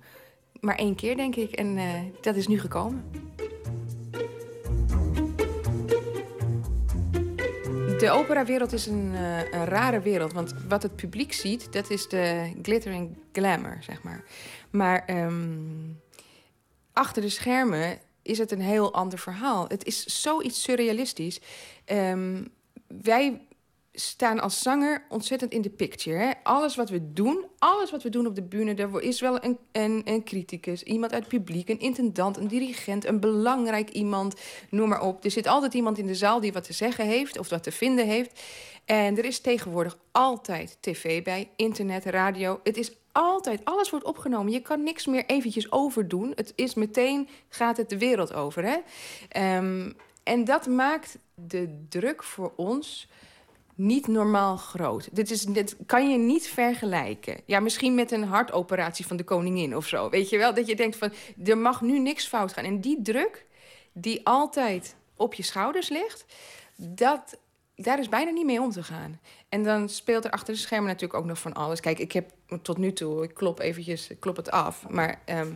[0.59, 1.51] maar één keer, denk ik.
[1.51, 3.27] En uh, dat is nu gekomen.
[7.97, 10.33] De operawereld is een, uh, een, rare wereld.
[10.33, 14.23] Want wat het publiek ziet, dat is de glittering glamour, zeg maar.
[14.69, 16.01] Maar um,
[16.93, 19.67] achter de schermen is het een heel ander verhaal.
[19.67, 21.39] Het is zoiets surrealistisch.
[21.85, 22.47] Um,
[22.87, 23.46] wij
[23.99, 26.17] staan als zanger ontzettend in de picture.
[26.17, 26.31] Hè?
[26.43, 29.57] Alles wat we doen, alles wat we doen op de bühne, er is wel een,
[29.71, 34.35] een, een criticus, iemand uit het publiek, een intendant, een dirigent, een belangrijk iemand,
[34.69, 35.23] noem maar op.
[35.23, 37.71] Er zit altijd iemand in de zaal die wat te zeggen heeft of wat te
[37.71, 38.41] vinden heeft.
[38.85, 42.59] En er is tegenwoordig altijd tv bij, internet, radio.
[42.63, 44.51] Het is altijd, alles wordt opgenomen.
[44.51, 46.31] Je kan niks meer eventjes overdoen.
[46.35, 48.63] Het is meteen, gaat het de wereld over.
[48.63, 48.77] Hè?
[49.29, 49.91] Ehm,
[50.23, 53.07] en dat maakt de druk voor ons
[53.77, 55.09] niet normaal groot.
[55.11, 57.37] Dit, is, dit kan je niet vergelijken.
[57.45, 60.09] Ja, misschien met een hartoperatie van de koningin of zo.
[60.09, 60.53] Weet je wel?
[60.53, 61.11] Dat je denkt van,
[61.45, 62.65] er mag nu niks fout gaan.
[62.65, 63.45] En die druk,
[63.93, 66.25] die altijd op je schouders ligt...
[66.75, 67.39] dat,
[67.75, 69.19] daar is bijna niet mee om te gaan.
[69.49, 71.79] En dan speelt er achter de schermen natuurlijk ook nog van alles.
[71.79, 72.31] Kijk, ik heb
[72.61, 74.89] tot nu toe, ik klop eventjes, ik klop het af...
[74.89, 75.51] maar ehm,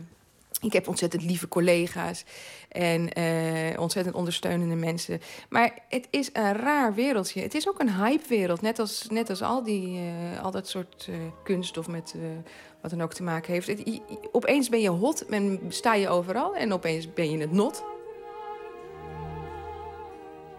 [0.62, 2.24] ik heb ontzettend lieve collega's
[2.68, 5.20] en uh, ontzettend ondersteunende mensen.
[5.48, 7.40] Maar het is een raar wereldje.
[7.40, 8.60] Het is ook een hypewereld.
[8.60, 12.14] Net als, net als al, die, uh, al dat soort uh, kunst of met
[12.80, 13.66] wat dan ook te maken heeft.
[13.66, 14.00] Het,
[14.32, 16.56] opeens ben je hot en sta je overal.
[16.56, 17.84] En opeens ben je het not.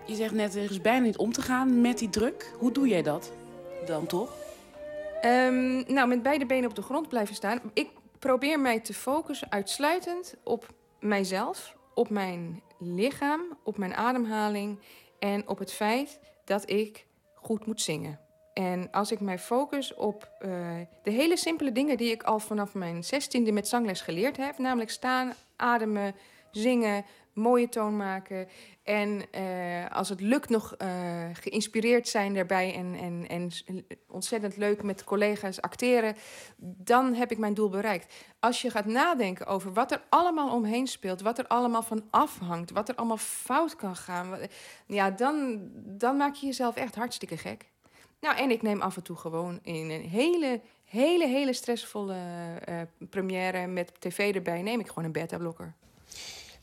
[0.05, 2.53] Je zegt net, er is bijna niet om te gaan met die druk.
[2.57, 3.31] Hoe doe jij dat
[3.85, 4.29] dan toch?
[5.25, 7.61] Um, nou, met beide benen op de grond blijven staan.
[7.73, 7.87] Ik
[8.23, 14.79] probeer mij te focussen uitsluitend op mijzelf, op mijn lichaam, op mijn ademhaling
[15.19, 17.05] en op het feit dat ik
[17.35, 18.19] goed moet zingen.
[18.53, 20.49] En als ik mij focus op uh,
[21.03, 24.91] de hele simpele dingen die ik al vanaf mijn zestiende met zangles geleerd heb, namelijk
[24.91, 26.15] staan, ademen,
[26.51, 28.47] zingen, mooie toon maken.
[28.83, 30.87] En uh, als het lukt nog uh,
[31.33, 33.51] geïnspireerd zijn daarbij en, en, en
[34.07, 36.15] ontzettend leuk met collega's acteren,
[36.57, 38.13] dan heb ik mijn doel bereikt.
[38.39, 42.71] Als je gaat nadenken over wat er allemaal omheen speelt, wat er allemaal van afhangt,
[42.71, 44.37] wat er allemaal fout kan gaan,
[44.87, 47.71] ja, dan, dan maak je jezelf echt hartstikke gek.
[48.19, 52.15] Nou, en ik neem af en toe gewoon in een hele, hele, hele stressvolle
[52.69, 55.73] uh, première met tv erbij, neem ik gewoon een beta-blokker.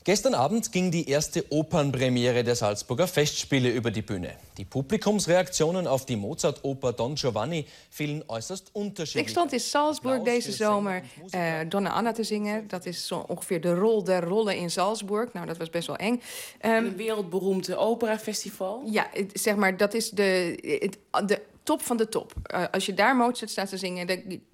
[0.03, 4.35] Gestern Abend ging die erste Opernpremiere der Salzburger Festspiele über die Bühne.
[4.57, 9.27] Die Publikumsreaktionen auf die Mozart-Oper Don Giovanni vielen äußerst unterschiedlich.
[9.27, 11.03] Ik stond in Salzburg deze zomer
[11.35, 12.67] uh, Donna Anna te zingen.
[12.67, 15.33] Dat is zo ongeveer de rol der rollen in Salzburg.
[15.33, 16.21] Nou, dat was best wel eng.
[16.61, 18.81] Um, een wereldberoemde operafestival.
[18.85, 20.89] Ja, zeg maar, dat is de,
[21.25, 22.33] de top van de top.
[22.53, 24.07] Uh, als je daar Mozart staat te zingen,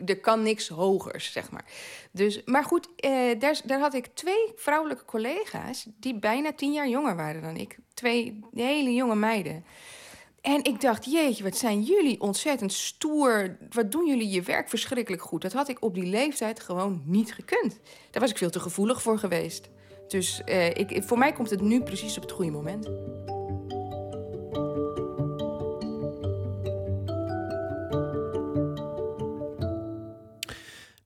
[0.06, 1.66] er kan niks hogers, zeg maar.
[2.12, 5.88] Dus, maar goed, uh, daar, daar had ik twee vrouwelijke collega's...
[6.00, 7.78] die bijna tien jaar jonger waren dan ik.
[7.94, 9.66] Twee hele jonge meiden.
[10.42, 13.58] En ik dacht, jeetje, wat zijn jullie ontzettend stoer.
[13.70, 15.42] Wat doen jullie je werk verschrikkelijk goed.
[15.42, 17.80] Dat had ik op die leeftijd gewoon niet gekund.
[18.12, 19.70] Daar was ik veel te gevoelig voor geweest.
[20.08, 22.90] Dus uh, ik, voor mij komt het nu precies op het goede moment.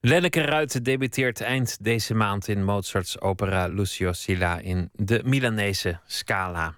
[0.04, 6.74] Lenneke Ruiten debuteert eind deze maand in Mozarts opera Lucio Silla in de Milanese Scala.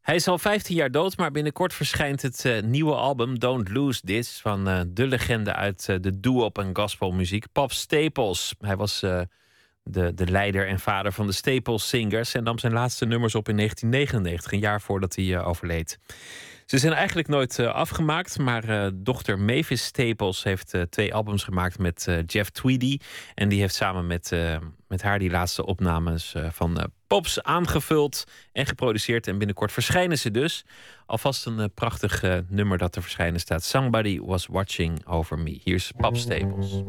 [0.00, 4.00] Hij is al 15 jaar dood, maar binnenkort verschijnt het uh, nieuwe album Don't Lose
[4.00, 8.54] This van uh, de legende uit uh, de doo-op en gospelmuziek, Pop Staples.
[8.60, 13.06] Hij was de, de leider en vader van de Staples Singers en nam zijn laatste
[13.06, 15.98] nummers op in 1999, een jaar voordat hij overleed.
[16.66, 21.44] Ze zijn eigenlijk nooit uh, afgemaakt, maar uh, dochter Mavis Staples heeft uh, twee albums
[21.44, 22.98] gemaakt met Jeff Tweedy.
[23.34, 24.32] En die heeft samen met,
[24.88, 29.26] met haar die laatste opnames van Pops aangevuld en geproduceerd.
[29.26, 30.64] En binnenkort verschijnen ze dus.
[31.06, 33.62] Alvast een prachtig nummer dat te verschijnen staat.
[33.62, 35.60] Somebody was watching over me.
[35.64, 36.82] Hier is Pop Staples.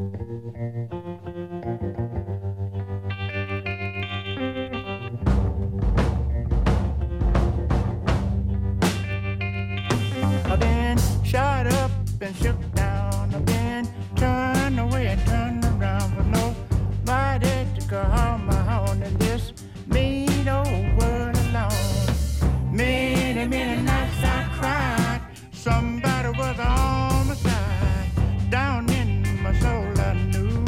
[12.24, 13.34] Up shook down.
[13.34, 19.54] I've been turned away and turned around for nobody to call my own in this
[19.88, 22.72] mean old world alone.
[22.72, 25.22] Many, many nights I cried.
[25.52, 28.50] Somebody was on my side.
[28.50, 30.66] Down in my soul, I knew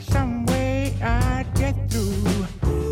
[0.00, 2.46] some way I'd get through.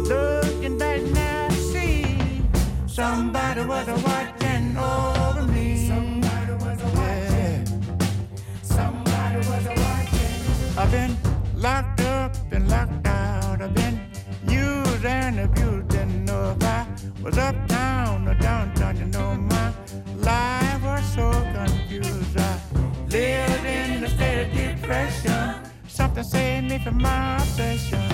[0.05, 2.43] Looking back now, I see
[2.87, 5.08] somebody was a watching over
[17.29, 19.71] was uptown or downtown, you know my
[20.17, 22.39] life was so confused.
[22.39, 22.59] I
[23.11, 25.57] lived in a state of depression.
[25.89, 28.09] Something saved me from my obsession.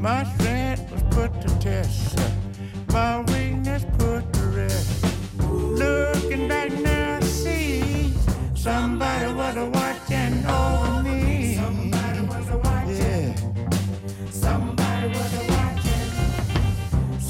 [0.00, 2.18] My strength was put to test.
[2.92, 5.04] My weakness put to rest.
[5.38, 8.12] Looking back now, I see
[8.56, 10.89] somebody was watching over.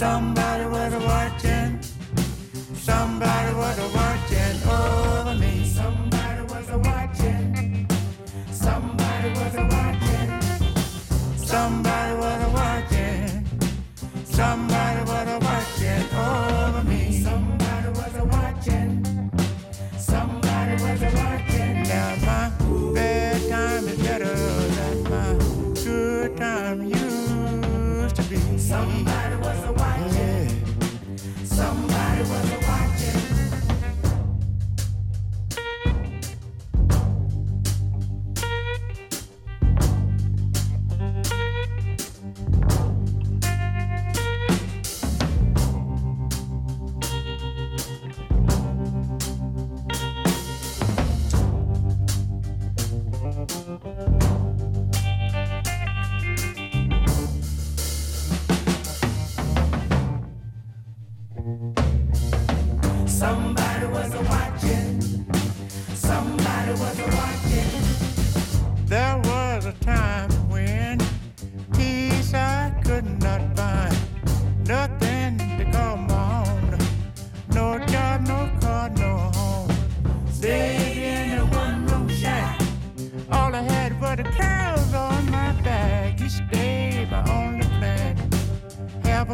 [0.01, 1.79] Somebody was watching.
[2.73, 4.30] Somebody was watching.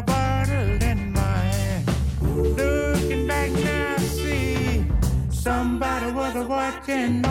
[0.07, 1.85] Bottle in my hand.
[2.57, 4.85] Looking back now, I see
[5.29, 7.26] somebody was watching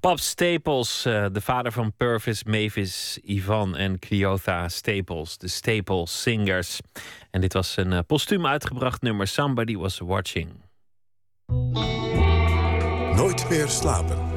[0.00, 6.80] Pap Staples, eh, de vader van Purvis, Mavis, Ivan en Cleotha Staples, de Staples Singers.
[7.30, 10.48] En dit was een eh, postuum uitgebracht nummer Somebody Was Watching.
[13.14, 14.29] Nooit meer slapen.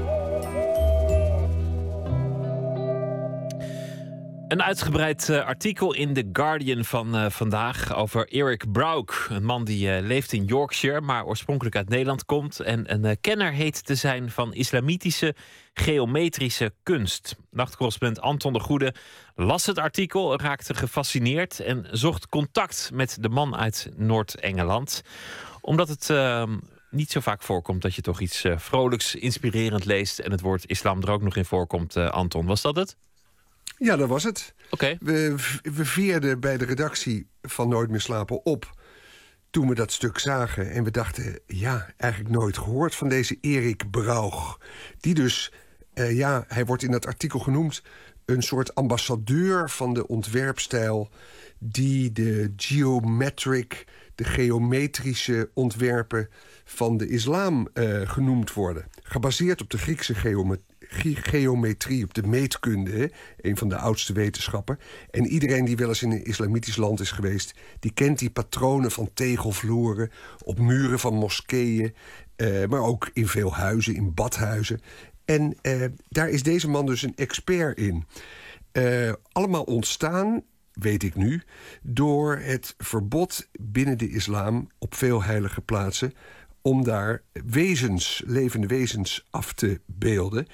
[4.53, 9.27] Een uitgebreid eh, artikel in The Guardian van eh, vandaag over Eric Brauk.
[9.29, 12.59] Een man die eh, leeft in Yorkshire, maar oorspronkelijk uit Nederland komt.
[12.59, 15.35] En een kenner heet te zijn van islamitische
[15.73, 17.35] geometrische kunst.
[17.51, 18.93] Nachtcorrespondent Anton de Goede
[19.35, 25.01] las het artikel, raakte gefascineerd en zocht contact met de man uit Noord-Engeland.
[25.61, 26.57] Omdat het ehm,
[26.89, 30.19] niet zo vaak voorkomt dat je toch iets vrolijks, inspirerend leest.
[30.19, 32.45] En het woord islam er ook nog in voorkomt, Anton.
[32.45, 32.95] Was dat het?
[33.83, 34.53] Ja, dat was het.
[34.69, 34.97] Oké.
[34.99, 38.81] We, we veerden bij de redactie van Nooit meer slapen op
[39.49, 40.71] toen we dat stuk zagen.
[40.71, 44.59] En we dachten, ja, eigenlijk nooit gehoord van deze Erik Braug.
[44.99, 45.51] Die dus,
[45.93, 47.81] eh, ja, hij wordt in dat artikel genoemd...
[48.25, 51.09] een soort ambassadeur van de ontwerpstijl...
[51.59, 53.85] die de geometric,
[54.15, 56.29] de geometrische ontwerpen
[56.63, 58.85] van de islam eh, genoemd worden.
[59.01, 64.79] Gebaseerd op de Griekse geometrie ge- geometrie, op de meetkunde, een van de oudste wetenschappen.
[65.11, 68.91] En iedereen die wel eens in een islamitisch land is geweest, die kent die patronen
[68.91, 70.11] van tegelvloeren
[70.43, 71.93] op muren van moskeeën,
[72.35, 74.81] eh, maar ook in veel huizen, in badhuizen.
[75.25, 78.05] En eh, daar is deze man dus een expert in.
[78.71, 80.43] Eh, allemaal ontstaan,
[80.73, 81.41] weet ik nu,
[81.81, 86.13] door het verbod binnen de islam op veel heilige plaatsen
[86.63, 90.47] om daar wezens, levende wezens af te beelden.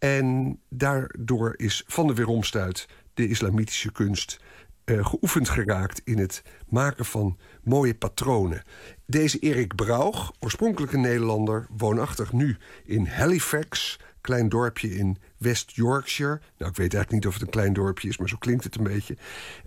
[0.00, 4.40] En daardoor is van de weeromstuit de islamitische kunst
[4.84, 8.62] eh, geoefend geraakt in het maken van mooie patronen.
[9.06, 16.40] Deze Erik Braug, oorspronkelijk een Nederlander, woonachtig nu in Halifax, klein dorpje in West Yorkshire.
[16.58, 18.76] Nou, ik weet eigenlijk niet of het een klein dorpje is, maar zo klinkt het
[18.76, 19.16] een beetje.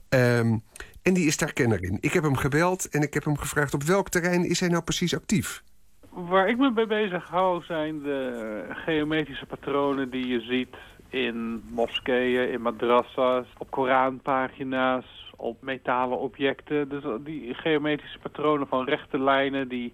[0.09, 0.57] Ehm,
[1.01, 1.97] en die is daar kenner in.
[1.99, 4.83] Ik heb hem gebeld en ik heb hem gevraagd op welk terrein is hij nou
[4.83, 5.63] precies actief?
[6.15, 10.75] Waar ik me mee bezig hou zijn de geometrische patronen die je ziet
[11.09, 16.89] in moskeeën, in madrassa's, op Koranpagina's, op metalen objecten.
[16.89, 19.93] Dus die geometrische patronen van rechte lijnen die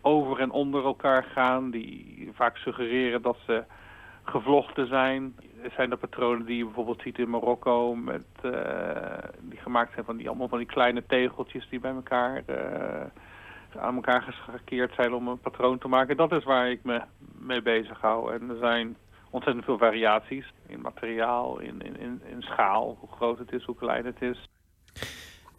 [0.00, 3.64] over en onder elkaar gaan, die vaak suggereren dat ze
[4.22, 5.36] gevlochten zijn.
[5.62, 8.52] Er zijn de patronen die je bijvoorbeeld ziet in Marokko, met, uh,
[9.40, 12.56] die gemaakt zijn van die, allemaal van die kleine tegeltjes die bij elkaar uh,
[13.78, 16.16] aan elkaar geschakeerd zijn om een patroon te maken.
[16.16, 17.02] Dat is waar ik me
[17.38, 18.34] mee bezig hou.
[18.34, 18.96] En er zijn
[19.30, 23.76] ontzettend veel variaties in materiaal, in, in, in, in schaal, hoe groot het is, hoe
[23.76, 24.48] klein het is.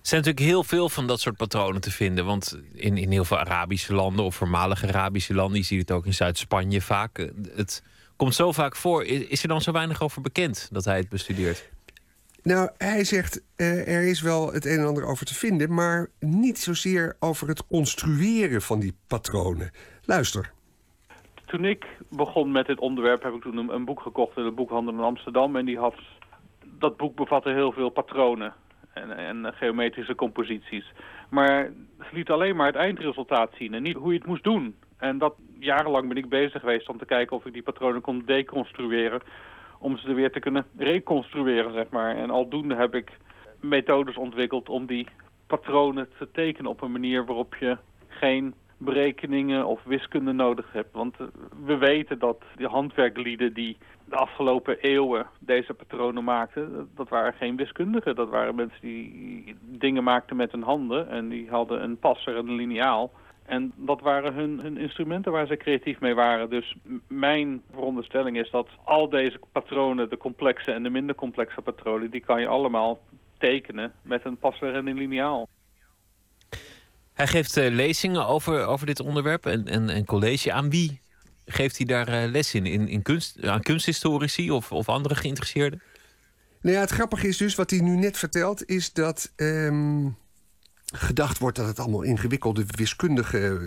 [0.04, 2.26] Er zijn natuurlijk heel veel van dat soort patronen te vinden.
[2.26, 6.06] Want in, in heel veel Arabische landen of voormalige Arabische landen, je ziet het ook
[6.06, 7.18] in Zuid-Spanje vaak.
[7.56, 7.84] Het
[8.16, 9.04] komt zo vaak voor.
[9.06, 11.72] Is er dan zo weinig over bekend dat hij het bestudeert?
[12.44, 16.08] Nou, hij zegt uh, er is wel het een en ander over te vinden, maar
[16.20, 19.72] niet zozeer over het construeren van die patronen.
[20.06, 20.52] Luister.
[21.46, 24.52] Toen ik begon met dit onderwerp heb ik toen een, een boek gekocht in de
[24.52, 25.56] boekhandel in Amsterdam.
[25.56, 25.96] En die had,
[26.80, 28.54] dat boek bevatte heel veel patronen
[28.94, 30.92] en, en geometrische composities.
[31.30, 34.76] Maar het liet alleen maar het eindresultaat zien en niet hoe je het moest doen.
[34.98, 38.24] En dat jarenlang ben ik bezig geweest om te kijken of ik die patronen kon
[38.26, 39.22] deconstrueren.
[39.84, 42.16] Om ze weer te kunnen reconstrueren, zeg maar.
[42.16, 43.12] En aldoende heb ik
[43.60, 45.08] methodes ontwikkeld om die
[45.48, 47.78] patronen te tekenen op een manier waarop je
[48.08, 50.94] geen berekeningen of wiskunde nodig hebt.
[50.94, 51.28] Want eh,
[51.66, 57.56] we weten dat de handwerklieden die de afgelopen eeuwen deze patronen maakten, dat waren geen
[57.56, 58.16] wiskundigen.
[58.16, 62.48] Dat waren mensen die dingen maakten met hun handen en die hadden een passer en
[62.48, 63.12] een liniaal.
[63.46, 66.50] En dat waren hun, hun instrumenten waar ze creatief mee waren.
[66.50, 66.76] Dus
[67.08, 72.22] mijn veronderstelling is dat al deze patronen, de complexe en de minder complexe patronen, die
[72.22, 73.00] kan je allemaal
[73.38, 75.48] tekenen met een passer en een liniaal.
[77.14, 80.52] Hij geeft uh, lezingen over, over dit onderwerp en, en, en college.
[80.52, 81.02] Aan wie
[81.46, 82.66] geeft hij daar uh, les in?
[82.66, 85.82] in, in kunst, aan kunsthistorici of, of andere geïnteresseerden?
[86.62, 90.18] Nou ja, het grappige is dus, wat hij nu net vertelt, is dat um,
[90.96, 93.60] gedacht wordt dat het allemaal ingewikkelde wiskundige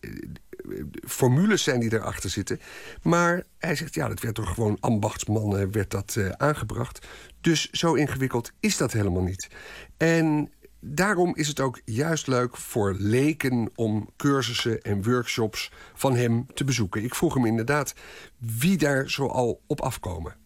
[0.00, 2.60] uh, formules zijn die erachter zitten.
[3.02, 7.06] Maar hij zegt, ja, dat werd door gewoon ambachtsmannen werd dat aangebracht.
[7.40, 9.48] Dus zo ingewikkeld is dat helemaal niet.
[9.96, 10.50] En
[10.80, 16.64] daarom is het ook juist leuk voor leken om cursussen en workshops van hem te
[16.64, 17.04] bezoeken.
[17.04, 17.94] Ik vroeg hem inderdaad
[18.38, 20.41] wie daar zo al op afkomen.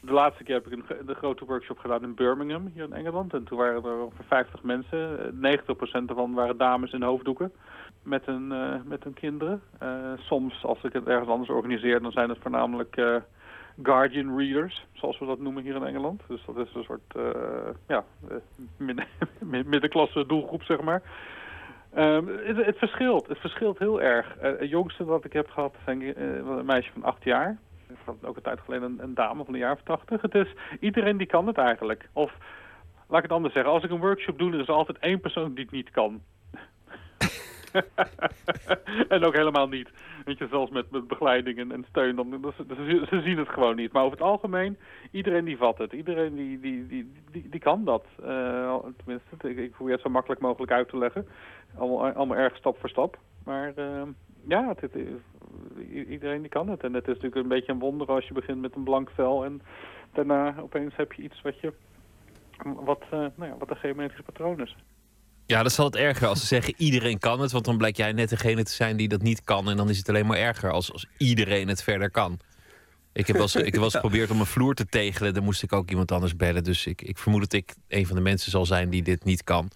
[0.00, 3.34] De laatste keer heb ik een, de grote workshop gedaan in Birmingham, hier in Engeland.
[3.34, 5.34] En toen waren er ongeveer 50 mensen.
[5.34, 7.52] 90% daarvan waren dames in hoofddoeken
[8.02, 9.62] met hun, uh, met hun kinderen.
[9.82, 13.22] Uh, soms, als ik het ergens anders organiseer, dan zijn het voornamelijk...
[13.82, 16.22] Guardian Readers, zoals we dat noemen hier in Engeland.
[16.28, 17.14] Dus dat is een soort
[17.86, 18.04] ja,
[18.76, 19.06] midden,
[19.66, 21.02] middenklasse doelgroep, zeg maar.
[21.96, 23.26] Um, het, verschilt.
[23.26, 24.34] Het verschilt heel erg.
[24.40, 27.58] Het jongste dat ik heb gehad zijn een meisje van acht jaar.
[28.04, 30.22] Had ook een tijd geleden een, dame van een jaar of tachtig.
[30.22, 32.08] Het is, iedereen die kan het eigenlijk.
[32.12, 32.32] Of,
[33.08, 33.72] laat ik het anders zeggen.
[33.72, 36.22] Als ik een workshop doe, er is altijd één persoon die het niet kan.
[39.08, 39.88] en ook helemaal niet.
[40.24, 42.52] Weet je, zelfs met, met begeleiding en, en steun, dan, dan,
[43.08, 43.92] ze, zien het gewoon niet.
[43.92, 44.78] Maar over het algemeen,
[45.10, 45.92] iedereen die vat het.
[45.92, 48.04] Iedereen die, die, die, die, kan dat.
[48.20, 51.28] Uh, tenminste, ik, ik probeer het zo makkelijk mogelijk uit te leggen.
[51.78, 53.18] Allemaal, allemaal erg stap voor stap.
[53.44, 54.02] Maar uh,
[54.46, 54.92] ja, het, het,
[56.08, 56.82] iedereen die kan het.
[56.82, 59.44] En het is natuurlijk een beetje een wonder als je begint met een blank vel...
[59.44, 59.62] en
[60.12, 61.72] daarna opeens heb je iets wat je...
[62.62, 64.76] wat, uh, nou ja, wat een geometrische patroon is.
[65.46, 67.52] Ja, dat zal het erger als ze zeggen iedereen kan het.
[67.52, 69.70] Want dan blijkt jij net degene te zijn die dat niet kan.
[69.70, 72.38] En dan is het alleen maar erger als, als iedereen het verder kan.
[73.12, 75.34] Ik heb wel eens, ik heb wel eens geprobeerd om een vloer te tegelen.
[75.34, 76.64] Dan moest ik ook iemand anders bellen.
[76.64, 79.44] Dus ik, ik vermoed dat ik een van de mensen zal zijn die dit niet
[79.44, 79.70] kan.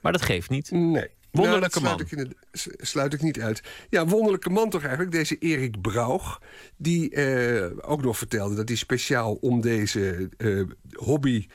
[0.00, 0.70] Maar dat geeft niet.
[0.70, 1.08] Nee.
[1.36, 2.06] Wonderlijke nou, man.
[2.06, 3.62] Sluit ik, sluit ik, niet uit.
[3.88, 5.10] Ja, wonderlijke man toch eigenlijk.
[5.10, 6.40] Deze Erik Braug.
[6.76, 11.46] Die eh, ook nog vertelde dat hij speciaal om deze eh, hobby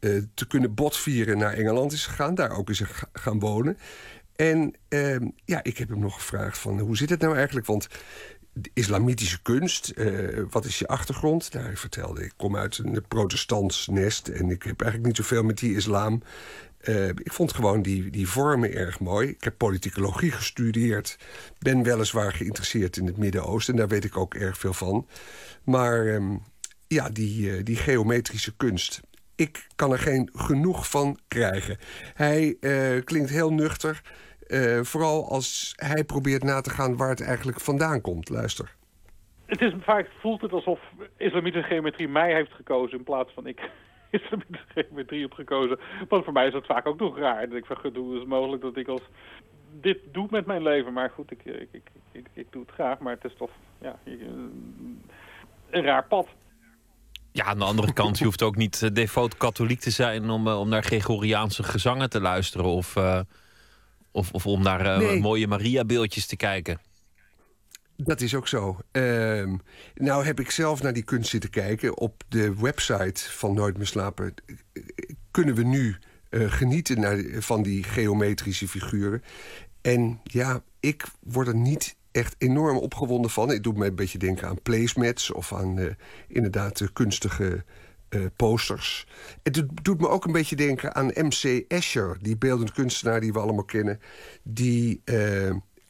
[0.00, 2.34] uh, te kunnen botvieren naar Engeland is gegaan.
[2.34, 2.82] Daar ook is
[3.12, 3.78] gaan wonen.
[4.36, 7.66] En uh, ja, ik heb hem nog gevraagd van hoe zit het nou eigenlijk?
[7.66, 7.88] Want
[8.52, 11.52] de islamitische kunst, uh, wat is je achtergrond?
[11.52, 14.28] Nou, hij vertelde, ik kom uit een protestants nest...
[14.28, 16.22] en ik heb eigenlijk niet zoveel met die islam.
[16.88, 19.28] Uh, ik vond gewoon die, die vormen erg mooi.
[19.28, 21.18] Ik heb politicologie gestudeerd.
[21.58, 23.74] Ben weliswaar geïnteresseerd in het Midden-Oosten...
[23.74, 25.06] en daar weet ik ook erg veel van.
[25.64, 26.42] Maar um,
[26.88, 29.00] ja, die, die geometrische kunst
[29.36, 31.76] ik kan er geen genoeg van krijgen.
[32.14, 34.00] Hij uh, klinkt heel nuchter.
[34.82, 38.28] Vooral als hij probeert na te gaan waar het eigenlijk vandaan komt.
[38.28, 38.74] Luister.
[39.46, 40.80] Het is vaak voelt het alsof
[41.16, 43.60] islamitische geometrie mij heeft gekozen in plaats van ik
[44.22, 45.78] islamitische geometrie heb gekozen.
[46.08, 47.48] Want voor mij is dat vaak ook nog raar.
[47.48, 49.02] Dat ik van, hoe is het mogelijk dat ik als
[49.80, 50.92] dit doe met mijn leven?
[50.92, 52.98] Maar goed, ik, ik, ik, ik, ik doe het graag.
[52.98, 53.50] Maar het is toch
[53.80, 53.98] ja,
[55.70, 56.28] een raar pad.
[57.32, 60.46] Ja, aan de andere kant, je hoeft ook niet uh, devoot katholiek te zijn om,
[60.46, 62.66] uh, om naar Gregoriaanse gezangen te luisteren.
[62.66, 63.20] Of, uh,
[64.10, 65.20] of, of om naar nee.
[65.20, 66.78] mooie Maria-beeldjes te kijken.
[67.96, 68.78] Dat is ook zo.
[68.92, 69.52] Uh,
[69.94, 71.98] nou heb ik zelf naar die kunst zitten kijken.
[71.98, 74.34] Op de website van Nooit meer slapen
[75.30, 75.96] kunnen we nu
[76.30, 79.22] genieten naar, van die geometrische figuren.
[79.80, 83.48] En ja, ik word er niet echt enorm opgewonden van.
[83.48, 85.90] Het doet me een beetje denken aan placemats of aan uh,
[86.28, 87.64] inderdaad kunstige
[88.36, 89.06] posters.
[89.42, 93.38] Het doet, me ook een beetje denken aan MC Escher, die beeldend kunstenaar die we
[93.38, 94.00] allemaal kennen.
[94.42, 95.02] Die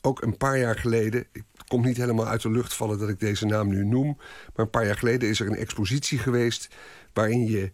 [0.00, 1.26] ook een paar jaar geleden.
[1.66, 4.16] Komt niet helemaal uit de lucht vallen dat ik deze naam nu noem.
[4.54, 6.68] Maar een paar jaar geleden is er een expositie geweest.
[7.12, 7.72] waarin je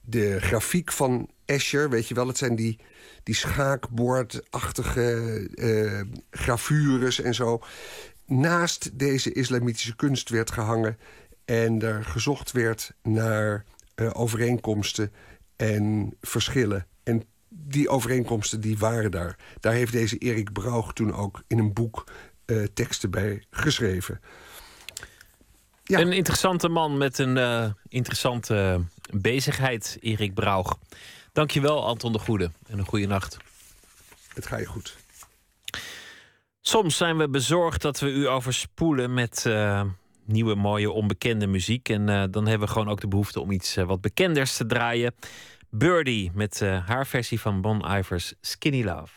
[0.00, 2.78] de grafiek van Escher, weet je wel, het zijn die
[3.22, 6.00] die schaakbordachtige uh,
[6.30, 7.62] gravures en zo.
[8.26, 10.98] Naast deze islamitische kunst werd gehangen
[11.44, 13.64] en er gezocht werd naar
[13.96, 15.12] uh, overeenkomsten
[15.56, 16.86] en verschillen.
[17.02, 19.36] En die overeenkomsten die waren daar.
[19.60, 22.06] Daar heeft deze Erik Braug toen ook in een boek
[22.50, 24.20] uh, teksten bij geschreven.
[25.84, 26.00] Ja.
[26.00, 30.76] Een interessante man met een interessante bezigheid, Erik Braug.
[31.32, 32.50] Dankjewel, Anton de Goede.
[32.66, 33.36] En een goede nacht.
[34.34, 34.96] Het ga je goed.
[36.60, 39.82] Soms zijn we bezorgd dat we u overspoelen met uh,
[40.24, 41.88] nieuwe, mooie, onbekende muziek.
[41.88, 44.66] En uh, dan hebben we gewoon ook de behoefte om iets uh, wat bekenders te
[44.66, 45.14] draaien.
[45.70, 49.12] Birdie met haar versie van Bon Ivers Skinny Love.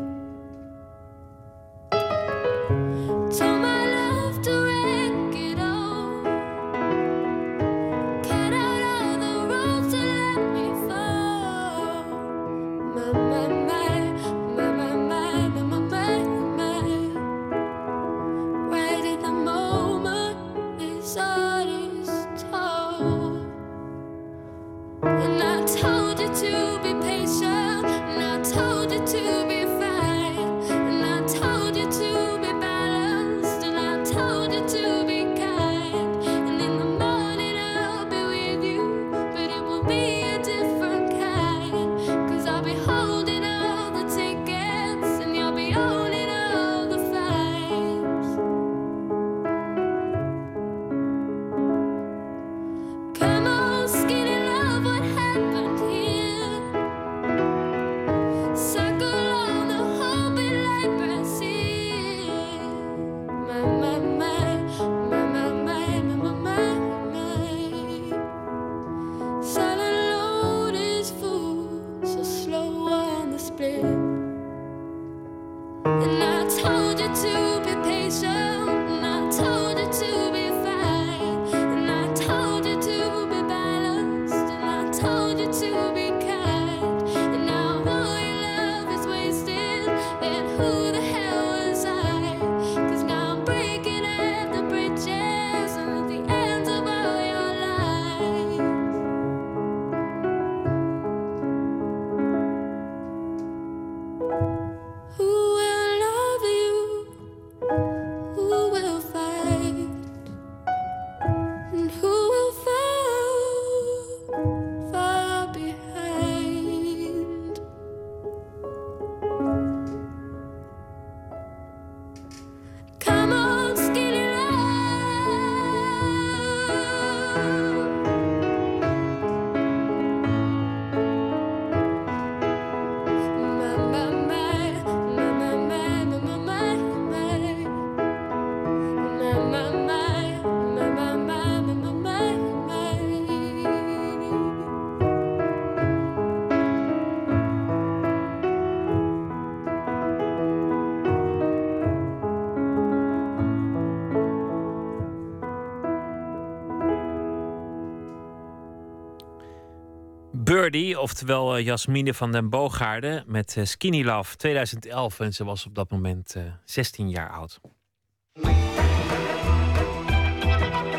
[160.55, 165.19] Birdie, oftewel uh, Jasmine van den Boogaarden met uh, Skinny Love 2011.
[165.19, 167.59] En ze was op dat moment uh, 16 jaar oud.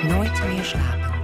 [0.03, 1.15] Nooit meer slapen.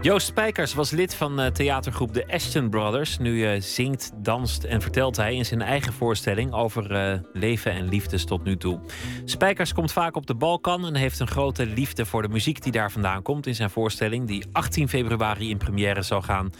[0.00, 3.18] Joost Spijkers was lid van theatergroep de Ashton Brothers.
[3.18, 8.44] Nu zingt, danst en vertelt hij in zijn eigen voorstelling over leven en liefdes tot
[8.44, 8.80] nu toe.
[9.24, 12.72] Spijkers komt vaak op de Balkan en heeft een grote liefde voor de muziek die
[12.72, 13.46] daar vandaan komt.
[13.46, 16.52] In zijn voorstelling, die 18 februari in première zal gaan,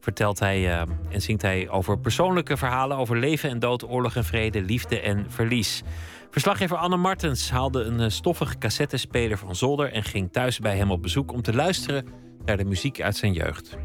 [0.00, 4.62] vertelt hij en zingt hij over persoonlijke verhalen over leven en dood, oorlog en vrede,
[4.62, 5.82] liefde en verlies.
[6.30, 11.02] Verslaggever Anne Martens haalde een stoffige cassettespeler van zolder en ging thuis bij hem op
[11.02, 12.06] bezoek om te luisteren
[12.44, 13.76] naar de muziek uit zijn jeugd.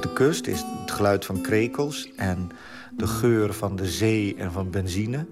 [0.00, 2.50] De kust is het geluid van krekels en
[3.00, 5.26] de geur van de zee en van benzine.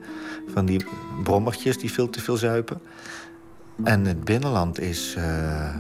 [0.53, 0.85] Van die
[1.23, 2.81] brommertjes die veel te veel zuipen.
[3.85, 5.75] En het binnenland is, uh,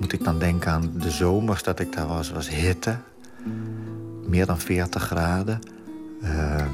[0.00, 2.96] moet ik dan denken aan de zomers dat ik daar was, was hitte.
[4.26, 5.60] Meer dan 40 graden.
[6.22, 6.66] Uh,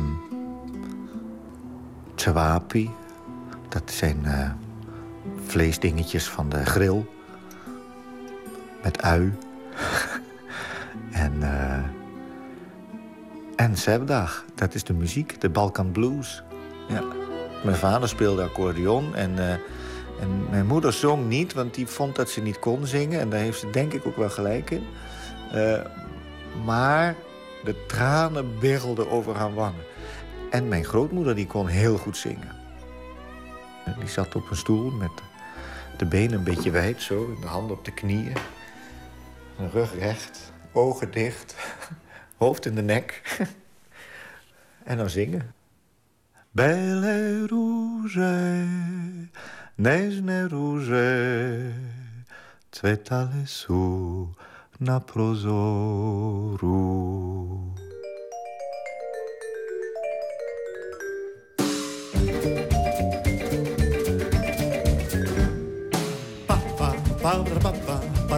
[3.68, 4.18] dat zijn...
[4.24, 4.51] Uh,
[5.47, 7.05] vleesdingetjes van de grill.
[8.82, 9.32] Met ui.
[11.24, 11.99] en, uh,
[13.61, 16.43] en Sebdag, dat is de muziek, de Balkan Blues.
[16.89, 17.03] Ja.
[17.65, 19.53] Mijn vader speelde accordeon en, uh,
[20.20, 21.53] en mijn moeder zong niet...
[21.53, 23.20] want die vond dat ze niet kon zingen.
[23.20, 24.87] En daar heeft ze denk ik ook wel gelijk in.
[25.55, 25.81] Uh,
[26.65, 27.16] maar
[27.65, 29.85] de tranen birrelden over haar wangen.
[30.51, 32.53] En mijn grootmoeder die kon heel goed zingen.
[33.99, 35.12] Die zat op een stoel met
[35.97, 38.37] de benen een beetje wijd zo, de handen op de knieën.
[39.59, 41.55] Een rug recht, ogen dicht,
[42.41, 43.23] hoofd in de nek.
[44.85, 45.55] en dan zingen.
[46.51, 48.67] Belle rouge,
[49.75, 51.73] nežne rouge,
[52.71, 54.29] cvetale su
[54.79, 56.61] na prozoru.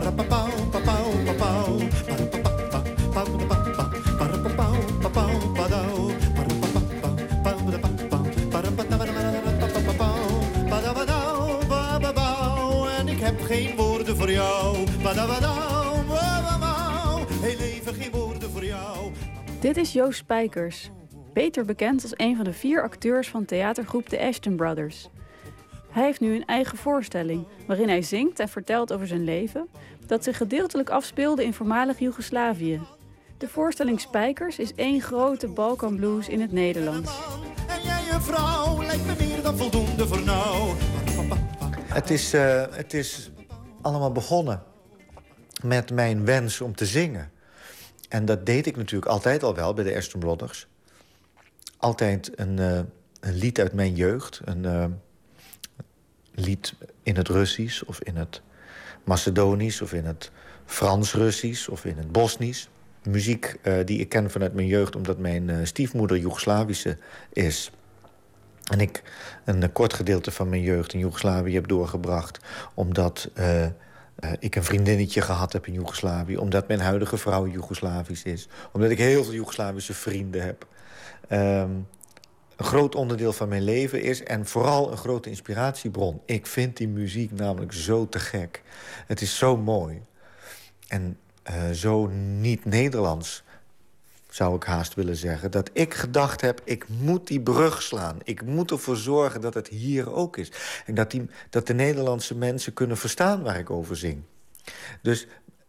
[0.03, 0.32] En
[19.61, 20.91] Dit is Joost Spijkers,
[21.33, 25.09] beter bekend als een van de vier acteurs van theatergroep de Ashton Brothers.
[25.91, 29.69] Hij heeft nu een eigen voorstelling waarin hij zingt en vertelt over zijn leven
[30.07, 32.81] dat zich gedeeltelijk afspeelde in voormalig Joegoslavië.
[33.39, 37.19] De voorstelling Spijkers is één grote Balkan blues in het Nederlands.
[37.69, 40.07] En jij je vrouw lijkt me meer dan voldoende.
[41.87, 43.31] Het is, uh, het is
[43.83, 44.71] allemaal begonnen
[45.63, 47.31] met mijn wens om te zingen.
[48.09, 50.67] En dat deed ik natuurlijk altijd al wel bij de Aston Brothers.
[51.77, 52.81] Altijd een, uh,
[53.21, 54.41] een lied uit mijn jeugd.
[54.45, 54.85] Een, uh,
[56.35, 58.43] lied in het Russisch of in het
[59.05, 60.31] Macedonisch of in het
[60.65, 62.69] Frans-Russisch of in het Bosnisch.
[63.03, 66.99] Muziek uh, die ik ken vanuit mijn jeugd omdat mijn stiefmoeder Joegoslavische
[67.33, 67.71] is.
[68.71, 69.03] En ik
[69.45, 72.39] een kort gedeelte van mijn jeugd in Joegoslavië heb doorgebracht...
[72.75, 73.31] omdat
[74.39, 76.37] ik een vriendinnetje gehad heb in Joegoslavië...
[76.37, 78.49] omdat mijn huidige vrouw Joegoslavisch is...
[78.73, 80.67] omdat ik heel veel Joegoslavische vrienden heb...
[81.29, 81.87] Um,
[82.57, 84.23] een groot onderdeel van mijn leven is.
[84.23, 86.21] En vooral een grote inspiratiebron.
[86.25, 88.63] Ik vind die muziek namelijk zo te gek.
[89.07, 90.03] Het is zo mooi.
[90.89, 91.19] En
[91.51, 92.07] uh, zo
[92.39, 93.43] niet Nederlands,
[94.35, 95.51] zou ik haast willen zeggen.
[95.51, 98.19] Dat ik gedacht heb, ik moet die brug slaan.
[98.23, 100.53] Ik moet ervoor zorgen dat het hier ook is.
[100.87, 104.23] En dat, die, dat de Nederlandse mensen kunnen verstaan waar ik over zing.
[105.03, 105.27] Dus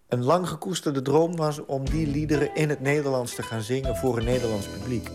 [0.08, 3.96] een lang gekoesterde droom was om die liederen in het Nederlands te gaan zingen...
[3.96, 5.10] voor een Nederlands publiek.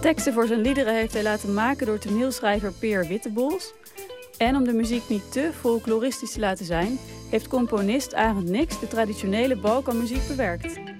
[0.00, 3.72] Teksten voor zijn liederen heeft hij laten maken door toneelschrijver Peer Wittebols.
[4.38, 6.98] En om de muziek niet te folkloristisch te laten zijn,
[7.30, 10.93] heeft componist Arend Nix de traditionele Balkanmuziek bewerkt.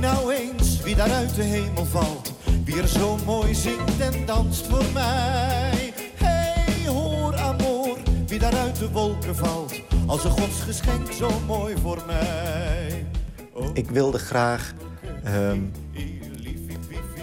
[0.00, 2.32] Nou eens wie daar uit de hemel valt.
[2.64, 5.92] Wie er zo mooi zingt en danst voor mij.
[6.14, 9.80] Hey, hoor amor, wie daar uit de wolken valt.
[10.06, 13.06] Als een godsgeschenk zo mooi voor mij.
[13.52, 13.70] Oh.
[13.72, 14.74] Ik wilde graag
[15.26, 15.72] um,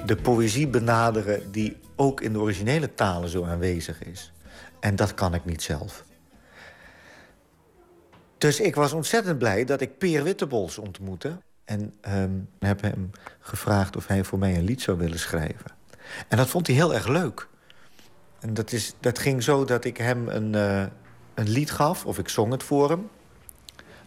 [0.05, 4.33] de poëzie benaderen die ook in de originele talen zo aanwezig is.
[4.79, 6.03] En dat kan ik niet zelf.
[8.37, 11.37] Dus ik was ontzettend blij dat ik Peer Wittebols ontmoette.
[11.65, 15.71] En um, heb hem gevraagd of hij voor mij een lied zou willen schrijven.
[16.27, 17.47] En dat vond hij heel erg leuk.
[18.39, 20.83] En dat, is, dat ging zo dat ik hem een, uh,
[21.33, 23.09] een lied gaf of ik zong het voor hem.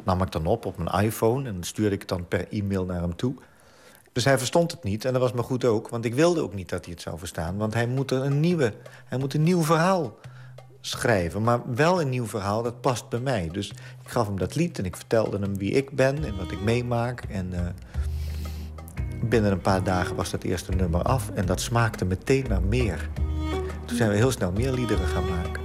[0.05, 3.01] Nam ik dan op op mijn iPhone en stuurde ik het dan per e-mail naar
[3.01, 3.35] hem toe.
[4.13, 5.89] Dus hij verstond het niet en dat was me goed ook.
[5.89, 7.57] Want ik wilde ook niet dat hij het zou verstaan.
[7.57, 8.75] Want hij moet, een, nieuwe,
[9.05, 10.19] hij moet een nieuw verhaal
[10.81, 11.43] schrijven.
[11.43, 13.49] Maar wel een nieuw verhaal, dat past bij mij.
[13.53, 16.51] Dus ik gaf hem dat lied en ik vertelde hem wie ik ben en wat
[16.51, 17.23] ik meemaak.
[17.31, 17.61] En uh,
[19.23, 21.31] binnen een paar dagen was dat eerste nummer af.
[21.31, 23.09] En dat smaakte meteen naar meer.
[23.85, 25.63] Toen zijn we heel snel meer liederen gaan maken.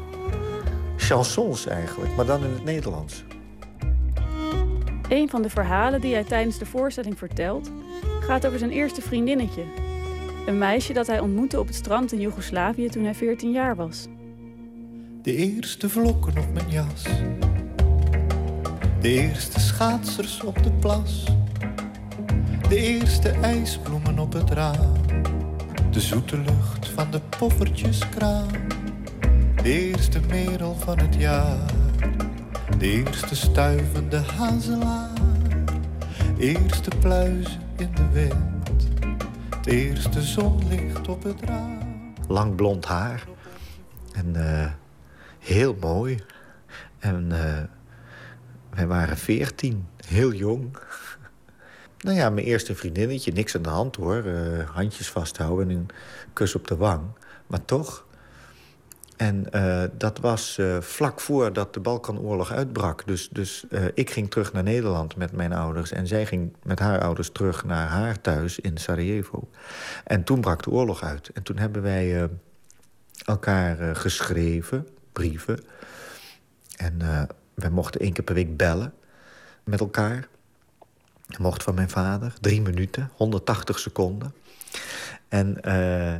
[0.97, 3.23] Chansons eigenlijk, maar dan in het Nederlands.
[5.09, 7.71] Een van de verhalen die hij tijdens de voorstelling vertelt...
[8.19, 9.63] gaat over zijn eerste vriendinnetje.
[10.45, 14.07] Een meisje dat hij ontmoette op het strand in Joegoslavië toen hij 14 jaar was.
[15.23, 17.03] De eerste vlokken op mijn jas.
[19.01, 21.23] De eerste schaatsers op de plas.
[22.69, 24.93] De eerste ijsbloemen op het raam.
[25.91, 28.47] De zoete lucht van de poffertjeskraam.
[29.55, 31.71] De eerste merel van het jaar.
[32.77, 35.17] De eerste stuivende hazelaar.
[36.37, 38.87] Eerste pluizen in de wind.
[39.55, 41.77] Het eerste zonlicht op het raam.
[42.27, 43.23] Lang blond haar.
[44.13, 44.65] En uh,
[45.43, 46.19] heel mooi.
[46.99, 47.59] En uh,
[48.69, 50.77] wij waren veertien, heel jong.
[52.05, 54.25] nou ja, mijn eerste vriendinnetje, niks aan de hand hoor.
[54.25, 55.87] Uh, handjes vasthouden en een
[56.33, 57.01] kus op de wang.
[57.47, 58.05] Maar toch.
[59.17, 63.05] En uh, dat was vlak voordat de Balkanoorlog uitbrak.
[63.07, 65.91] Dus, dus ik ging terug naar Nederland met mijn ouders.
[65.91, 69.49] En zij ging met haar ouders terug naar haar thuis in Sarajevo.
[70.03, 71.29] En toen brak de oorlog uit.
[71.33, 72.29] En toen hebben wij
[73.25, 75.59] elkaar geschreven brieven.
[76.75, 77.23] En uh,
[77.53, 78.93] wij mochten één keer per week bellen
[79.63, 80.27] met elkaar.
[81.27, 82.33] Dat mocht van mijn vader.
[82.41, 84.33] Drie minuten, 180 seconden.
[85.27, 86.15] En uh,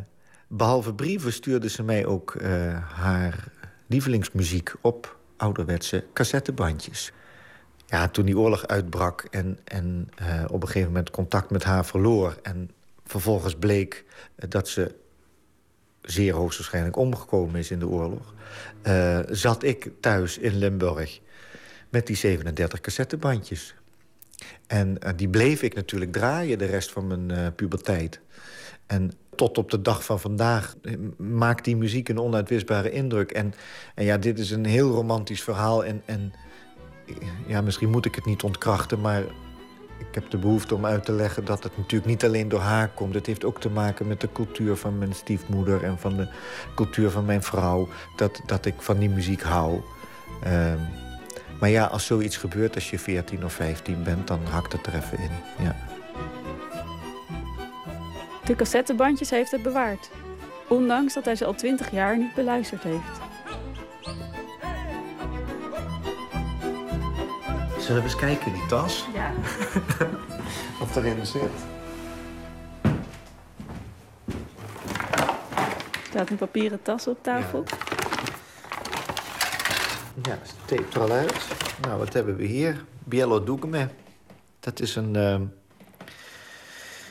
[0.48, 3.44] behalve brieven stuurde ze mij ook uh, haar
[3.88, 7.12] lievelingsmuziek op ouderwetse cassettebandjes.
[7.86, 10.10] Ja, toen die oorlog uitbrak en, en
[10.48, 12.38] op een gegeven moment contact met haar verloor...
[12.42, 12.72] en
[13.06, 14.06] vervolgens bleek
[14.36, 14.96] dat ze
[16.04, 18.34] zeer hoogstwaarschijnlijk omgekomen is in de oorlog...
[18.88, 21.20] Uh, zat ik thuis in Limburg
[21.90, 23.76] met die 37 cassettebandjes.
[24.68, 28.20] En uh, die bleef ik natuurlijk draaien de rest van mijn uh, puberteit.
[28.88, 30.76] En tot op de dag van vandaag
[31.18, 33.32] maakt die muziek een onuitwisbare indruk.
[33.32, 33.54] En,
[33.96, 35.86] en ja, dit is een heel romantisch verhaal.
[35.86, 36.34] En, en
[37.48, 39.24] ja, misschien moet ik het niet ontkrachten, maar
[40.10, 42.90] ik heb de behoefte om uit te leggen dat het natuurlijk niet alleen door haar
[42.90, 43.14] komt.
[43.14, 46.28] Het heeft ook te maken met de cultuur van mijn stiefmoeder en van de
[46.76, 47.88] cultuur van mijn vrouw.
[48.16, 49.82] Dat, dat ik van die muziek hou.
[50.48, 50.74] Uh,
[51.60, 54.96] maar ja, als zoiets gebeurt als je 14 of 15 bent, dan hakt het er
[54.96, 55.32] even in.
[55.60, 55.76] Ja.
[58.46, 60.10] De cassettebandjes heeft het bewaard.
[60.68, 63.22] Ondanks dat hij ze al 20 jaar niet beluisterd heeft.
[67.84, 69.06] Zullen we eens kijken in die tas?
[69.14, 69.32] Ja.
[70.80, 71.42] Wat erin zit.
[75.92, 77.64] Er staat een papieren tas op tafel.
[80.24, 81.48] Ja, ja is de tape er al uit.
[81.82, 82.86] Nou, wat hebben we hier?
[83.04, 83.90] Bielo Dugme.
[84.60, 85.16] Dat is een...
[85.16, 85.42] Uh,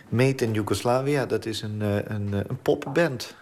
[0.09, 1.24] Meet in Joegoslavië.
[1.28, 3.35] Dat is een, uh, een, een popband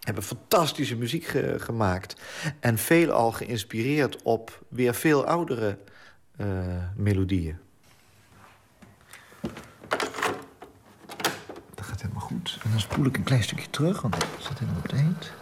[0.00, 2.16] hebben fantastische muziek ge gemaakt.
[2.60, 5.92] En veelal geïnspireerd op weer veel oudere uh,
[6.96, 7.58] melodieën.
[11.74, 12.58] Dat gaat helemaal goed.
[12.64, 15.32] En dan spoel ik een klein stukje terug, want dat zit helemaal op het eind.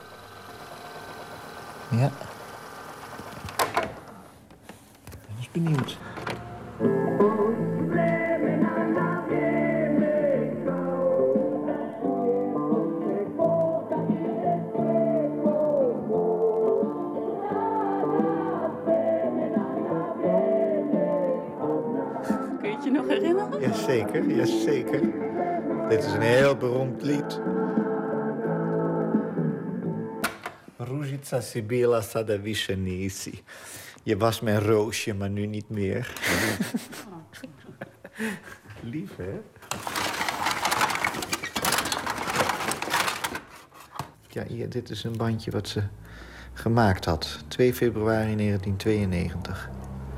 [1.90, 2.10] Ja.
[5.10, 5.98] Ik was benieuwd.
[23.86, 25.00] Jazeker, jazeker.
[25.88, 27.40] Dit is een heel beroemd lied.
[30.78, 33.42] Ružica si bila, sada više nisi.
[34.02, 36.10] Je was mijn roosje, maar nu niet meer.
[38.92, 39.40] Lief, hè?
[44.28, 45.82] Ja, hier, dit is een bandje wat ze
[46.52, 47.38] gemaakt had.
[47.48, 49.70] 2 februari 1992.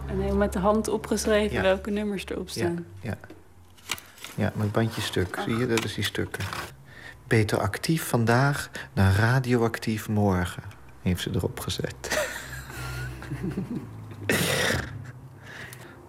[0.07, 1.63] En heel met de hand opgeschreven Ja.
[1.63, 2.87] welke nummers erop staan.
[3.01, 3.11] Ja.
[3.11, 3.17] Ja,
[4.35, 5.39] met bandje stuk.
[5.45, 6.45] Zie je, dat is die stukken.
[7.27, 10.63] Beter actief vandaag dan radioactief morgen.
[11.03, 11.97] Heeft ze erop gezet.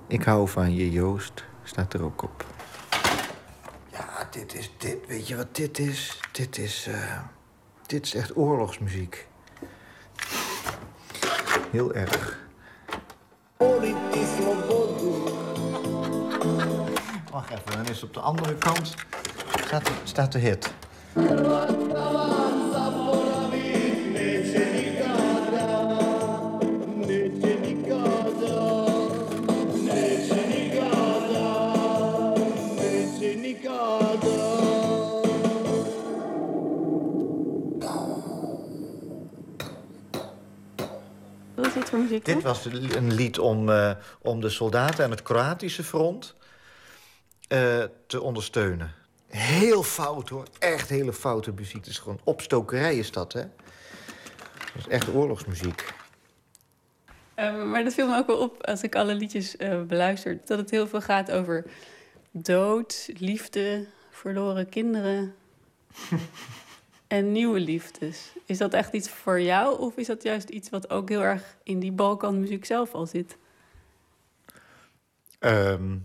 [0.08, 1.44] Ik hou van je, Joost.
[1.64, 2.46] Staat er ook op.
[3.92, 4.98] Ja, dit is dit.
[5.08, 6.20] Weet je wat dit is?
[6.32, 7.20] Dit is, eh,
[7.86, 9.28] dit is echt oorlogsmuziek.
[11.72, 12.44] Heel erg.
[17.36, 18.96] Wacht even, dan is op de andere kant.
[19.66, 20.74] Staat, staat de hit.
[42.24, 43.92] Dit was een lied om, eh,
[44.22, 46.36] om de soldaten aan het Kroatische front
[47.48, 48.94] eh, te ondersteunen.
[49.28, 51.76] Heel fout hoor, echt hele foute muziek.
[51.76, 53.42] Het is gewoon opstokerij is dat, hè?
[54.74, 55.94] Dat is echt oorlogsmuziek.
[57.36, 60.40] Eh, maar dat viel me ook wel op als ik alle liedjes eh, beluister.
[60.46, 61.66] Dat het heel veel gaat over
[62.32, 65.36] dood, liefde, verloren kinderen
[67.08, 68.32] en nieuwe liefdes.
[68.46, 71.58] Is dat echt iets voor jou of is dat juist iets wat ook heel erg
[71.64, 73.38] in die Balkanmuziek zelf al zit?
[75.40, 75.98] Ehm,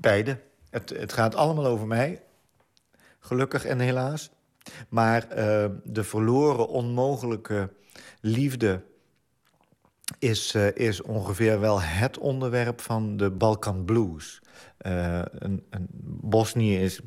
[0.00, 0.40] beide.
[0.70, 2.22] Het, het gaat allemaal over mij.
[3.18, 4.30] Gelukkig en helaas.
[4.88, 7.70] Maar ehm, de verloren, onmogelijke
[8.20, 8.82] liefde
[10.18, 14.40] is, eh, is ongeveer wel het onderwerp van de Balkan Blues.
[14.76, 15.88] Eh, een, een,
[16.20, 17.00] Bosnië is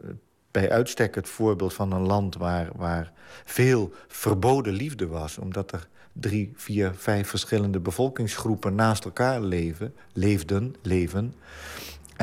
[0.00, 0.08] eh,
[0.50, 3.12] bij uitstek het voorbeeld van een land waar, waar
[3.44, 5.38] veel verboden liefde was.
[5.38, 11.34] Omdat er drie, vier, vijf verschillende bevolkingsgroepen naast elkaar leven, leefden, leven.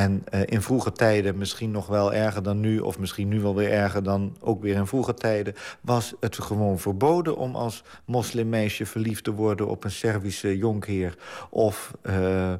[0.01, 2.79] En eh, in vroege tijden, misschien nog wel erger dan nu...
[2.79, 5.53] of misschien nu wel weer erger dan ook weer in vroege tijden...
[5.81, 9.67] was het gewoon verboden om als moslimmeisje verliefd te worden...
[9.67, 11.17] op een Servische jonkheer
[11.49, 11.93] of...
[12.01, 12.53] eh,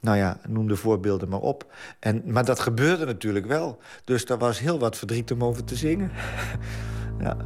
[0.00, 1.72] nou ja, noem de voorbeelden maar op.
[1.98, 3.78] En, maar dat gebeurde natuurlijk wel.
[4.04, 6.10] Dus daar was heel wat verdriet om over te zingen.
[7.24, 7.36] ja.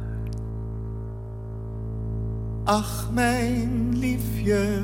[2.63, 4.81] Ach, mijn liefje,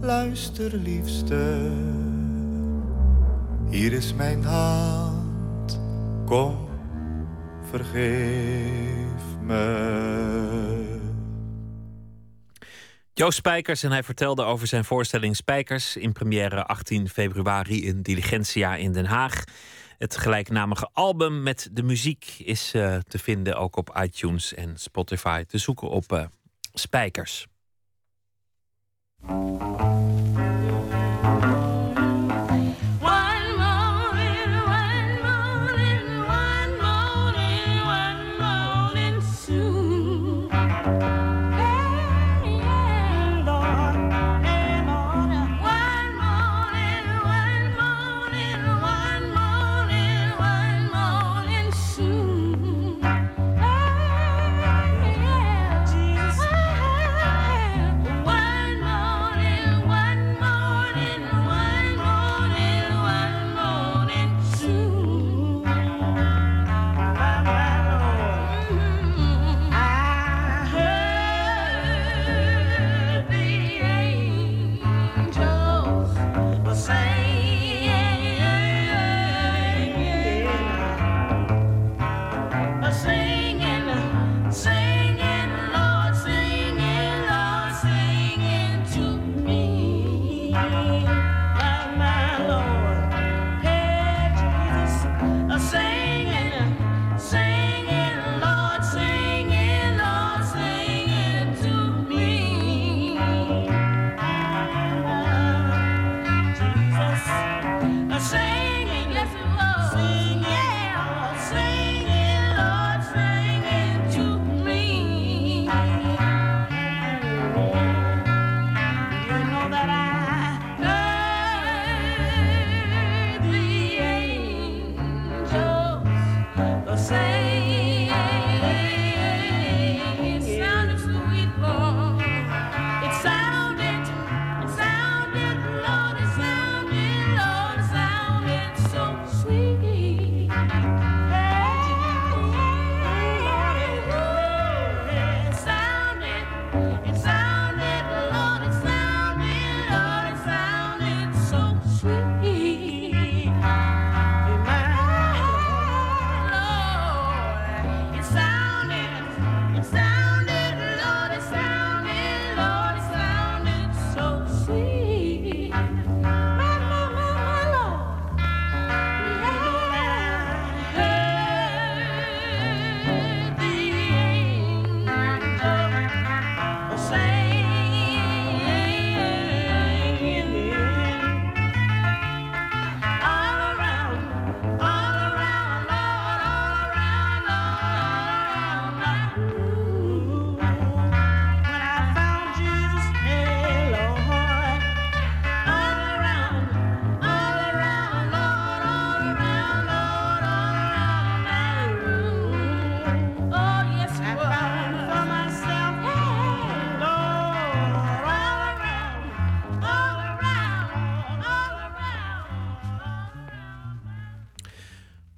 [0.00, 1.70] luister liefste.
[3.70, 5.80] Hier is mijn hand,
[6.26, 6.68] kom,
[7.70, 10.94] vergeef me.
[13.12, 18.76] Joost Spijkers en hij vertelde over zijn voorstelling Spijkers in première 18 februari in Diligentia
[18.76, 19.44] in Den Haag.
[19.98, 25.44] Het gelijknamige album met de muziek is eh, te vinden ook op iTunes en Spotify.
[25.44, 26.24] Te zoeken op eh,
[26.72, 27.46] Spijkers.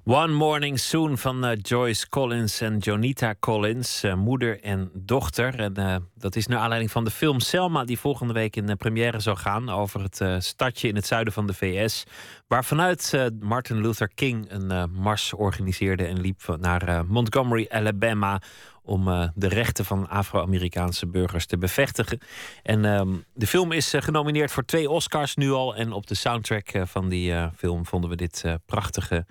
[0.09, 5.59] One Morning Soon van eh, Joyce Collins en Jonita Collins, eh, moeder en dochter.
[5.59, 8.75] En eh, dat is naar aanleiding van de film Selma, die volgende week in de
[8.75, 12.03] première zal gaan over het stadje in het zuiden van de VS.
[12.47, 18.41] Waar vanuit Martin Luther King een mars organiseerde en liep naar Montgomery, Alabama.
[18.81, 22.19] Om de rechten van Afro-Amerikaanse burgers te bevestigen.
[22.63, 25.75] En ehm, de film is genomineerd voor twee Oscars nu al.
[25.75, 29.25] En op de soundtrack van die film vonden we dit prachtige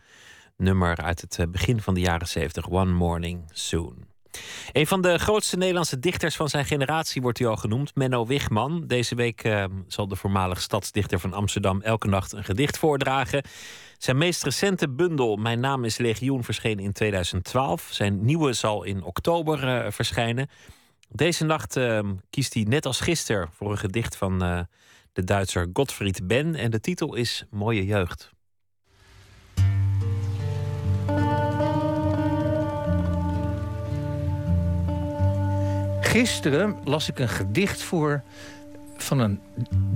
[0.59, 4.07] nummer uit het eh, begin van de jaren 70, One Morning Soon.
[4.73, 8.87] Een van de grootste Nederlandse dichters van zijn generatie wordt hij al genoemd, Menno Wigman.
[8.87, 13.43] Deze week uh, zal de voormalig stadsdichter van Amsterdam elke nacht een gedicht voordragen.
[13.99, 17.89] Zijn meest recente bundel, Mijn naam is Legioen, verscheen in 2012.
[17.91, 20.49] Zijn nieuwe zal in oktober uh, verschijnen.
[21.09, 24.39] Deze nacht uh, kiest hij net als gisteren voor een gedicht van
[25.13, 26.55] de Duitser Gottfried Ben.
[26.55, 28.37] En de titel is Mooie Jeugd.
[36.09, 38.23] Gisteren las ik een gedicht voor
[38.97, 39.41] van een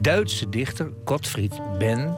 [0.00, 2.16] Duitse dichter, Gottfried Ben.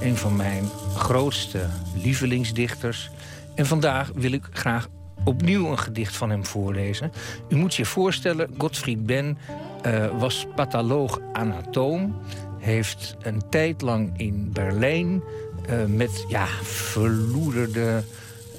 [0.00, 0.64] Een van mijn
[0.96, 1.66] grootste
[2.02, 3.10] lievelingsdichters.
[3.54, 4.88] En vandaag wil ik graag
[5.24, 7.12] opnieuw een gedicht van hem voorlezen.
[7.48, 9.38] U moet je voorstellen, Gottfried Ben
[9.86, 12.16] uh, was patholoog-anatoom.
[12.58, 15.22] Heeft een tijd lang in Berlijn
[15.70, 18.02] uh, met ja, verloederde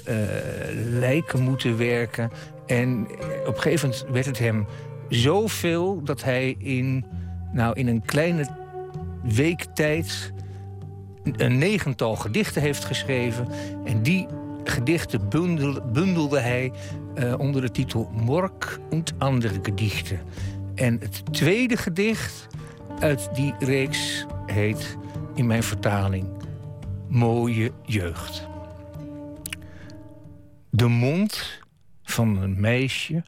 [0.08, 0.16] uh,
[0.98, 2.30] lijken moeten werken.
[2.70, 3.06] En
[3.46, 4.66] op gegeven moment werd het hem
[5.08, 7.04] zoveel dat hij in,
[7.52, 8.48] nou, in een kleine
[9.22, 10.32] week tijd
[11.24, 13.48] een negental gedichten heeft geschreven.
[13.84, 14.26] En die
[14.64, 15.28] gedichten
[15.92, 16.72] bundelde, hij
[17.18, 20.20] uh, onder de titel Mork und andere Gedichten.
[20.74, 22.46] En het tweede gedicht
[22.98, 24.96] uit die reeks heet
[25.34, 26.26] in mijn vertaling
[27.08, 28.48] Mooie Jeugd.
[30.70, 31.59] De mond
[32.10, 33.24] van een meisje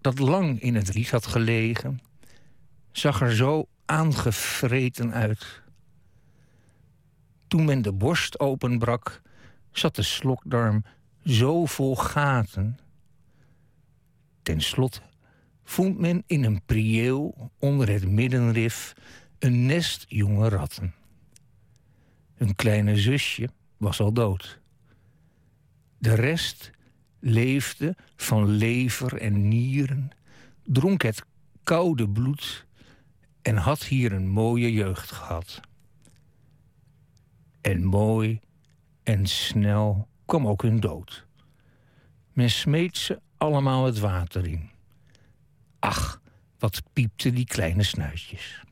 [0.00, 2.00] dat lang in het riet had gelegen,
[2.92, 5.62] zag er zo aangevreten uit.
[7.48, 9.22] Toen men de borst openbrak,
[9.70, 10.84] zat de slokdarm
[11.24, 12.78] zo vol gaten.
[14.42, 15.00] Ten slotte
[15.64, 18.94] vond men in een prieel onder het middenrif
[19.38, 20.94] een nest jonge ratten.
[22.34, 24.60] Hun kleine zusje was al dood.
[25.98, 26.70] De rest
[27.18, 30.10] leefde van lever en nieren,
[30.64, 31.24] dronk het
[31.62, 32.66] koude bloed
[33.42, 35.60] en had hier een mooie jeugd gehad.
[37.60, 38.40] En mooi
[39.02, 41.26] en snel kwam ook hun dood.
[42.32, 44.70] Men smeet ze allemaal het water in.
[45.78, 46.20] Ach,
[46.58, 48.65] wat piepten die kleine snuitjes.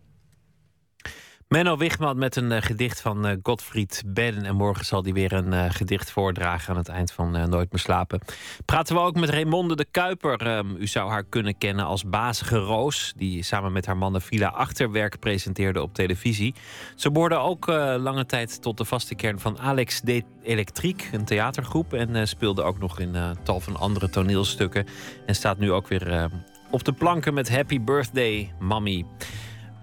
[1.55, 4.45] Menno Wigman met een uh, gedicht van uh, Godfried Ben.
[4.45, 7.81] En morgen zal hij weer een uh, gedicht voordragen aan het eind van Nooit meer
[7.81, 8.21] slapen.
[8.65, 10.57] Praten we ook met Raymonde de Kuiper.
[10.57, 13.13] Um, u zou haar kunnen kennen als bazige Roos.
[13.17, 16.55] Die samen met haar mannen Villa Achterwerk presenteerde op televisie.
[16.95, 17.67] Ze behoorde ook
[17.99, 21.93] lange tijd tot de vaste kern van Alex de Electriek, een theatergroep.
[21.93, 24.87] En speelde ook nog in tal van andere toneelstukken.
[25.27, 26.31] En staat nu ook weer
[26.71, 29.05] op de planken met Happy Birthday, Mommy.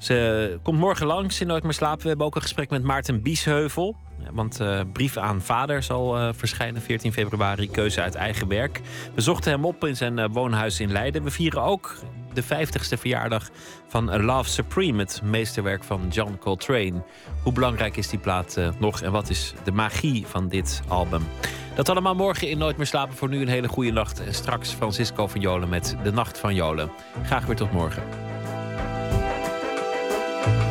[0.01, 2.01] Ze komt morgen langs in Nooit meer slapen.
[2.01, 3.95] We hebben ook een gesprek met Maarten Biesheuvel.
[4.31, 7.69] Want uh, Brief aan Vader zal uh, verschijnen 14 februari.
[7.69, 8.81] Keuze uit eigen werk.
[9.15, 11.23] We zochten hem op in zijn uh, woonhuis in Leiden.
[11.23, 11.95] We vieren ook
[12.33, 13.49] de 50ste verjaardag
[13.87, 14.99] van Love Supreme.
[14.99, 17.03] Het meesterwerk van John Coltrane.
[17.43, 19.01] Hoe belangrijk is die plaat nog?
[19.01, 21.23] En wat is de magie van dit album?
[21.75, 23.15] Dat allemaal morgen in Nooit meer slapen.
[23.15, 24.25] Voor nu een hele goede nacht.
[24.25, 26.91] En straks Francisco van Jolen met De Nacht van Jolen.
[27.25, 28.30] Graag weer tot morgen.
[30.41, 30.70] Bye.